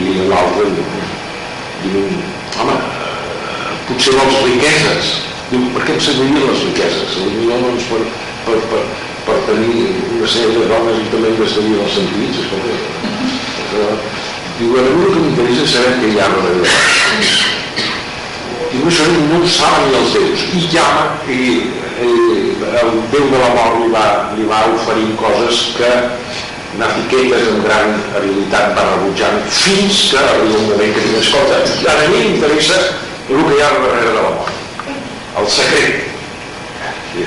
I 0.00 0.16
l'altre 0.32 0.66
diu, 1.84 2.02
home, 2.64 2.80
potser 3.92 4.16
vols 4.18 4.42
riqueses. 4.48 5.14
Diu, 5.50 5.64
per 5.74 5.82
què 5.84 5.96
servien 6.00 6.38
les 6.40 6.62
riqueses? 6.70 7.16
Potser 7.18 7.58
doncs, 7.60 7.88
per, 7.90 8.00
per, 8.46 8.60
per, 8.70 8.82
per 9.26 9.34
tenir 9.48 9.88
una 10.16 10.28
sèrie 10.34 10.54
de 10.56 10.68
dones 10.70 11.02
i 11.02 11.10
també 11.12 11.32
gastaria 11.40 11.82
els 11.84 11.98
sentits, 11.98 12.40
escolta. 12.44 13.90
Diu, 14.58 14.72
a 14.78 14.84
el 14.86 15.04
que 15.12 15.20
m'interessa 15.20 15.66
és 15.66 15.74
saber 15.74 15.92
què 16.00 16.12
hi 16.14 16.22
ha 16.22 16.30
darrere. 16.32 16.72
Diu, 18.72 18.88
això 18.88 19.10
no 19.12 19.42
ho 19.42 19.52
saben 19.58 19.86
ni 19.90 20.00
els 20.00 20.16
déus. 20.16 20.46
I 20.56 20.64
llama, 20.72 21.04
i, 21.28 21.40
i 22.08 22.10
el 22.80 22.96
déu 23.12 23.28
de 23.34 23.44
la 23.44 23.52
mort 23.58 23.78
li 23.82 23.92
va, 23.92 24.08
li 24.38 24.48
va 24.48 24.64
oferir 24.78 25.12
coses 25.20 25.62
que 25.76 25.92
anar 26.74 26.90
etiquetes 26.96 27.52
amb 27.52 27.68
gran 27.68 27.94
habilitat 28.16 28.72
va 28.74 28.88
rebutjant 28.88 29.44
fins 29.60 30.00
que 30.10 30.24
arriba 30.24 30.58
un 30.64 30.66
moment 30.72 30.96
que 30.96 31.06
diu 31.06 31.20
escolta, 31.20 31.62
ara 31.92 32.08
a 32.08 32.10
mi 32.10 32.24
m'interessa 32.24 32.82
el 33.28 33.46
que 33.46 33.56
hi 33.60 33.62
ha 33.62 33.72
darrere 33.78 34.10
de 34.10 34.18
la 34.18 34.34
mort 34.40 34.63
el 35.40 35.50
secret. 35.50 36.10
I, 37.14 37.26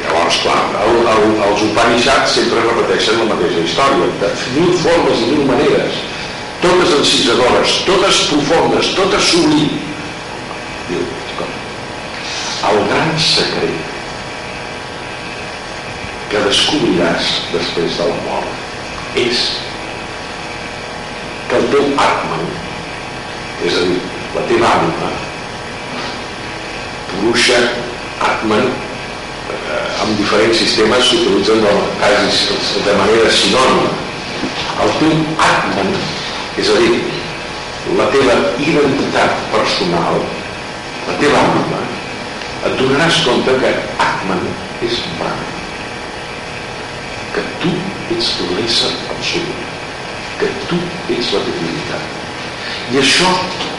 llavors 0.00 0.40
clar 0.42 0.58
el, 0.82 0.96
el, 1.12 1.26
els 1.46 1.62
Upanishads 1.68 2.32
sempre 2.38 2.64
repeteixen 2.64 3.20
la 3.20 3.28
mateixa 3.34 3.62
història 3.62 4.08
de 4.22 4.32
mil 4.56 4.72
formes 4.82 5.22
i 5.22 5.30
mil 5.34 5.44
maneres. 5.50 6.00
Totes 6.64 6.96
encisadores, 6.98 7.76
totes 7.86 8.24
profundes 8.32 8.90
totes 8.96 9.30
sublims 9.32 9.90
diu, 10.90 11.06
el 12.70 12.82
gran 12.90 13.12
secret 13.24 13.88
que 16.30 16.42
descobriràs 16.46 17.30
després 17.54 17.96
de 17.98 18.08
la 18.10 18.18
mort 18.26 19.18
és 19.22 19.40
que 21.50 21.58
el 21.58 21.66
teu 21.72 21.88
Atman, 22.04 22.44
és 23.66 23.78
a 23.80 23.86
dir, 23.88 23.98
la 24.36 24.44
teva 24.50 24.70
ànima, 24.76 25.08
Purusha, 27.10 27.60
Atman, 28.26 28.66
eh, 28.68 30.02
amb 30.02 30.16
diferents 30.18 30.58
sistemes 30.62 31.10
s'utilitzen 31.10 31.62
de 31.64 32.96
manera 33.02 33.30
sinònima. 33.38 33.92
El 34.84 34.92
teu 34.98 35.14
Atman, 35.50 35.94
és 36.58 36.72
a 36.72 36.80
dir, 36.80 36.98
la 37.98 38.10
teva 38.16 38.36
identitat 38.58 39.46
personal, 39.54 40.20
la 41.06 41.16
teva 41.22 41.46
ànima, 41.46 41.86
et 42.66 42.76
donaràs 42.82 43.24
compte 43.24 43.56
que 43.62 43.72
Atman 44.10 44.44
és 44.84 45.00
Brahman 45.16 45.58
que 47.34 47.42
tu 47.62 47.70
ets 48.14 48.30
l'ésser 48.56 48.90
absolut, 49.14 49.60
que 50.40 50.48
tu 50.68 50.78
ets 51.14 51.32
la 51.34 51.42
divinitat. 51.46 52.16
I 52.90 52.98
això, 53.02 53.28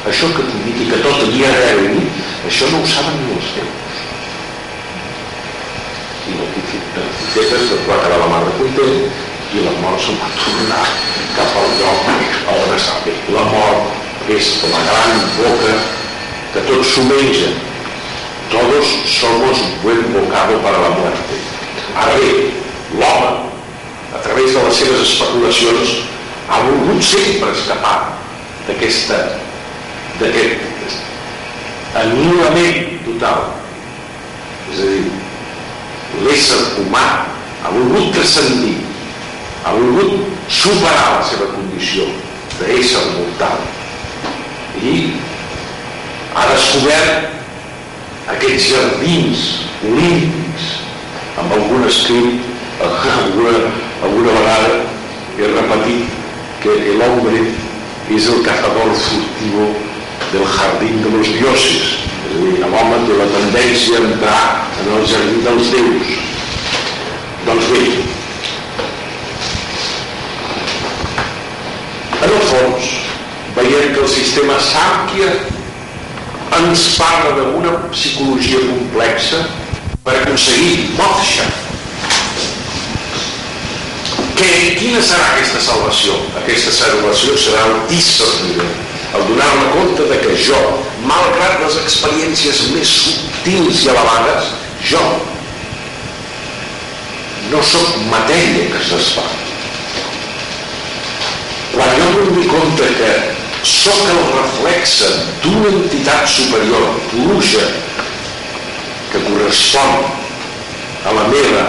això 0.08 0.30
que 0.36 0.46
t'indiqui 0.48 0.88
que 0.92 1.00
tot 1.04 1.24
havia 1.26 1.50
d'haver 1.52 1.90
això 2.48 2.70
no 2.72 2.82
ho 2.82 2.88
saben 2.90 3.18
ni 3.22 3.36
els 3.38 3.50
teus. 3.56 4.00
I 6.32 6.38
l'etiquetes 6.40 7.68
de 7.72 7.80
va 7.88 8.00
quedar 8.04 8.20
la 8.22 8.30
mar 8.32 8.42
de 8.48 8.54
content 8.60 8.96
i 9.52 9.66
la 9.66 9.74
mort 9.84 10.02
se'n 10.02 10.20
va 10.22 10.30
tornar 10.40 10.84
cap 11.36 11.58
al 11.62 11.74
lloc 11.80 12.08
on 12.56 12.76
està 12.78 12.98
bé. 13.06 13.16
La 13.36 13.44
mort 13.52 14.32
és 14.38 14.52
la 14.72 14.82
gran 14.88 15.22
boca 15.38 15.76
que 16.54 16.66
tot 16.70 16.88
s'ho 16.94 17.06
menja. 17.10 17.52
Todos 18.52 18.96
somos 19.08 19.62
buen 19.84 20.02
bocado 20.14 20.58
para 20.66 20.82
la 20.86 20.90
muerte. 20.98 21.40
Ara 21.96 22.18
bé, 22.20 22.32
l'home, 23.00 23.32
a 24.16 24.20
través 24.26 24.54
de 24.54 24.64
les 24.66 24.82
seves 24.82 25.06
especulacions, 25.08 25.96
ha 26.50 26.60
volgut 26.68 27.06
sempre 27.14 27.54
escapar 27.56 27.96
d'aquesta 28.68 29.24
d'aquest 30.20 30.71
anul·lament 32.00 33.02
total. 33.06 33.50
És 34.72 34.80
a 34.80 34.88
dir, 34.92 35.12
l'ésser 36.26 36.62
humà 36.80 37.06
ha 37.62 37.72
volgut 37.74 38.14
transcendir, 38.16 38.78
ha 39.64 39.74
volgut 39.76 40.32
superar 40.52 41.18
la 41.18 41.24
seva 41.30 41.48
condició 41.54 42.08
d'ésser 42.60 43.04
mortal 43.16 43.62
i 44.82 44.96
ha 46.36 46.46
descobert 46.52 48.32
aquests 48.36 48.70
jardins 48.72 49.46
olímpics 49.90 50.70
amb 51.42 51.56
algun 51.58 51.86
escrit 51.90 52.50
alguna, 52.88 53.54
alguna 54.02 54.36
vegada 54.40 54.74
he 55.38 55.54
repetit 55.54 56.20
que 56.64 56.76
el 56.94 57.02
hombre 57.06 57.46
és 58.12 58.28
el 58.30 58.44
cazador 58.46 58.94
furtivo 59.06 59.70
del 60.32 60.46
jardín 60.56 61.02
de 61.04 61.12
los 61.18 61.28
dioses 61.36 61.98
és 62.32 62.32
a 62.32 62.40
dir, 62.40 62.56
l'home 62.64 63.00
té 63.08 63.20
la 63.20 63.30
tendència 63.36 64.00
a 64.00 64.04
entrar 64.08 64.44
en 64.82 64.92
el 64.98 65.08
jardí 65.14 65.46
dels 65.48 65.72
déus 65.76 66.08
doncs 67.48 67.72
bé 67.76 67.86
en 72.22 72.30
el 72.30 72.44
fons 72.52 72.92
veiem 73.56 73.96
que 73.96 74.06
el 74.06 74.12
sistema 74.12 74.60
Sàmquia 74.72 75.32
ens 76.60 76.86
parla 77.00 77.32
d'una 77.38 77.74
psicologia 77.92 78.60
complexa 78.68 79.42
per 80.04 80.16
aconseguir 80.20 80.90
moksha. 80.98 81.48
Que, 84.36 84.48
quina 84.80 85.02
serà 85.06 85.28
aquesta 85.34 85.62
salvació? 85.62 86.16
Aquesta 86.42 86.74
salvació 86.74 87.36
serà 87.38 87.66
el 87.70 87.76
discerniment, 87.92 88.74
el 89.18 89.28
donar-me 89.28 89.68
compte 89.76 90.08
de 90.08 90.20
que 90.24 90.38
jo, 90.40 90.60
malgrat 91.04 91.60
les 91.66 91.78
experiències 91.84 92.62
més 92.76 92.96
subtils 93.06 93.84
i 93.86 93.92
elevades, 93.92 94.52
jo 94.92 95.04
no 97.52 97.62
sóc 97.68 97.98
matèria 98.12 98.70
que 98.72 98.84
s'esfà. 98.88 99.26
Quan 101.74 101.92
jo 101.98 102.08
dono 102.16 102.46
compte 102.48 102.88
que 103.00 103.12
sóc 103.68 104.00
el 104.14 104.22
reflexe 104.38 105.10
d'una 105.44 105.74
entitat 105.82 106.28
superior, 106.32 106.88
pluja, 107.12 107.66
que 109.12 109.20
correspon 109.28 110.08
a 111.06 111.16
la 111.18 111.28
meva 111.28 111.66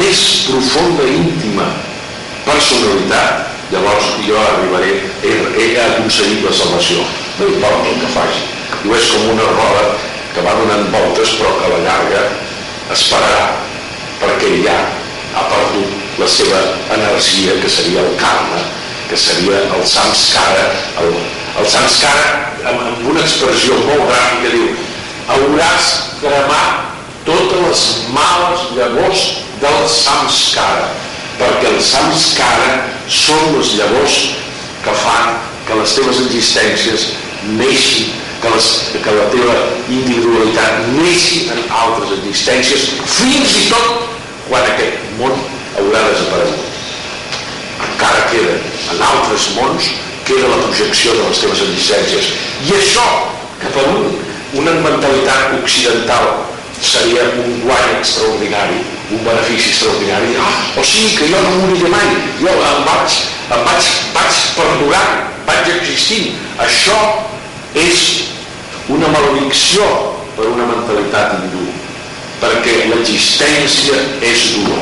més 0.00 0.24
profunda 0.48 1.06
íntima 1.06 1.68
personalitat, 2.44 3.49
llavors 3.70 4.12
jo 4.26 4.38
arribaré, 4.38 4.94
he, 5.22 5.34
he 5.56 5.66
aconseguit 5.86 6.44
la 6.46 6.54
salvació. 6.54 7.04
No 7.38 7.48
importa 7.54 7.90
el 7.92 8.00
que 8.02 8.12
faci. 8.14 8.46
Diu, 8.82 8.94
és 8.96 9.10
com 9.12 9.32
una 9.34 9.48
roda 9.54 9.84
que 10.34 10.44
va 10.46 10.54
donant 10.58 10.90
voltes 10.94 11.34
però 11.38 11.52
que 11.58 11.66
a 11.68 11.72
la 11.74 11.80
llarga 11.86 12.20
es 12.94 13.06
pararà 13.10 13.46
perquè 14.20 14.52
ja 14.64 14.76
ha 15.34 15.46
perdut 15.50 16.20
la 16.20 16.28
seva 16.28 16.60
energia 16.96 17.56
que 17.62 17.70
seria 17.70 18.04
el 18.04 18.14
karma, 18.20 18.60
que 19.10 19.18
seria 19.18 19.60
el 19.76 19.84
samskara, 19.86 20.68
el, 21.02 21.12
el 21.60 21.68
samskara 21.70 22.30
amb, 22.70 22.86
amb 22.92 23.10
una 23.10 23.22
expressió 23.24 23.78
molt 23.86 24.06
gràfica 24.10 24.54
diu 24.54 24.70
hauràs 25.34 25.90
cremat 26.22 26.88
totes 27.26 27.62
les 27.66 27.84
males 28.14 28.66
llavors 28.76 29.24
del 29.62 29.80
samskara 29.92 30.90
perquè 31.40 31.72
els 31.72 31.92
samskara 31.94 32.72
són 33.10 33.56
les 33.56 33.74
llavors 33.78 34.16
que 34.84 34.94
fan 35.02 35.38
que 35.66 35.76
les 35.78 35.94
teves 35.96 36.20
existències 36.26 37.06
neixin, 37.56 38.10
que, 38.42 38.50
les, 38.52 38.68
que 39.04 39.14
la 39.16 39.26
teva 39.32 39.56
individualitat 39.88 40.86
neixi 40.96 41.46
en 41.52 41.62
altres 41.82 42.16
existències, 42.18 42.88
fins 43.16 43.56
i 43.62 43.66
tot 43.70 44.06
quan 44.48 44.66
aquest 44.72 45.10
món 45.20 45.36
haurà 45.78 46.04
desaparegut. 46.08 46.66
Encara 47.86 48.24
queda 48.32 48.56
en 48.92 49.04
altres 49.10 49.50
mons, 49.56 49.92
queda 50.28 50.50
la 50.50 50.60
projecció 50.64 51.14
de 51.16 51.28
les 51.28 51.42
teves 51.44 51.62
existències. 51.68 52.32
I 52.66 52.74
això, 52.80 53.06
que 53.62 53.70
per 53.76 53.86
un, 53.92 54.10
una 54.60 54.74
mentalitat 54.82 55.54
occidental 55.60 56.32
seria 56.80 57.22
un 57.36 57.60
guany 57.60 57.98
extraordinari, 57.98 58.80
un 59.10 59.24
benefici 59.24 59.70
extraordinari. 59.70 60.36
Ah, 60.40 60.80
o 60.80 60.84
sigui 60.84 61.14
que 61.16 61.28
jo 61.28 61.40
no 61.42 61.50
moriré 61.60 61.88
mai, 61.88 62.08
jo 62.40 62.48
em 62.48 62.84
vaig, 62.88 63.18
em 63.52 63.64
vaig, 63.68 63.90
vaig 64.14 64.38
perdurant, 64.56 65.18
vaig 65.46 65.68
existint. 65.76 66.38
Això 66.60 66.98
és 67.74 68.06
una 68.88 69.10
maledicció 69.12 69.84
per 70.36 70.48
una 70.50 70.66
mentalitat 70.70 71.36
hindú, 71.36 71.66
perquè 72.40 72.78
l'existència 72.88 74.00
és 74.24 74.46
dura. 74.56 74.80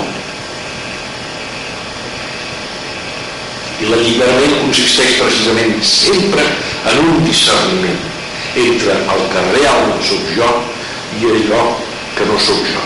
I 3.78 3.90
l'alliberament 3.90 4.56
consisteix 4.64 5.18
precisament 5.20 5.76
sempre 5.86 6.46
en 6.90 7.04
un 7.04 7.20
discerniment 7.26 8.00
entre 8.58 8.96
el 9.14 9.28
que 9.32 9.44
realment 9.52 10.02
sóc 10.02 10.32
jo 10.34 10.48
i 11.18 11.28
allò 11.30 11.62
que 12.18 12.26
no 12.26 12.38
sóc 12.40 12.58
jo. 12.66 12.82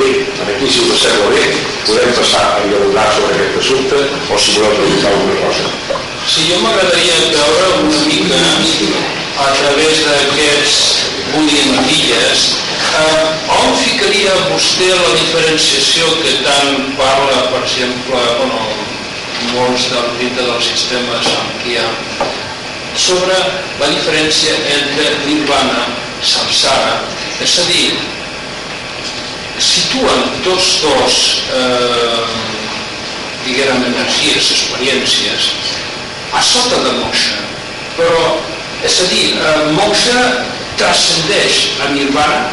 Bé, 0.00 0.24
aquí 0.48 0.66
si 0.72 0.80
us 0.88 1.02
sembla 1.02 1.28
bé, 1.34 1.42
podem 1.84 2.12
passar 2.16 2.44
a 2.56 2.62
dialogar 2.64 3.04
sobre 3.12 3.34
aquest 3.36 3.58
assumpte 3.60 3.98
o 4.32 4.38
si 4.40 4.56
voleu 4.56 4.72
preguntar 4.78 5.12
alguna 5.12 5.36
cosa. 5.44 5.66
Sí, 6.24 6.46
jo 6.48 6.60
m'agradaria 6.64 7.18
veure 7.34 7.68
una 7.84 8.00
mica 8.08 8.40
a 9.44 9.50
través 9.58 10.00
d'aquests 10.06 10.78
budientilles 11.34 12.46
eh, 13.02 13.26
on 13.58 13.76
ficaria 13.84 14.32
vostè 14.48 14.88
la 14.88 15.12
diferenciació 15.18 16.08
que 16.24 16.36
tant 16.46 16.90
parla, 16.96 17.44
per 17.52 17.62
exemple, 17.66 18.24
bueno, 18.40 18.64
molts 19.52 19.88
del 19.92 20.12
dintre 20.18 20.48
del 20.48 20.62
sistema 20.64 21.20
Samkhya 21.24 21.84
sobre 22.96 23.36
la 23.80 23.88
diferència 23.92 24.56
entre 24.74 25.12
nirvana, 25.26 25.84
samsara, 26.24 27.00
és 27.40 27.58
a 27.58 27.66
dir, 27.68 27.92
situen 29.60 30.26
tots 30.44 30.70
dos 30.84 31.18
eh, 31.56 32.40
diguem, 33.46 33.84
energies, 33.88 34.50
experiències, 34.56 35.50
a 36.36 36.42
sota 36.44 36.82
de 36.84 36.96
moksha. 37.00 37.40
Però, 37.96 38.26
és 38.86 39.00
a 39.00 39.08
dir, 39.12 39.26
eh, 39.36 39.70
moksha 39.76 40.20
transcendeix 40.80 41.62
a 41.84 41.90
nirvana. 41.94 42.50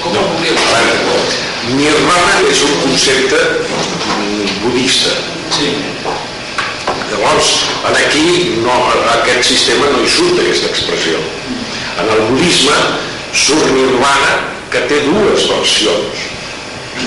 Com 0.00 0.16
no. 0.16 0.24
ho 0.24 0.32
volia 0.32 0.56
dir? 0.56 1.76
Nirvana 1.76 2.40
és 2.48 2.62
un 2.64 2.72
concepte 2.86 3.40
budista. 4.64 5.12
Sí. 5.52 5.74
Llavors, 7.10 7.50
aquí 7.90 8.56
no, 8.64 8.74
aquest 9.18 9.50
sistema 9.50 9.90
no 9.92 10.00
hi 10.00 10.08
surt 10.08 10.40
aquesta 10.40 10.70
expressió. 10.70 11.20
En 12.00 12.08
el 12.08 12.22
budisme 12.30 12.76
surt 13.34 13.70
nirvana 13.74 14.36
que 14.70 14.84
té 14.90 15.00
dues 15.06 15.46
versions 15.50 16.28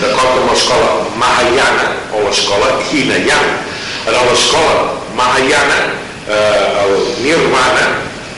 d'acord 0.02 0.40
amb 0.40 0.50
l'escola 0.52 0.90
Mahayana 1.20 1.90
o 2.14 2.24
l'escola 2.26 2.72
Hinayana. 2.92 3.60
En 4.08 4.18
l'escola 4.28 5.00
Mahayana 5.16 5.80
eh, 6.28 6.84
el 6.84 6.96
nirvana 7.24 7.88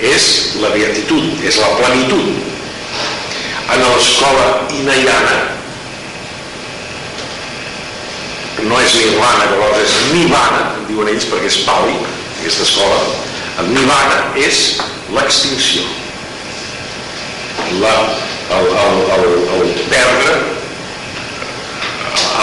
és 0.02 0.56
la 0.62 0.70
beatitud, 0.76 1.42
és 1.46 1.58
la 1.62 1.72
plenitud. 1.80 2.42
En 3.74 3.82
l'escola 3.82 4.48
Hinayana 4.74 5.38
no 8.66 8.80
és 8.82 8.96
nirvana, 8.98 9.50
llavors 9.52 9.82
és 9.84 9.96
nivana, 10.14 10.64
diuen 10.90 11.12
ells 11.12 11.28
perquè 11.30 11.52
és 11.52 11.60
pàl·lic, 11.68 12.08
aquesta 12.40 12.66
escola. 12.66 12.98
El 13.62 13.70
nivana 13.76 14.24
és 14.42 14.82
l'extinció. 15.14 15.86
La, 17.82 17.94
el, 18.56 18.68
el, 18.68 18.98
el, 19.16 19.62
el 19.62 19.74
perdre, 19.90 20.36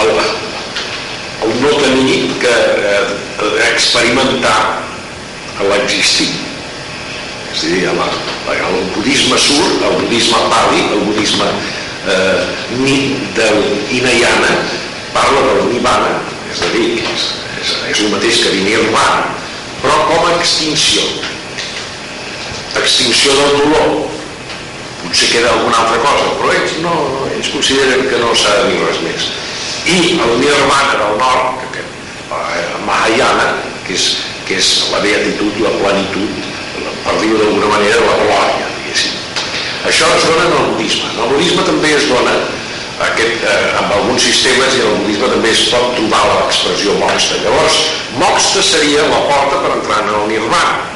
el, 0.00 0.10
el 1.42 1.62
no 1.62 1.68
tenir 1.78 2.32
que 2.40 2.48
eh, 2.48 3.72
experimentar 3.72 4.82
l'existir. 5.70 6.32
És 7.52 7.64
a 7.64 7.70
dir, 7.70 7.84
el, 7.92 8.00
el 8.56 8.78
budisme 8.96 9.38
surt, 9.38 9.82
el 9.86 9.98
budisme 10.02 10.40
pali, 10.50 10.86
el 10.96 11.04
budisme 11.06 11.48
eh, 12.08 12.42
del 13.36 13.60
Hinayana, 13.90 14.56
parla 15.14 15.42
del 15.48 15.68
nirvana, 15.72 16.16
és 16.50 16.62
a 16.62 16.72
dir, 16.72 16.96
és, 17.02 17.28
és, 17.60 17.74
és 17.92 18.00
el 18.04 18.10
mateix 18.14 18.42
que 18.42 18.54
dir 18.56 18.64
nirvana, 18.66 19.36
però 19.82 20.00
com 20.08 20.26
a 20.26 20.34
extinció. 20.38 21.04
Extinció 22.80 23.34
del 23.36 23.56
dolor. 23.60 24.21
Potser 25.12 25.28
queda 25.28 25.50
alguna 25.52 25.76
altra 25.76 25.98
cosa, 26.00 26.28
però 26.40 26.52
ells 26.56 26.78
no, 26.80 26.92
ells 27.36 27.50
consideren 27.52 28.06
que 28.08 28.16
no 28.16 28.30
s'ha 28.32 28.52
de 28.62 28.70
dir 28.70 28.78
res 28.80 29.00
més. 29.04 29.26
I 29.84 29.96
el 30.24 30.30
nirvana 30.40 30.94
del 31.02 31.18
nord, 31.20 31.66
que, 31.74 31.82
eh, 31.84 32.62
Mahayana, 32.86 33.50
que 33.84 33.92
és, 33.92 34.06
que 34.48 34.56
és 34.56 34.70
la 34.88 35.02
beatitud, 35.04 35.58
la 35.60 35.74
plenitud, 35.82 36.48
per 37.04 37.18
dir-ho 37.20 37.42
d'alguna 37.42 37.68
manera, 37.74 37.98
la 38.06 38.14
glòria, 38.22 38.70
diguéssim. 38.78 39.20
Això 39.90 40.08
es 40.16 40.24
dona 40.30 40.46
en 40.48 40.56
el 40.62 40.72
budisme. 40.78 41.12
En 41.12 41.20
el 41.26 41.34
budisme 41.34 41.66
també 41.68 41.92
es 41.92 42.08
dona 42.08 42.32
aquest, 43.10 43.44
eh, 43.44 43.76
amb 43.82 43.92
alguns 43.92 44.24
sistemes 44.30 44.78
i 44.78 44.80
en 44.80 44.94
el 44.94 45.04
budisme 45.04 45.28
també 45.34 45.52
es 45.52 45.66
pot 45.74 45.92
trobar 45.98 46.24
l'expressió 46.38 46.96
moxta. 47.04 47.36
Llavors, 47.44 47.82
moxta 48.16 48.64
seria 48.64 49.04
la 49.12 49.20
porta 49.28 49.60
per 49.60 49.76
entrar 49.76 50.06
en 50.06 50.14
el 50.14 50.26
nirvana. 50.32 50.91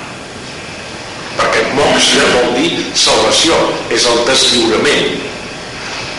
Perquè 1.36 1.64
moxta 1.76 2.28
vol 2.34 2.54
dir 2.56 2.70
salvació, 2.96 3.58
és 3.92 4.06
el 4.08 4.22
deslliurament. 4.28 5.18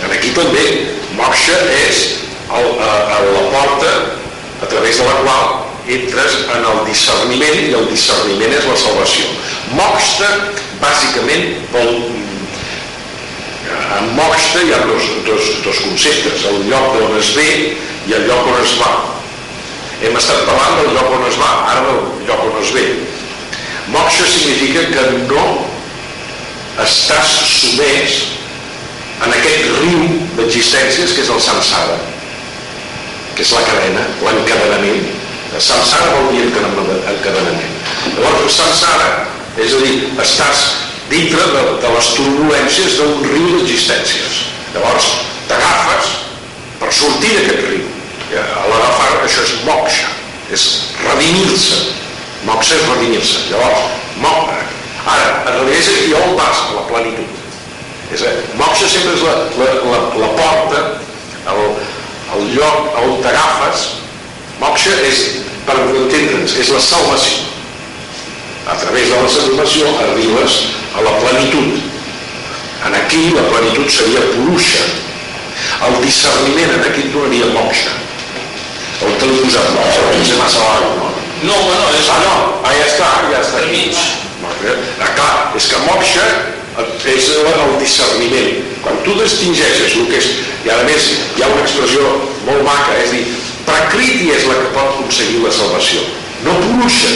En 0.05 0.13
aquí 0.13 0.33
també, 0.35 0.65
moxa 1.17 1.57
és 1.73 2.03
el, 2.53 2.67
a, 2.77 2.91
eh, 2.91 3.15
a 3.15 3.19
la 3.31 3.47
porta 3.55 3.95
a 4.61 4.69
través 4.69 4.99
de 4.99 5.07
la 5.07 5.17
qual 5.23 5.55
entres 5.97 6.37
en 6.53 6.65
el 6.67 6.79
discerniment 6.85 7.59
i 7.63 7.73
el 7.79 7.89
discerniment 7.89 8.53
és 8.59 8.69
la 8.69 8.77
salvació. 8.77 9.27
Moxta, 9.77 10.31
bàsicament, 10.83 11.53
vol 11.73 11.93
en 13.97 14.09
moxa 14.15 14.61
hi 14.63 14.73
ha 14.73 14.79
dos, 14.85 15.05
dos, 15.25 15.45
dos 15.63 15.79
conceptes, 15.85 16.45
el 16.49 16.67
lloc 16.69 16.95
on 17.01 17.15
es 17.19 17.31
ve 17.35 17.49
i 18.07 18.15
el 18.15 18.27
lloc 18.29 18.49
on 18.51 18.59
es 18.61 18.75
va. 18.79 18.91
Hem 20.03 20.17
estat 20.19 20.43
parlant 20.47 20.77
del 20.81 20.91
lloc 20.95 21.13
on 21.17 21.25
es 21.27 21.39
va, 21.41 21.51
ara 21.71 21.85
del 21.87 22.27
lloc 22.27 22.43
on 22.47 22.59
es 22.61 22.73
ve. 22.75 22.85
Moxa 23.91 24.25
significa 24.27 24.83
que 24.91 25.03
no 25.29 25.45
estàs 26.83 27.37
sumès 27.47 28.17
en 29.23 29.31
aquest 29.33 29.69
riu 29.79 30.03
d'existències 30.37 31.13
que 31.15 31.23
és 31.23 31.31
el 31.33 31.39
samsara, 31.41 31.95
que 33.35 33.45
és 33.45 33.53
la 33.55 33.63
cadena, 33.69 34.03
l'encadenament. 34.25 35.07
Samsara 35.57 36.11
vol 36.13 36.35
dir 36.35 36.43
encadenament. 36.51 37.77
Llavors, 38.17 38.59
samsara, 38.59 39.07
és 39.57 39.73
a 39.73 39.79
dir, 39.81 39.95
estàs 40.21 40.65
dintre 41.09 41.41
de, 41.55 41.63
de 41.81 41.93
les 41.95 42.09
turbulències 42.17 42.99
d'un 42.99 43.23
riu 43.25 43.47
d'existències. 43.55 44.41
Llavors, 44.75 45.07
t'agafes 45.49 46.11
per 46.81 46.91
sortir 46.93 47.33
d'aquest 47.37 47.69
riu. 47.71 47.85
A 48.37 48.67
l'agafar, 48.67 49.23
això 49.23 49.45
és 49.47 49.55
moksha, 49.63 50.11
és 50.53 50.67
redimir-se. 51.05 51.96
Moksha 52.45 52.75
és 52.75 52.87
redimir-se. 52.91 53.39
Llavors, 53.51 53.97
moksha. 54.21 54.63
Ara, 55.07 55.27
realitat 55.47 55.79
és 55.79 55.89
aquí 55.93 56.13
on 56.19 56.35
vas, 56.35 56.63
a 56.69 56.75
la 56.75 56.85
plenitud. 56.89 57.35
És 58.13 58.23
a, 58.23 58.33
moksha 58.59 58.89
sempre 58.91 59.15
és 59.15 59.23
la, 59.25 59.35
la, 59.59 59.69
la, 59.87 59.99
la 60.21 60.29
porta, 60.37 60.83
el, 61.53 61.61
el 62.35 62.49
lloc 62.55 62.97
on 63.01 63.17
t'agafes. 63.23 63.85
Moksha 64.61 64.95
és, 65.07 65.23
per 65.67 65.77
entendre'ns, 65.79 66.57
és 66.59 66.71
la 66.75 66.81
salvació. 66.83 67.45
A 68.67 68.75
través 68.75 69.07
de 69.07 69.21
la 69.21 69.29
salvació 69.31 69.91
arribes 70.03 70.57
a 70.97 71.03
la 71.05 71.13
plenitud. 71.21 71.77
En 72.87 72.95
aquí 72.95 73.29
la 73.31 73.45
plenitud 73.47 73.87
seria 73.89 74.23
Purusha. 74.33 74.83
El 75.87 75.95
discerniment 76.03 76.75
en 76.75 76.83
aquí 76.89 77.05
et 77.07 77.13
donaria 77.15 77.47
moksha. 77.55 77.95
On 79.05 79.15
te 79.21 79.29
l'he 79.29 79.39
posat 79.45 79.71
moksha? 79.77 80.03
Potser 80.11 80.39
massa 80.41 80.65
larg, 80.65 80.96
no? 81.43 81.53
No, 81.53 81.73
no, 81.73 81.87
és... 81.97 82.09
Ah, 82.13 82.19
no, 82.23 82.35
ah, 82.63 82.73
ja 82.75 82.85
està, 82.87 83.09
ja 83.31 83.41
està. 83.43 83.63
Mig. 83.71 83.97
Ah, 84.47 85.11
clar, 85.17 85.33
és 85.57 85.67
que 85.71 85.81
moksha 85.85 86.27
és 87.09 87.29
el 87.33 87.77
discerniment. 87.81 88.61
Quan 88.83 88.99
tu 89.05 89.15
distingeixes 89.17 89.97
el 89.97 90.11
que 90.11 90.21
és... 90.21 90.29
I 90.67 90.73
a 90.73 90.81
més 90.83 91.09
hi 91.37 91.43
ha 91.43 91.47
una 91.53 91.63
expressió 91.63 92.03
molt 92.45 92.63
maca, 92.65 92.97
és 92.99 93.13
dir, 93.13 93.23
Prakriti 93.67 94.31
és 94.35 94.45
la 94.47 94.57
que 94.59 94.69
pot 94.75 94.93
aconseguir 94.93 95.41
la 95.43 95.51
salvació, 95.55 96.03
no 96.43 96.55
Purusha, 96.63 97.13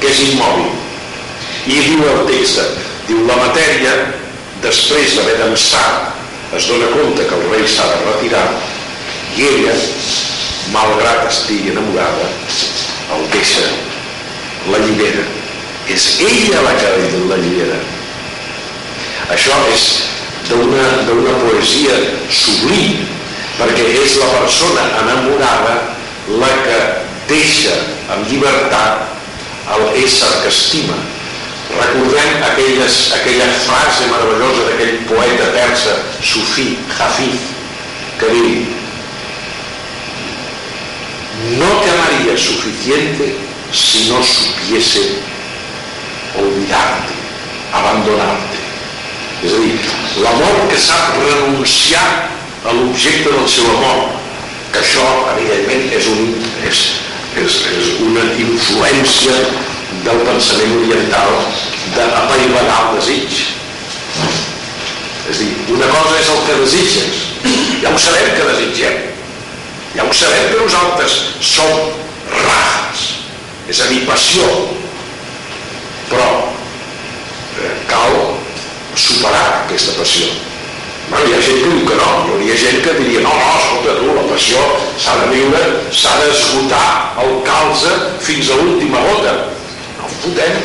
que 0.00 0.10
és 0.12 0.22
immòbil. 0.30 0.70
I 1.66 1.80
diu 1.82 2.04
el 2.08 2.22
text, 2.30 2.62
Diu, 3.06 3.20
la 3.28 3.36
matèria, 3.38 3.92
després 4.64 5.14
d'haver 5.14 5.36
dansar, 5.38 6.14
es 6.58 6.66
dona 6.66 6.88
compte 6.90 7.26
que 7.28 7.36
el 7.36 7.44
rei 7.52 7.66
s'ha 7.70 7.86
de 7.92 8.00
retirar 8.02 8.46
i 9.36 9.46
ella, 9.46 9.74
malgrat 10.74 11.28
estigui 11.28 11.70
enamorada, 11.70 12.26
el 13.14 13.26
deixa, 13.32 13.66
la 14.72 14.80
llibera. 14.84 15.24
És 15.92 16.06
ella 16.26 16.62
la 16.66 16.74
que 16.80 16.92
l'allibera. 17.30 17.78
Això 19.34 19.58
és 19.74 19.84
d'una 20.48 21.34
poesia 21.42 21.94
sublim, 22.30 23.04
perquè 23.58 23.86
és 24.02 24.16
la 24.22 24.30
persona 24.38 24.86
enamorada 25.02 25.76
la 26.42 26.50
que 26.64 26.80
deixa 27.30 27.74
amb 28.14 28.26
llibertat 28.30 29.06
el 29.76 29.86
ésser 30.02 30.30
que 30.42 30.50
estima 30.50 30.98
Recordem 31.74 32.42
aquelles, 32.46 33.12
aquella 33.12 33.46
frase 33.66 34.06
meravellosa 34.08 34.68
d'aquell 34.68 35.00
poeta 35.10 35.48
persa, 35.52 35.96
Sufí, 36.22 36.76
Hafif, 36.94 37.50
que 38.20 38.30
diu 38.32 38.52
no 41.58 41.68
te 41.80 41.90
amaría 41.90 42.36
suficiente 42.36 43.36
si 43.72 44.08
no 44.08 44.22
supiese 44.22 45.18
olvidarte, 46.36 47.12
abandonarte. 47.72 48.56
És 49.44 49.52
a 49.52 49.58
dir, 49.60 49.74
l'amor 50.24 50.62
que 50.70 50.78
sap 50.80 51.18
renunciar 51.20 52.30
a 52.64 52.72
l'objecte 52.72 53.32
del 53.32 53.48
seu 53.48 53.68
amor, 53.76 54.14
que 54.72 54.80
això, 54.80 55.04
evidentment, 55.36 55.84
és, 55.96 56.08
un, 56.12 56.32
és, 56.68 56.80
és, 57.42 57.58
és 57.76 57.90
una 58.06 58.24
influència 58.40 59.36
del 60.06 60.22
pensament 60.28 60.74
oriental 60.80 61.36
d'apaivagar 61.96 62.80
el 62.86 62.96
desig. 63.00 63.42
És 65.30 65.42
dir, 65.42 65.52
una 65.76 65.90
cosa 65.92 66.16
és 66.22 66.32
el 66.32 66.42
que 66.48 66.58
desitges, 66.64 67.22
ja 67.82 67.92
ho 67.92 68.00
sabem 68.00 68.32
que 68.38 68.48
desitgem, 68.54 69.15
ja 69.96 70.04
ho 70.04 70.12
sabem 70.12 70.50
que 70.50 70.60
nosaltres 70.60 71.12
som 71.40 71.72
rajas, 72.30 73.04
és 73.68 73.80
a 73.80 73.86
dir, 73.88 74.02
passió, 74.08 74.44
però 76.10 76.26
eh, 77.62 77.72
cal 77.88 78.18
superar 78.96 79.64
aquesta 79.64 79.96
passió. 79.96 80.28
Bueno, 81.08 81.28
hi 81.30 81.36
ha 81.36 81.42
gent 81.42 81.62
que 81.62 81.70
diu 81.70 81.84
que 81.86 81.96
no, 82.00 82.06
hi 82.26 82.32
hauria 82.34 82.58
gent 82.58 82.80
que 82.82 82.96
diria 82.98 83.22
no, 83.22 83.30
no, 83.30 83.50
escolta 83.60 83.94
tu, 84.00 84.08
la 84.16 84.24
passió 84.26 84.62
s'ha 84.98 85.14
de 85.20 85.28
viure, 85.30 85.60
s'ha 85.94 86.16
d'esgotar 86.22 86.88
el 87.22 87.36
calze 87.46 87.94
fins 88.26 88.50
a 88.50 88.58
l'última 88.58 89.04
gota. 89.06 89.36
No 90.00 90.10
fotem. 90.18 90.60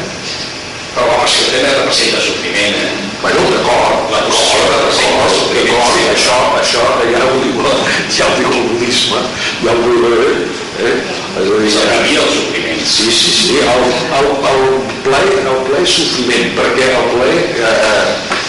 Però 0.96 1.08
la 1.08 1.22
passió 1.22 1.48
també 1.54 1.72
representa 1.78 2.26
sofriment, 2.26 2.80
eh? 2.82 3.11
Bueno, 3.22 3.42
d'acord, 3.54 4.12
La 4.12 4.22
possessió 4.26 4.60
representa 4.68 5.28
sofriment. 5.30 5.76
d'acord, 5.78 6.08
això, 6.14 6.38
això 6.60 6.86
ja 7.12 7.22
ho 7.22 7.36
diu, 7.44 7.62
ja 8.18 8.26
ho 8.26 8.38
diu 8.40 8.50
el 8.50 8.64
budisme, 8.72 9.22
ja 9.64 9.72
ho 9.72 9.82
diu, 9.86 10.10
eh? 10.10 10.88
eh? 10.88 10.96
És 11.42 11.48
a 11.48 11.60
dir, 11.62 11.72
S'alivia 11.72 12.24
el 12.26 12.32
sofriment. 12.36 12.82
Sí, 12.86 13.12
sí, 13.12 13.32
sí, 13.32 13.60
el, 13.62 13.84
el, 14.20 14.30
el, 14.52 14.64
ple, 15.06 15.22
el 15.54 15.84
és 15.84 15.94
sofriment, 16.00 16.50
perquè 16.58 16.90
el 16.98 17.12
ple... 17.14 17.30
Eh, 17.62 17.76
eh, 17.92 18.40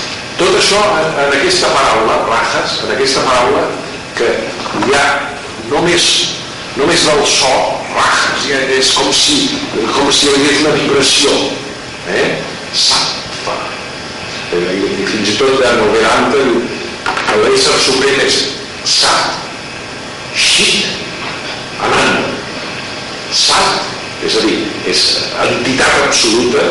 tot 0.40 0.56
això 0.58 0.80
en, 0.98 1.10
en 1.20 1.34
aquesta 1.36 1.68
paraula, 1.76 2.16
rajas, 2.26 2.78
en 2.86 2.94
aquesta 2.96 3.20
paraula, 3.28 3.66
que 4.16 4.30
hi 4.88 4.96
ha 4.96 5.04
només, 5.68 6.08
només 6.80 7.04
del 7.06 7.20
so, 7.28 7.52
rajas, 7.92 8.48
ja 8.48 8.58
és 8.80 8.90
com 8.96 9.12
si, 9.14 9.44
com 9.92 10.08
si 10.10 10.26
hi 10.26 10.32
hagués 10.32 10.64
una 10.64 10.74
vibració. 10.80 11.36
Eh? 12.08 12.26
Sattva. 12.72 13.54
Eh, 14.51 14.51
I, 14.51 14.51
i 14.51 14.51
fins 15.10 15.32
i 15.32 15.36
tot 15.38 15.62
en 15.66 15.80
el 15.84 15.92
diu 16.32 16.60
que 17.28 17.38
l'ésser 17.42 17.78
suprem 17.84 18.20
és 18.24 18.38
sat, 18.88 19.38
shit, 20.36 20.86
ananda. 21.82 22.30
Sat, 23.32 23.90
és 24.26 24.36
a 24.38 24.44
dir, 24.46 24.58
és 24.92 25.02
entitat 25.46 26.06
absoluta, 26.06 26.66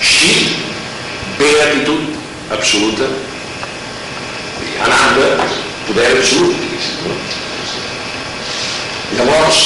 shit, 0.00 0.54
beatitud 1.38 2.52
absoluta, 2.56 3.10
i 4.64 4.76
ananda, 4.88 5.48
poder 5.88 6.10
absolut, 6.18 6.56
diguéssim. 6.60 7.08
No? 7.08 7.18
Llavors, 9.14 9.60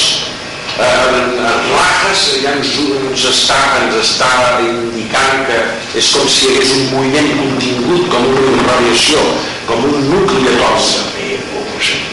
en, 0.79 1.15
en 1.43 1.59
Rajas 1.73 2.21
ja 2.43 2.53
ens, 2.55 2.71
ens, 2.79 3.23
està, 3.33 3.57
ens 3.83 3.95
està 3.99 4.29
indicant 4.63 5.45
que 5.49 5.59
és 5.99 6.11
com 6.15 6.27
si 6.31 6.45
hi 6.47 6.55
hagués 6.55 6.71
un 6.77 6.85
moviment 6.93 7.29
contingut, 7.41 8.05
com 8.13 8.27
una 8.31 8.63
radiació, 8.69 9.23
com 9.67 9.83
un 9.89 10.09
nucli 10.11 10.45
atòmic. 10.55 12.05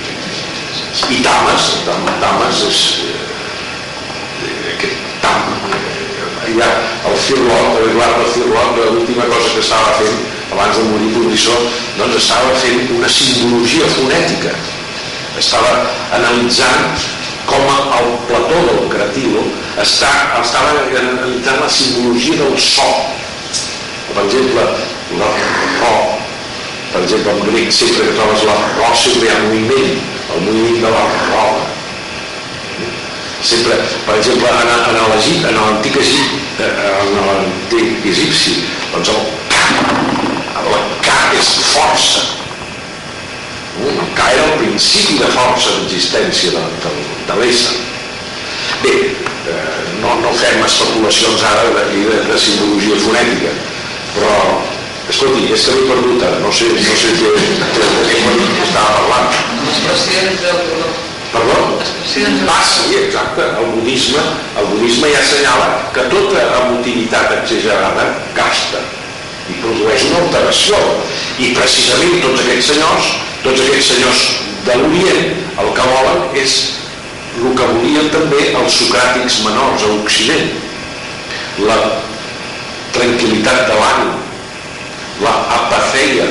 I 1.06 1.18
Tamas, 1.22 1.64
Tam- 1.86 2.06
Tamas 2.22 2.62
és 2.66 2.78
eh, 3.06 4.72
aquest 4.72 4.96
tam, 5.22 5.52
eh, 5.70 6.54
ja 6.56 6.70
el 7.06 7.16
Firlot, 7.26 7.76
l'Eduard 7.84 8.16
de 8.22 8.30
Firlot, 8.34 8.80
l'última 8.94 9.26
cosa 9.30 9.52
que 9.54 9.60
estava 9.62 9.92
fent 10.00 10.16
abans 10.56 10.78
de 10.80 10.86
morir 10.88 11.12
Professó, 11.14 11.54
doncs 11.98 12.16
estava 12.22 12.54
fent 12.62 12.90
una 12.96 13.10
simbologia 13.12 13.86
fonètica. 13.94 14.54
Estava 15.38 15.72
analitzant 16.16 16.96
com 17.47 17.62
el 17.99 18.11
plató 18.28 18.59
del 18.68 18.88
Cratilo 18.92 19.42
està, 19.82 20.11
estava 20.40 20.74
analitzant 21.01 21.62
la 21.62 21.70
simbologia 21.70 22.38
del 22.42 22.59
so. 22.61 22.88
Per 24.11 24.24
exemple, 24.24 24.64
la 25.20 25.30
ro, 25.80 25.94
per 26.92 27.03
exemple, 27.03 27.32
en 27.32 27.51
grec 27.51 27.72
sempre 27.74 28.07
que 28.07 28.14
trobes 28.18 28.44
la 28.49 28.57
ro 28.78 28.92
sempre 28.99 29.28
hi 29.28 29.32
ha 29.34 29.40
moviment, 29.47 29.99
el 30.34 30.47
moviment 30.49 30.86
de 30.86 30.92
la 30.97 31.05
roba. 31.30 31.66
Sempre, 33.47 33.76
per 34.07 34.16
exemple, 34.18 34.49
en, 34.49 34.72
en 34.90 35.03
l'Egip, 35.12 35.44
en 35.47 35.61
l'antic 35.61 36.01
Egip, 36.03 36.62
eh, 36.64 36.72
en 37.03 37.20
l'antic 37.28 38.09
egipci, 38.14 38.57
doncs 38.94 39.12
el 39.12 39.28
ca, 39.53 39.68
el 40.64 40.88
ca 41.05 41.20
és 41.36 41.53
força. 41.74 42.36
Ca 44.16 44.31
era 44.33 44.45
el 44.49 44.59
principi 44.62 45.18
de 45.20 45.29
força 45.35 45.74
d'existència 45.77 46.53
de, 46.55 46.62
de, 46.85 46.93
de 47.29 47.39
l'ésser. 47.41 47.74
Bé, 48.83 48.95
eh, 49.53 49.83
no, 50.01 50.14
no 50.22 50.33
fem 50.37 50.62
especulacions 50.64 51.45
ara 51.45 51.68
d'aquí 51.77 52.07
de, 52.09 52.22
de 52.31 52.39
simbologia 52.41 53.01
fonètica, 53.05 53.53
però, 54.14 54.37
escolti, 55.12 55.51
és 55.53 55.66
que 55.66 55.77
m'he 55.77 55.91
perdut 55.91 56.24
ara, 56.29 56.41
no 56.45 56.53
sé, 56.53 56.70
no 56.72 56.97
sé 57.03 57.12
què, 57.20 57.35
què, 57.77 57.91
què 58.09 58.64
estava 58.64 59.03
parlant. 59.03 59.43
Expressions 59.66 60.41
del 60.47 60.64
dolor. 60.70 60.97
Perdó? 61.37 61.61
Ah, 62.49 62.62
sí, 62.64 62.95
exacte. 62.97 63.43
El 63.61 63.72
budisme, 63.74 64.22
el 64.57 64.68
budisme 64.72 65.11
ja 65.12 65.20
assenyala 65.20 65.66
que 65.93 66.07
tota 66.12 66.45
emotivitat 66.62 67.35
exagerada 67.43 68.07
gasta 68.37 68.81
i 69.51 69.59
produeix 69.61 70.07
una 70.09 70.22
alteració. 70.24 70.81
I 71.37 71.53
precisament 71.59 72.22
tots 72.22 72.41
aquests 72.41 72.70
senyors, 72.72 73.11
tots 73.47 73.62
aquests 73.62 73.92
senyors 73.92 74.22
de 74.66 74.76
l'Orient, 74.80 75.26
el 75.62 75.68
que 75.76 75.84
volen 75.86 76.38
és 76.42 76.57
el 77.36 77.53
que 77.55 77.68
volien 77.70 78.09
també 78.11 78.40
els 78.59 78.78
socràtics 78.80 79.42
menors 79.44 79.84
a 79.86 79.92
Occident. 80.01 80.49
La 81.68 81.76
tranquil·litat 82.97 83.68
de 83.70 83.76
l'ànim, 83.78 84.16
la 85.22 85.34
apatheia, 85.59 86.26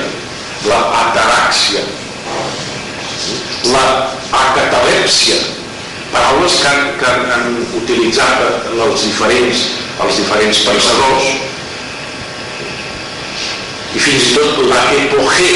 la 0.68 0.82
ataràxia, 1.05 1.86
la 3.72 3.86
acatalèpsia, 4.41 5.39
paraules 6.11 6.59
que 6.61 6.70
han, 6.70 6.93
que 6.99 7.11
han, 7.38 7.59
utilitzat 7.80 8.70
els 8.76 9.07
diferents, 9.07 9.68
els 10.03 10.20
diferents 10.20 10.63
pensadors 10.68 11.34
i 13.95 14.01
fins 14.03 14.32
i 14.32 14.34
tot 14.36 14.66
la 14.68 14.82
epogé, 14.99 15.53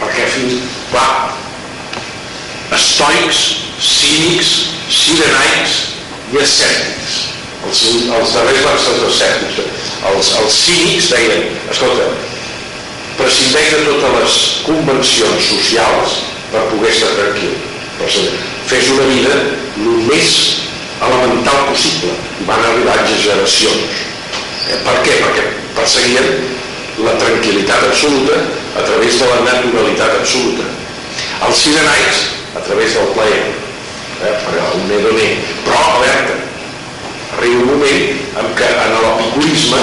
perquè 0.00 0.28
fins, 0.32 0.78
clar, 0.92 1.32
estoics, 2.76 3.42
cínics, 3.82 4.52
sirenaics 4.92 5.78
i 6.32 6.40
escèptics. 6.42 7.16
Els, 7.62 7.82
els 8.18 8.34
darrers 8.34 8.64
van 8.66 8.78
ser 8.82 8.94
els 8.96 9.06
escèptics. 9.08 9.88
Els, 10.10 10.30
els 10.40 10.60
cínics 10.66 11.10
deien, 11.12 11.44
escolta, 11.70 12.08
prescindeix 13.18 13.74
de 13.74 13.82
totes 13.88 14.16
les 14.18 14.38
convencions 14.66 15.50
socials 15.50 16.18
per 16.52 16.64
poder 16.72 16.90
estar 16.90 17.12
tranquil. 17.18 17.54
Per 17.98 18.08
ser, 18.10 18.26
fes 18.70 18.90
una 18.94 19.06
vida 19.10 19.36
el 19.36 20.06
més 20.08 20.32
elemental 21.02 21.68
possible. 21.70 22.16
I 22.42 22.48
van 22.48 22.64
arribar 22.70 22.96
a 22.98 23.04
exageracions. 23.06 24.02
Eh, 24.70 24.78
per 24.86 24.98
què? 25.06 25.18
Perquè 25.22 25.46
perseguien 25.76 26.28
la 27.02 27.14
tranquil·litat 27.20 27.88
absoluta 27.88 28.38
a 28.78 28.84
través 28.86 29.18
de 29.20 29.28
la 29.30 29.40
naturalitat 29.46 30.18
absoluta. 30.20 30.68
Els 31.46 31.58
sirenaics, 31.64 32.22
a 32.56 32.62
través 32.66 32.94
del 32.94 33.10
plaer, 33.16 33.42
eh, 34.22 34.34
per 34.44 34.62
un 34.76 34.86
nedoner. 34.88 35.32
Però, 35.66 35.80
alerta, 35.96 36.38
arriba 37.38 37.62
un 37.62 37.68
moment 37.72 38.04
en 38.42 38.54
què 38.58 38.70
en 38.84 38.96
l'epicurisme 39.02 39.82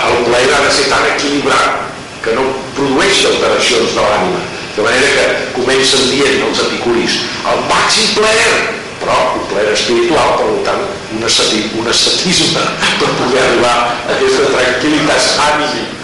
el 0.00 0.24
plaer 0.28 0.50
ha 0.54 0.64
de 0.64 0.72
ser 0.72 0.88
tan 0.88 1.06
equilibrat 1.14 1.86
que 2.24 2.34
no 2.36 2.46
produeix 2.76 3.24
alteracions 3.32 3.94
de 3.96 4.04
l'ànima. 4.06 4.42
De 4.76 4.82
manera 4.86 5.08
que 5.16 5.24
comencen 5.56 6.04
dient 6.12 6.44
els 6.46 6.60
epicuris 6.62 7.16
el 7.50 7.64
màxim 7.68 8.12
plaer, 8.16 8.52
però 9.00 9.16
un 9.34 9.46
plaer 9.50 9.72
espiritual, 9.74 10.36
per 10.38 10.50
tant, 10.68 10.84
un 11.16 11.88
ascetisme 11.90 12.62
per 13.00 13.08
poder 13.18 13.42
arribar 13.46 13.74
a 13.80 14.12
aquesta 14.14 14.52
tranquil·litat 14.54 15.32
ànima. 15.48 15.99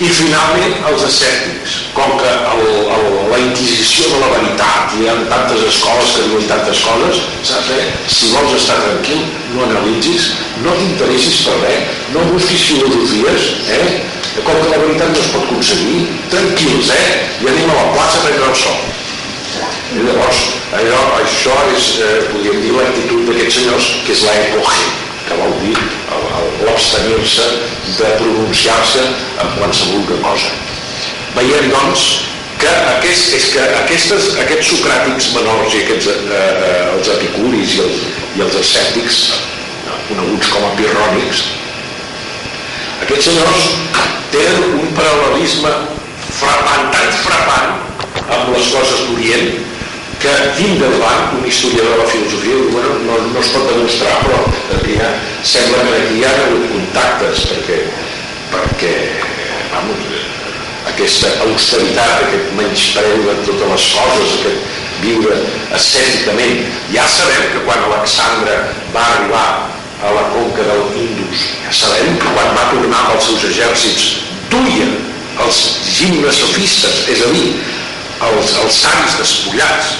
I 0.00 0.08
finalment 0.08 0.78
els 0.88 1.02
escèptics, 1.04 1.72
com 1.92 2.14
que 2.16 2.28
el, 2.52 2.62
el, 2.94 3.02
la 3.28 3.40
inquisició 3.42 4.08
de 4.08 4.20
la 4.22 4.30
veritat, 4.32 4.94
hi 4.96 5.10
ha 5.10 5.16
tantes 5.28 5.66
escoles 5.68 6.14
que 6.16 6.22
diuen 6.30 6.48
tantes 6.48 6.80
coses, 6.86 7.20
saps, 7.44 7.68
eh? 7.76 7.90
si 8.08 8.30
vols 8.32 8.54
estar 8.56 8.78
tranquil, 8.80 9.20
no 9.52 9.66
analitzis, 9.66 10.30
no 10.64 10.72
t'interessis 10.78 11.42
per 11.44 11.58
res, 11.60 11.92
no 12.14 12.24
busquis 12.30 12.64
filosofies, 12.70 13.50
eh? 13.76 14.00
com 14.40 14.56
que 14.56 14.72
la 14.72 14.80
veritat 14.80 15.12
no 15.12 15.20
es 15.20 15.30
pot 15.34 15.44
aconseguir, 15.44 16.08
tranquils, 16.32 16.88
eh? 16.96 17.06
I 17.44 17.52
anem 17.52 17.76
a 17.76 17.78
la 17.82 17.86
plaça 17.92 18.16
a 18.16 18.24
prendre 18.24 18.48
el 18.48 18.58
sol. 18.64 18.82
I 19.92 20.08
llavors, 20.08 20.42
allò, 20.80 21.04
això 21.20 21.60
és, 21.76 21.94
eh, 22.00 22.18
podríem 22.32 22.64
dir, 22.64 22.74
l'actitud 22.80 23.28
d'aquests 23.28 23.60
senyors, 23.60 23.94
que 24.08 24.16
és 24.16 24.24
l'epoge, 24.24 25.11
que 25.32 25.40
vol 25.40 25.54
dir 25.64 25.76
l'abstenir-se 26.66 27.46
de 27.98 28.10
pronunciar-se 28.18 29.04
en 29.40 29.54
qualsevol 29.56 30.04
cosa. 30.20 30.52
Veiem, 31.36 31.70
doncs, 31.72 32.04
que, 32.60 32.72
aquest, 32.96 33.32
és 33.38 33.48
que 33.54 33.64
aquestes, 33.80 34.28
aquests 34.44 34.74
socràtics 34.74 35.30
menors 35.36 35.74
i 35.74 35.82
aquests, 35.86 36.10
eh, 36.12 36.36
eh, 36.36 36.84
els 36.96 37.10
epicuris 37.16 37.78
i 37.78 37.82
els, 37.86 38.04
i 38.36 38.44
els 38.44 38.58
escèptics, 38.60 39.22
eh, 39.32 39.98
coneguts 40.10 40.52
com 40.52 40.68
a 40.68 40.74
pirrònics, 40.78 41.46
aquests 43.06 43.30
senyors 43.30 43.72
tenen 44.34 44.78
un 44.84 44.92
paral·lelisme 44.96 45.72
frapant, 46.38 46.92
tan 46.94 47.10
frapant 47.24 47.80
amb 48.28 48.52
les 48.54 48.70
coses 48.72 49.08
d'Orient 49.08 49.71
que 50.22 50.62
Windelband, 50.62 51.40
un 51.40 51.46
historiador 51.46 51.98
de 51.98 52.04
la 52.04 52.10
filosofia, 52.10 52.54
diu, 52.54 52.70
bueno, 52.70 52.94
no, 53.06 53.18
no 53.34 53.40
es 53.40 53.48
pot 53.50 53.64
demostrar, 53.66 54.20
però 54.22 54.38
aquí 54.78 54.94
ha, 55.02 55.08
sembla 55.42 55.82
que 55.88 55.96
aquí 55.98 56.20
hi 56.20 56.26
ha 56.28 56.34
hagut 56.44 56.68
contactes 56.70 57.42
perquè, 57.50 57.78
perquè 58.52 58.92
vamos, 59.72 60.04
aquesta 60.92 61.32
austeritat, 61.48 62.22
aquest 62.28 62.54
menyspreu 62.58 63.24
de 63.26 63.34
totes 63.48 63.72
les 63.72 63.88
coses, 63.96 64.36
aquest 64.38 64.78
viure 65.02 65.40
ascèticament. 65.74 66.62
Ja 66.94 67.08
sabem 67.10 67.50
que 67.56 67.64
quan 67.66 67.82
Alexandre 67.88 68.60
va 68.94 69.04
arribar 69.16 69.46
a 70.06 70.14
la 70.14 70.22
conca 70.36 70.68
del 70.70 70.84
Indus, 71.02 71.48
ja 71.64 71.74
sabem 71.82 72.14
que 72.22 72.30
quan 72.36 72.54
va 72.54 72.68
tornar 72.70 73.02
amb 73.08 73.16
els 73.16 73.26
seus 73.26 73.48
exèrcits 73.50 74.06
duia 74.54 74.86
els 75.42 75.60
gimnosofistes, 75.98 77.04
és 77.10 77.26
a 77.26 77.34
dir, 77.34 77.52
els, 78.22 78.56
els 78.62 78.80
sants 78.84 79.18
despullats, 79.18 79.94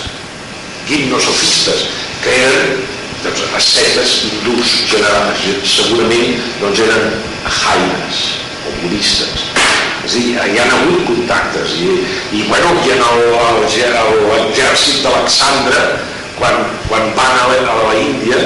gimnosofistes, 0.88 1.86
que 2.22 2.36
eren 2.48 2.82
doncs, 3.22 3.42
ascetes 3.56 4.16
hindús 4.28 4.76
generals, 4.90 5.46
segurament 5.68 6.38
doncs, 6.60 6.82
eren 6.86 7.10
haines 7.46 8.22
o 8.66 8.76
budistes 8.82 9.50
és 10.02 10.14
dir, 10.16 10.30
hi 10.34 10.58
ha 10.58 10.64
hagut 10.66 11.04
contactes 11.06 11.76
i, 11.78 11.92
i 12.34 12.42
bueno, 12.48 12.72
i 12.82 12.94
en 12.96 13.02
l'exèrcit 14.32 15.04
d'Alexandre 15.04 15.82
quan, 16.38 16.64
quan 16.88 17.12
van 17.18 17.38
a 17.38 17.44
la, 17.52 17.58
a 17.70 17.76
la 17.84 17.94
Índia 18.00 18.40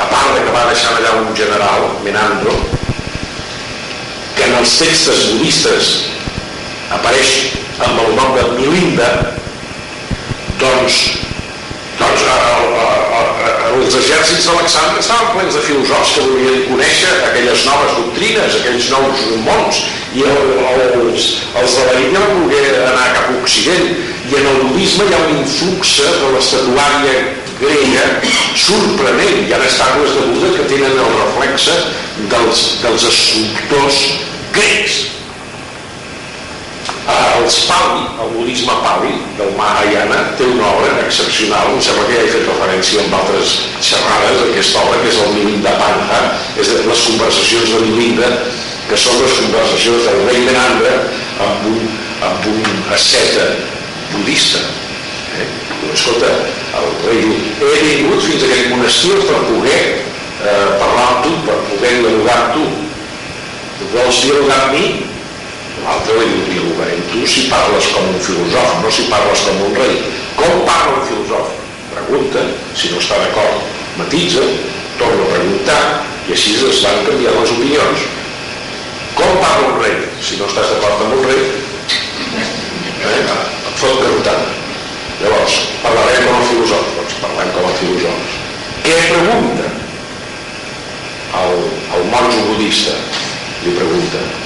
a 0.00 0.08
part 0.10 0.34
de 0.36 0.44
que 0.44 0.52
va 0.52 0.66
deixar 0.68 0.92
allà 0.98 1.14
un 1.22 1.32
general 1.36 1.88
Menandro 2.04 2.52
que 4.36 4.44
en 4.50 4.58
els 4.60 4.76
textos 4.82 5.24
budistes 5.32 5.90
apareix 6.92 7.32
amb 7.86 8.04
el 8.04 8.14
nom 8.18 8.36
de 8.36 8.46
Milinda 8.58 9.10
doncs 10.60 11.00
doncs 12.00 12.22
el, 12.32 12.68
el, 13.20 13.28
els 13.70 13.96
exèrcits 14.00 14.46
d'Alexandre 14.48 15.02
estaven 15.02 15.32
plens 15.36 15.56
de 15.56 15.64
filosofs 15.66 16.14
que 16.16 16.26
volien 16.28 16.62
conèixer 16.70 17.10
aquelles 17.28 17.64
noves 17.68 17.98
doctrines, 17.98 18.56
aquells 18.60 18.88
nous 18.94 19.26
mons 19.46 19.82
i 20.16 20.24
el, 20.26 20.54
els, 21.00 21.28
els 21.60 21.76
de 21.76 21.84
la 21.86 21.98
Índia 22.00 22.24
van 22.24 22.40
voler 22.46 22.64
anar 22.88 23.12
cap 23.18 23.28
a 23.28 23.36
Occident. 23.42 23.92
I 24.30 24.38
en 24.38 24.48
el 24.50 24.58
budisme 24.68 25.06
hi 25.06 25.14
ha 25.14 25.20
un 25.26 25.38
influx 25.42 25.94
de 26.06 26.32
l'estatuària 26.34 27.14
grega 27.60 28.08
sorprenent. 28.64 29.46
Hi 29.46 29.54
ha 29.54 29.62
estàtues 29.68 30.16
de 30.16 30.26
Buda 30.32 30.52
que 30.56 30.68
tenen 30.72 30.98
el 31.04 31.16
reflexe 31.20 31.78
dels, 32.32 32.66
dels 32.82 33.08
escultors 33.12 34.04
grecs 34.56 35.00
els 37.08 37.56
Pali, 37.66 38.04
el 38.22 38.32
budisme 38.36 38.74
Pali 38.84 39.12
del 39.38 39.52
Mahayana 39.56 40.20
té 40.38 40.44
una 40.44 40.68
obra 40.76 40.90
excepcional. 41.04 41.72
Em 41.74 41.80
sembla 41.82 42.06
que 42.08 42.18
ja 42.18 42.24
he 42.26 42.32
fet 42.34 42.48
referència 42.48 43.04
amb 43.04 43.16
altres 43.20 43.54
xerrades 43.80 44.42
aquesta 44.48 44.82
obra 44.84 45.00
que 45.02 45.08
és 45.12 45.20
el 45.24 45.32
Milinda 45.38 45.72
Panha 45.80 46.20
és 46.60 46.68
de 46.68 46.82
les 46.86 47.06
conversacions 47.08 47.72
de 47.74 47.80
Milinda 47.86 48.30
que 48.90 48.98
són 48.98 49.18
les 49.22 49.34
conversacions 49.38 50.06
del 50.08 50.22
rei 50.28 50.44
Menandra 50.44 50.94
amb 51.46 51.66
un, 51.72 51.90
amb 52.26 52.48
un 52.52 52.94
asceta 52.94 53.48
budista. 54.12 54.62
Eh? 55.40 55.48
escolta, 55.94 56.30
el 56.76 56.88
rei 57.06 57.22
diu 57.24 57.70
he 57.70 57.82
vingut 57.86 58.24
fins 58.26 58.42
a 58.44 58.50
aquest 58.50 58.72
monestir 58.74 59.14
per 59.24 59.38
poder 59.48 59.80
eh, 59.80 60.66
parlar 60.82 61.06
amb 61.06 61.22
tu 61.24 61.36
per 61.46 61.58
poder 61.70 61.94
dialogar 62.02 62.38
amb 62.44 62.58
tu. 62.58 62.66
Vols 63.94 64.20
dialogar 64.26 64.58
amb 64.66 64.76
mi? 64.76 64.84
L'altre 65.80 66.18
li 66.20 66.42
dialogaré 66.50 66.69
amb 66.86 67.10
tu 67.12 67.26
si 67.28 67.46
parles 67.50 67.88
com 67.94 68.06
un 68.10 68.20
filòsof, 68.24 68.76
no 68.82 68.90
si 68.92 69.06
parles 69.10 69.42
com 69.46 69.60
un 69.66 69.74
rei. 69.76 69.98
Com 70.38 70.62
parla 70.68 70.96
un 70.98 71.04
filòsof? 71.08 71.52
Pregunta, 71.90 72.44
si 72.78 72.92
no 72.92 73.00
està 73.02 73.18
d'acord, 73.20 73.66
matitza, 73.98 74.44
torna 75.00 75.26
a 75.26 75.32
preguntar, 75.34 75.82
i 76.28 76.34
així 76.36 76.56
es 76.70 76.82
van 76.86 77.04
canviar 77.08 77.34
les 77.36 77.52
opinions. 77.56 78.06
Com 79.18 79.40
parla 79.42 79.72
un 79.74 79.78
rei? 79.82 79.96
Si 80.24 80.40
no 80.40 80.48
estàs 80.48 80.72
d'acord 80.72 81.04
amb 81.06 81.18
un 81.18 81.24
rei, 81.28 81.44
eh, 83.04 83.20
et 83.20 83.80
fot 83.80 84.00
garrotant. 84.02 84.50
Llavors, 85.20 85.56
parlarem 85.84 86.28
com 86.28 86.38
a 86.38 86.44
filòsof, 86.48 86.92
doncs 86.96 87.16
parlem 87.24 87.56
com 87.56 87.68
a 87.68 87.78
filòsofs. 87.82 88.38
Què 88.86 89.00
pregunta? 89.10 89.72
El, 91.40 91.58
el 91.96 92.06
monjo 92.10 92.46
budista 92.48 92.96
li 93.62 93.74
pregunta 93.76 94.39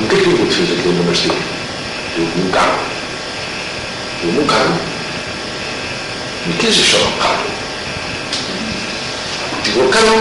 amb 0.00 0.08
què 0.08 0.16
he 0.16 0.24
vingut 0.24 0.54
fins 0.56 0.70
aquí 0.72 0.88
al 0.88 0.96
monestir? 0.96 1.34
Diu, 2.14 2.28
un 2.42 2.48
carro. 2.54 2.78
Diu, 4.22 4.38
un 4.40 4.48
carro? 4.48 4.76
I 6.48 6.56
què 6.60 6.70
és 6.70 6.80
això 6.84 7.00
del 7.02 7.18
carro? 7.20 7.50
Diu, 9.66 9.82
el 9.84 9.92
carro 9.96 10.16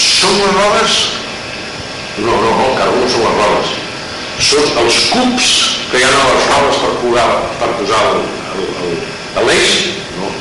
són 0.00 0.40
les 0.40 0.56
rodes? 0.58 0.98
No, 2.18 2.34
no, 2.34 2.50
no, 2.50 2.66
el 2.66 2.78
carro 2.80 2.98
no 2.98 3.10
són 3.14 3.26
les 3.28 3.38
rodes. 3.38 3.76
Són 4.50 4.78
els 4.82 4.98
cubs 5.12 5.50
que 5.92 6.00
hi 6.00 6.06
ha 6.06 6.10
a 6.10 6.28
les 6.32 6.48
rodes 6.50 6.80
per, 6.82 6.94
posar, 7.04 7.28
per 7.60 7.72
posar 7.78 8.04
l'eix? 9.46 9.76
No, 10.16 10.32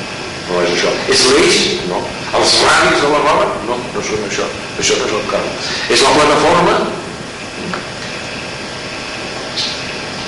no 0.50 0.64
és 0.64 0.74
això. 0.74 0.96
És 1.14 1.28
l'eix? 1.34 1.60
No. 1.92 2.02
Els 2.40 2.56
radis 2.64 3.04
de 3.04 3.14
la 3.14 3.22
roda? 3.28 3.52
No, 3.68 3.78
no 3.94 4.08
són 4.10 4.26
això. 4.26 4.48
Això 4.82 4.98
no 4.98 5.06
és 5.06 5.20
el 5.20 5.30
carro. 5.30 5.54
És 5.94 6.04
la 6.06 6.16
plataforma 6.18 6.80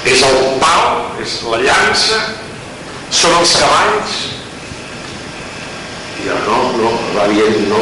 és 0.06 0.22
el 0.26 0.38
pal, 0.62 1.02
és 1.22 1.38
la 1.46 1.60
llança, 1.62 2.20
són 3.14 3.36
els 3.38 3.56
cavalls. 3.60 4.18
I 6.22 6.30
no, 6.46 6.58
no, 6.78 6.92
va 7.16 7.28
dient 7.32 7.66
no, 7.70 7.82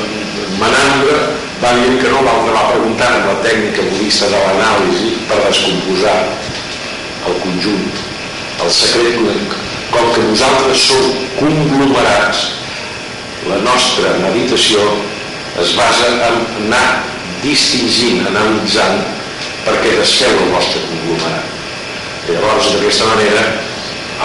Manandra 0.60 1.18
va 1.60 1.72
dient 1.76 1.98
que 2.00 2.12
no, 2.12 2.22
l'altre 2.24 2.54
va 2.56 2.68
preguntant 2.72 3.16
amb 3.18 3.28
la 3.30 3.36
tècnica 3.44 3.84
budista 3.88 4.28
de 4.32 4.40
l'anàlisi 4.44 5.12
per 5.28 5.40
descomposar 5.46 6.16
el 7.28 7.38
conjunt. 7.44 7.86
El 8.60 8.72
secret, 8.76 9.54
com 9.92 10.10
que 10.14 10.24
nosaltres 10.28 10.88
som 10.88 11.06
conglomerats, 11.38 12.42
la 13.48 13.60
nostra 13.64 14.12
meditació 14.20 14.84
es 15.60 15.72
basa 15.76 16.10
en 16.28 16.42
anar 16.66 17.00
distingint, 17.40 18.26
analitzant 18.28 19.19
perquè 19.66 19.96
desfeu 19.98 20.36
el 20.44 20.54
vostre 20.54 20.84
conglomerat. 20.86 21.58
I 22.28 22.36
llavors, 22.36 22.70
d'aquesta 22.74 23.10
manera, 23.10 23.44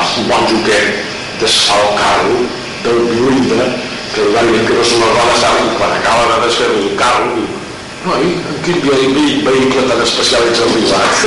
el 0.03 0.29
bon 0.29 0.47
suposo 0.51 0.79
desfà 1.41 1.75
el 1.83 1.91
carro 1.99 2.39
del 2.85 2.99
violín 3.11 3.43
que 4.15 4.23
li 4.23 4.31
va 4.35 4.45
dir 4.47 4.63
que 4.67 4.73
no 4.77 4.83
se 4.87 4.99
la 5.01 5.11
roda 5.11 5.33
estava 5.35 5.63
quan 5.79 5.91
acaba 5.97 6.23
de 6.31 6.37
desfer 6.45 6.69
el 6.71 6.95
carro 6.99 7.35
i 7.41 7.45
noi, 8.05 8.25
en 8.37 8.57
quin 8.63 8.79
vehicle 9.47 9.87
tan 9.89 10.01
especial 10.05 10.45
ets 10.51 10.61
arribat 10.67 11.25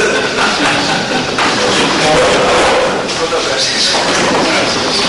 moltes 3.19 3.43
gràcies 3.51 5.08